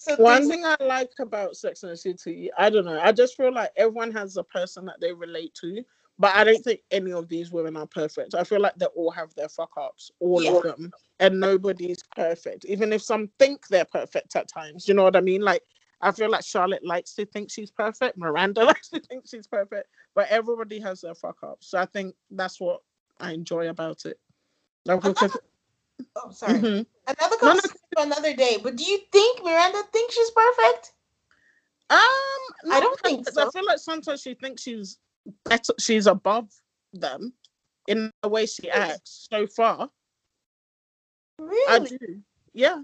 So 0.00 0.16
One 0.16 0.48
thing 0.48 0.64
I 0.64 0.76
like 0.82 1.10
about 1.20 1.56
Sex 1.56 1.82
and 1.82 1.92
the 1.92 1.96
City, 1.96 2.50
I 2.58 2.70
don't 2.70 2.86
know, 2.86 2.98
I 3.00 3.12
just 3.12 3.36
feel 3.36 3.52
like 3.52 3.70
everyone 3.76 4.12
has 4.12 4.36
a 4.38 4.44
person 4.44 4.86
that 4.86 5.00
they 5.00 5.12
relate 5.12 5.54
to, 5.60 5.84
but 6.18 6.34
I 6.34 6.44
don't 6.44 6.62
think 6.64 6.80
any 6.90 7.12
of 7.12 7.28
these 7.28 7.52
women 7.52 7.76
are 7.76 7.86
perfect. 7.86 8.34
I 8.34 8.44
feel 8.44 8.60
like 8.60 8.76
they 8.76 8.86
all 8.86 9.10
have 9.10 9.34
their 9.34 9.50
fuck 9.50 9.72
ups, 9.78 10.10
all 10.20 10.42
Yeah. 10.42 10.56
of 10.56 10.62
them, 10.62 10.90
and 11.20 11.38
nobody's 11.38 12.02
perfect. 12.16 12.64
Even 12.64 12.94
if 12.94 13.02
some 13.02 13.28
think 13.38 13.68
they're 13.68 13.84
perfect 13.84 14.36
at 14.36 14.48
times, 14.48 14.88
you 14.88 14.94
know 14.94 15.02
what 15.04 15.16
I 15.16 15.20
mean? 15.20 15.42
Like, 15.42 15.62
I 16.00 16.12
feel 16.12 16.30
like 16.30 16.44
Charlotte 16.44 16.84
likes 16.84 17.14
to 17.16 17.26
think 17.26 17.50
she's 17.50 17.70
perfect, 17.70 18.16
Miranda 18.16 18.64
likes 18.74 18.88
to 18.90 19.00
think 19.00 19.24
she's 19.28 19.46
perfect, 19.46 19.88
but 20.14 20.28
everybody 20.30 20.80
has 20.80 21.02
their 21.02 21.14
fuck 21.14 21.38
ups. 21.42 21.68
So 21.70 21.78
I 21.78 21.86
think 21.86 22.14
that's 22.30 22.58
what 22.58 22.80
I 23.20 23.32
enjoy 23.32 23.68
about 23.68 24.06
it. 24.06 24.18
Like, 24.86 25.04
oh 26.16 26.30
sorry. 26.30 26.58
Mhm. 26.60 26.86
Another 27.06 27.36
No, 27.42 27.48
no. 27.48 27.54
conversation 27.54 27.76
for 27.96 28.02
another 28.04 28.34
day. 28.34 28.58
But 28.62 28.76
do 28.76 28.84
you 28.84 28.98
think 29.12 29.42
Miranda 29.44 29.82
thinks 29.92 30.14
she's 30.14 30.30
perfect? 30.30 30.92
Um, 31.90 32.00
I 32.70 32.80
don't 32.80 33.00
think 33.00 33.28
so. 33.28 33.46
I 33.46 33.50
feel 33.50 33.66
like 33.66 33.78
sometimes 33.78 34.22
she 34.22 34.34
thinks 34.34 34.62
she's 34.62 34.98
better, 35.44 35.72
she's 35.78 36.06
above 36.06 36.48
them 36.92 37.32
in 37.88 38.10
the 38.22 38.28
way 38.28 38.46
she 38.46 38.70
acts 38.70 39.26
so 39.30 39.46
far. 39.46 39.90
I 41.40 41.78
Really? 41.78 41.98
do, 41.98 42.22
yeah. 42.52 42.82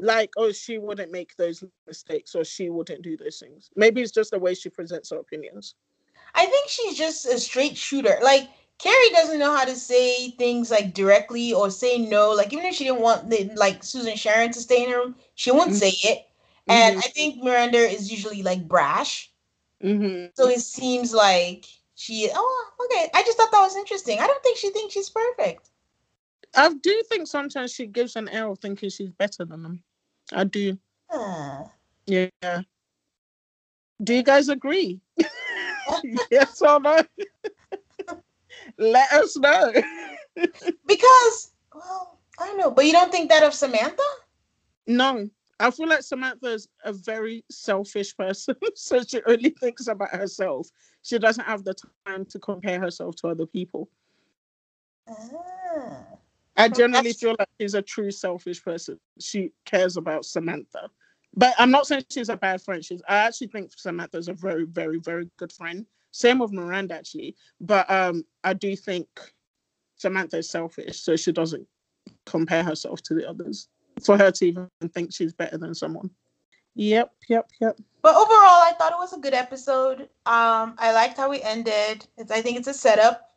Like, 0.00 0.30
oh, 0.36 0.52
she 0.52 0.78
wouldn't 0.78 1.12
make 1.12 1.36
those 1.36 1.62
mistakes, 1.86 2.34
or 2.34 2.44
she 2.44 2.68
wouldn't 2.68 3.02
do 3.02 3.16
those 3.16 3.38
things. 3.38 3.70
Maybe 3.76 4.02
it's 4.02 4.12
just 4.12 4.32
the 4.32 4.38
way 4.38 4.54
she 4.54 4.68
presents 4.68 5.10
her 5.10 5.18
opinions. 5.18 5.74
I 6.34 6.46
think 6.46 6.68
she's 6.68 6.98
just 6.98 7.26
a 7.26 7.38
straight 7.38 7.76
shooter. 7.76 8.18
Like 8.22 8.48
Carrie 8.78 9.10
doesn't 9.12 9.38
know 9.38 9.56
how 9.56 9.64
to 9.64 9.74
say 9.74 10.30
things 10.32 10.70
like 10.70 10.92
directly 10.94 11.52
or 11.52 11.70
say 11.70 11.98
no. 11.98 12.32
Like 12.32 12.52
even 12.52 12.66
if 12.66 12.74
she 12.74 12.84
didn't 12.84 13.00
want 13.00 13.30
the, 13.30 13.50
like 13.56 13.82
Susan 13.82 14.16
Sharon 14.16 14.52
to 14.52 14.60
stay 14.60 14.84
in 14.84 14.90
her 14.90 14.98
room, 14.98 15.16
she 15.34 15.50
won't 15.50 15.70
Mhm. 15.72 15.78
say 15.78 15.90
it. 16.10 16.28
And 16.68 16.98
I 16.98 17.02
think 17.02 17.42
Miranda 17.42 17.78
is 17.78 18.10
usually 18.10 18.42
like 18.42 18.66
brash. 18.68 19.30
hmm 19.80 20.26
So 20.34 20.48
it 20.48 20.60
seems 20.60 21.14
like 21.14 21.64
she 21.94 22.30
oh 22.34 22.70
okay. 22.84 23.10
I 23.14 23.22
just 23.22 23.38
thought 23.38 23.50
that 23.52 23.60
was 23.62 23.76
interesting. 23.76 24.20
I 24.20 24.26
don't 24.26 24.42
think 24.42 24.58
she 24.58 24.70
thinks 24.70 24.92
she's 24.94 25.10
perfect. 25.10 25.70
I 26.54 26.72
do 26.74 27.02
think 27.08 27.26
sometimes 27.28 27.72
she 27.72 27.86
gives 27.86 28.16
an 28.16 28.28
air 28.28 28.48
of 28.48 28.58
thinking 28.58 28.88
she's 28.90 29.10
better 29.10 29.44
than 29.44 29.62
them. 29.62 29.82
I 30.32 30.44
do. 30.44 30.78
Ah. 31.10 31.70
Yeah. 32.06 32.28
Do 34.02 34.14
you 34.14 34.22
guys 34.22 34.48
agree? 34.48 35.00
yes 36.30 36.60
or 36.62 36.80
no? 36.80 37.02
Let 38.78 39.10
us 39.12 39.36
know. 39.36 39.72
Because 40.86 41.52
well, 41.74 42.18
I 42.38 42.46
don't 42.46 42.58
know, 42.58 42.70
but 42.70 42.84
you 42.84 42.92
don't 42.92 43.10
think 43.10 43.30
that 43.30 43.42
of 43.42 43.54
Samantha? 43.54 44.02
No, 44.86 45.28
I 45.58 45.70
feel 45.70 45.88
like 45.88 46.02
Samantha 46.02 46.52
is 46.52 46.68
a 46.84 46.92
very 46.92 47.44
selfish 47.50 48.16
person. 48.16 48.54
so 48.74 49.02
she 49.02 49.20
only 49.26 49.50
thinks 49.50 49.88
about 49.88 50.10
herself. 50.10 50.68
She 51.02 51.18
doesn't 51.18 51.44
have 51.44 51.64
the 51.64 51.74
time 52.06 52.26
to 52.26 52.38
compare 52.38 52.78
herself 52.80 53.16
to 53.16 53.28
other 53.28 53.46
people. 53.46 53.88
Ah. 55.08 56.04
I 56.56 56.68
generally 56.68 57.12
that's- 57.12 57.20
feel 57.20 57.36
like 57.38 57.48
she's 57.60 57.74
a 57.74 57.82
true 57.82 58.10
selfish 58.10 58.62
person. 58.62 58.98
She 59.20 59.52
cares 59.64 59.96
about 59.96 60.24
Samantha. 60.24 60.90
But 61.34 61.54
I'm 61.58 61.70
not 61.70 61.86
saying 61.86 62.04
she's 62.10 62.30
a 62.30 62.36
bad 62.36 62.62
friend. 62.62 62.82
She's 62.82 63.02
I 63.08 63.16
actually 63.18 63.48
think 63.48 63.70
Samantha's 63.76 64.28
a 64.28 64.32
very, 64.32 64.64
very, 64.64 64.98
very 64.98 65.28
good 65.36 65.52
friend. 65.52 65.84
Same 66.16 66.38
with 66.38 66.52
Miranda 66.52 66.94
actually. 66.94 67.36
But 67.60 67.90
um 67.90 68.24
I 68.42 68.54
do 68.54 68.74
think 68.74 69.06
Samantha 69.96 70.38
is 70.38 70.50
selfish, 70.50 71.00
so 71.00 71.14
she 71.16 71.32
doesn't 71.32 71.66
compare 72.24 72.62
herself 72.62 73.02
to 73.02 73.14
the 73.14 73.28
others. 73.28 73.68
For 74.04 74.16
her 74.16 74.30
to 74.30 74.46
even 74.46 74.68
think 74.92 75.12
she's 75.12 75.32
better 75.32 75.56
than 75.56 75.74
someone. 75.74 76.10
Yep, 76.74 77.10
yep, 77.28 77.50
yep. 77.60 77.78
But 78.02 78.14
overall, 78.14 78.62
I 78.62 78.72
thought 78.78 78.92
it 78.92 78.98
was 78.98 79.14
a 79.14 79.18
good 79.18 79.32
episode. 79.32 80.02
Um, 80.26 80.74
I 80.78 80.92
liked 80.92 81.16
how 81.16 81.30
we 81.30 81.40
ended. 81.40 82.06
It's, 82.18 82.30
I 82.30 82.42
think 82.42 82.58
it's 82.58 82.68
a 82.68 82.74
setup. 82.74 83.30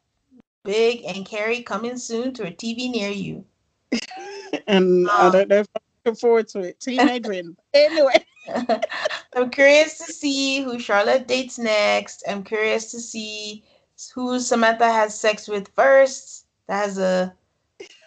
Big 0.65 1.03
and 1.05 1.25
Carrie 1.25 1.63
coming 1.63 1.97
soon 1.97 2.33
to 2.33 2.47
a 2.47 2.51
TV 2.51 2.91
near 2.91 3.09
you. 3.09 3.45
and 4.67 5.07
um, 5.07 5.09
I 5.09 5.29
don't 5.31 5.47
know 5.47 5.59
if 5.59 5.67
I'm 5.75 5.88
looking 6.05 6.19
forward 6.19 6.47
to 6.49 6.59
it. 6.59 6.79
Team 6.79 6.99
Adrian. 7.09 7.57
anyway. 7.73 8.25
I'm 9.35 9.49
curious 9.49 9.97
to 9.99 10.11
see 10.11 10.61
who 10.61 10.79
Charlotte 10.79 11.27
dates 11.27 11.59
next. 11.59 12.23
I'm 12.27 12.43
curious 12.43 12.91
to 12.91 12.99
see 12.99 13.63
who 14.13 14.39
Samantha 14.39 14.91
has 14.91 15.19
sex 15.19 15.47
with 15.47 15.69
first. 15.75 16.45
That 16.67 16.83
has 16.85 16.97
a 16.97 17.35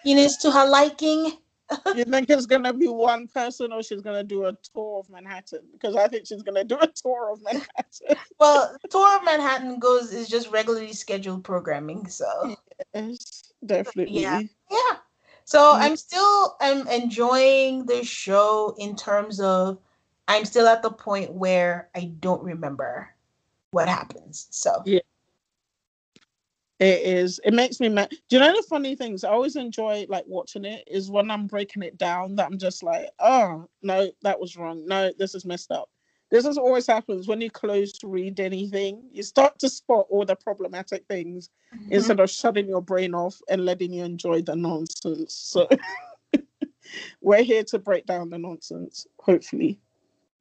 penis 0.03 0.37
to 0.37 0.51
her 0.51 0.67
liking. 0.67 1.33
you 1.95 2.03
think 2.03 2.29
it's 2.29 2.45
gonna 2.45 2.73
be 2.73 2.87
one 2.87 3.27
person 3.27 3.71
or 3.71 3.81
she's 3.81 4.01
gonna 4.01 4.23
do 4.23 4.45
a 4.45 4.57
tour 4.73 4.99
of 4.99 5.09
Manhattan? 5.09 5.61
Because 5.71 5.95
I 5.95 6.07
think 6.07 6.27
she's 6.27 6.43
gonna 6.43 6.63
do 6.63 6.77
a 6.79 6.87
tour 6.87 7.31
of 7.31 7.41
Manhattan. 7.41 8.17
well, 8.39 8.75
tour 8.89 9.17
of 9.17 9.23
Manhattan 9.23 9.79
goes 9.79 10.13
is 10.13 10.27
just 10.27 10.51
regularly 10.51 10.93
scheduled 10.93 11.43
programming, 11.43 12.07
so 12.07 12.55
yes, 12.93 13.53
definitely. 13.65 14.21
Yeah, 14.21 14.41
yeah. 14.69 14.97
So 15.45 15.59
mm-hmm. 15.59 15.81
I'm 15.81 15.95
still 15.95 16.55
I'm 16.61 16.87
enjoying 16.87 17.85
the 17.85 18.03
show 18.03 18.75
in 18.77 18.95
terms 18.95 19.39
of 19.39 19.79
I'm 20.27 20.45
still 20.45 20.67
at 20.67 20.81
the 20.81 20.91
point 20.91 21.33
where 21.33 21.89
I 21.95 22.11
don't 22.19 22.43
remember 22.43 23.09
what 23.71 23.87
happens. 23.87 24.47
So 24.51 24.81
yeah. 24.85 24.99
It 26.79 27.01
is. 27.01 27.39
It 27.45 27.53
makes 27.53 27.79
me 27.79 27.87
mad. 27.87 28.09
Do 28.09 28.35
you 28.35 28.39
know 28.39 28.53
the 28.53 28.63
funny 28.63 28.95
things? 28.95 29.23
I 29.23 29.29
always 29.29 29.55
enjoy 29.55 30.05
like 30.09 30.25
watching 30.27 30.65
it. 30.65 30.83
Is 30.87 31.09
when 31.09 31.31
I'm 31.31 31.47
breaking 31.47 31.83
it 31.83 31.97
down 31.97 32.35
that 32.35 32.47
I'm 32.47 32.57
just 32.57 32.83
like, 32.83 33.09
oh 33.19 33.69
no, 33.81 34.11
that 34.23 34.39
was 34.39 34.57
wrong. 34.57 34.85
No, 34.85 35.11
this 35.17 35.33
is 35.33 35.45
messed 35.45 35.71
up. 35.71 35.89
This 36.33 36.47
is 36.47 36.57
always 36.57 36.87
happens 36.87 37.27
when 37.27 37.41
you 37.41 37.51
close 37.51 37.91
to 37.99 38.07
read 38.07 38.39
anything. 38.39 39.03
You 39.11 39.21
start 39.21 39.59
to 39.59 39.69
spot 39.69 40.07
all 40.09 40.25
the 40.25 40.35
problematic 40.35 41.05
things 41.05 41.51
mm-hmm. 41.71 41.93
instead 41.93 42.19
of 42.19 42.27
shutting 42.27 42.67
your 42.67 42.81
brain 42.81 43.13
off 43.13 43.39
and 43.49 43.63
letting 43.63 43.93
you 43.93 44.03
enjoy 44.03 44.41
the 44.41 44.55
nonsense. 44.55 45.35
So 45.35 45.69
we're 47.21 47.43
here 47.43 47.63
to 47.65 47.77
break 47.77 48.07
down 48.07 48.31
the 48.31 48.39
nonsense, 48.39 49.05
hopefully. 49.19 49.77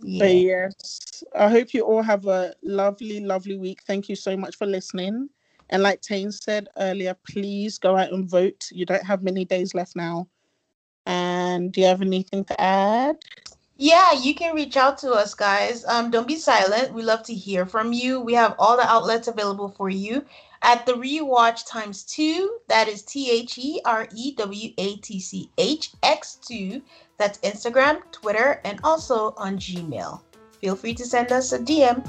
Yeah. 0.00 0.24
But 0.24 0.34
yes, 0.34 1.24
I 1.38 1.50
hope 1.50 1.74
you 1.74 1.82
all 1.82 2.00
have 2.00 2.24
a 2.24 2.54
lovely, 2.62 3.20
lovely 3.20 3.58
week. 3.58 3.82
Thank 3.86 4.08
you 4.08 4.16
so 4.16 4.34
much 4.34 4.56
for 4.56 4.66
listening. 4.66 5.28
And 5.68 5.82
like 5.82 6.00
Tane 6.00 6.32
said 6.32 6.68
earlier, 6.78 7.14
please 7.30 7.76
go 7.76 7.98
out 7.98 8.14
and 8.14 8.30
vote. 8.30 8.66
You 8.72 8.86
don't 8.86 9.04
have 9.04 9.22
many 9.22 9.44
days 9.44 9.74
left 9.74 9.94
now. 9.94 10.26
And 11.04 11.70
do 11.70 11.82
you 11.82 11.86
have 11.88 12.00
anything 12.00 12.44
to 12.46 12.58
add? 12.58 13.18
Yeah, 13.82 14.12
you 14.12 14.36
can 14.36 14.54
reach 14.54 14.76
out 14.76 14.96
to 14.98 15.10
us, 15.10 15.34
guys. 15.34 15.84
Um, 15.86 16.12
don't 16.12 16.28
be 16.28 16.36
silent. 16.36 16.94
We 16.94 17.02
love 17.02 17.24
to 17.24 17.34
hear 17.34 17.66
from 17.66 17.92
you. 17.92 18.20
We 18.20 18.32
have 18.34 18.54
all 18.56 18.76
the 18.76 18.88
outlets 18.88 19.26
available 19.26 19.70
for 19.70 19.90
you 19.90 20.24
at 20.62 20.86
the 20.86 20.92
rewatch 20.92 21.66
times 21.66 22.04
two. 22.04 22.60
That 22.68 22.86
is 22.86 23.02
T 23.02 23.28
H 23.28 23.58
E 23.58 23.80
R 23.84 24.06
E 24.14 24.36
W 24.36 24.72
A 24.78 24.96
T 24.98 25.18
C 25.18 25.50
H 25.58 25.90
X 26.04 26.36
two. 26.36 26.80
That's 27.18 27.38
Instagram, 27.38 28.02
Twitter, 28.12 28.60
and 28.64 28.78
also 28.84 29.34
on 29.36 29.58
Gmail. 29.58 30.20
Feel 30.60 30.76
free 30.76 30.94
to 30.94 31.04
send 31.04 31.32
us 31.32 31.52
a 31.52 31.58
DM. 31.58 32.08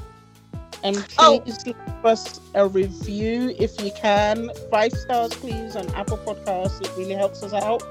And 0.83 1.03
oh. 1.17 1.39
please 1.43 1.57
oh. 1.65 1.69
leave 1.71 2.05
us 2.05 2.39
a 2.53 2.67
review 2.67 3.55
if 3.57 3.81
you 3.81 3.89
can. 3.97 4.51
Five 4.69 4.93
stars, 4.93 5.33
please, 5.33 5.75
on 5.75 5.89
Apple 5.95 6.19
Podcasts. 6.19 6.81
It 6.81 6.91
really 6.95 7.15
helps 7.15 7.41
us 7.41 7.51
out. 7.51 7.81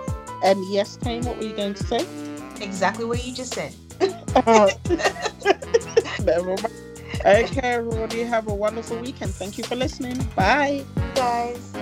And 0.44 0.64
yes, 0.72 0.96
Tane, 0.96 1.24
what 1.24 1.36
were 1.36 1.42
you 1.42 1.56
going 1.56 1.74
to 1.74 1.82
say? 1.82 2.31
Exactly 2.62 3.04
what 3.04 3.24
you 3.26 3.34
just 3.34 3.54
said. 3.54 3.74
Never 6.24 6.56
mind. 6.56 6.72
Okay, 7.24 7.60
everybody, 7.60 8.22
have 8.22 8.48
a 8.48 8.54
wonderful 8.54 8.98
weekend. 8.98 9.34
Thank 9.34 9.58
you 9.58 9.64
for 9.64 9.76
listening. 9.76 10.22
Bye. 10.36 10.84
Guys. 11.14 11.72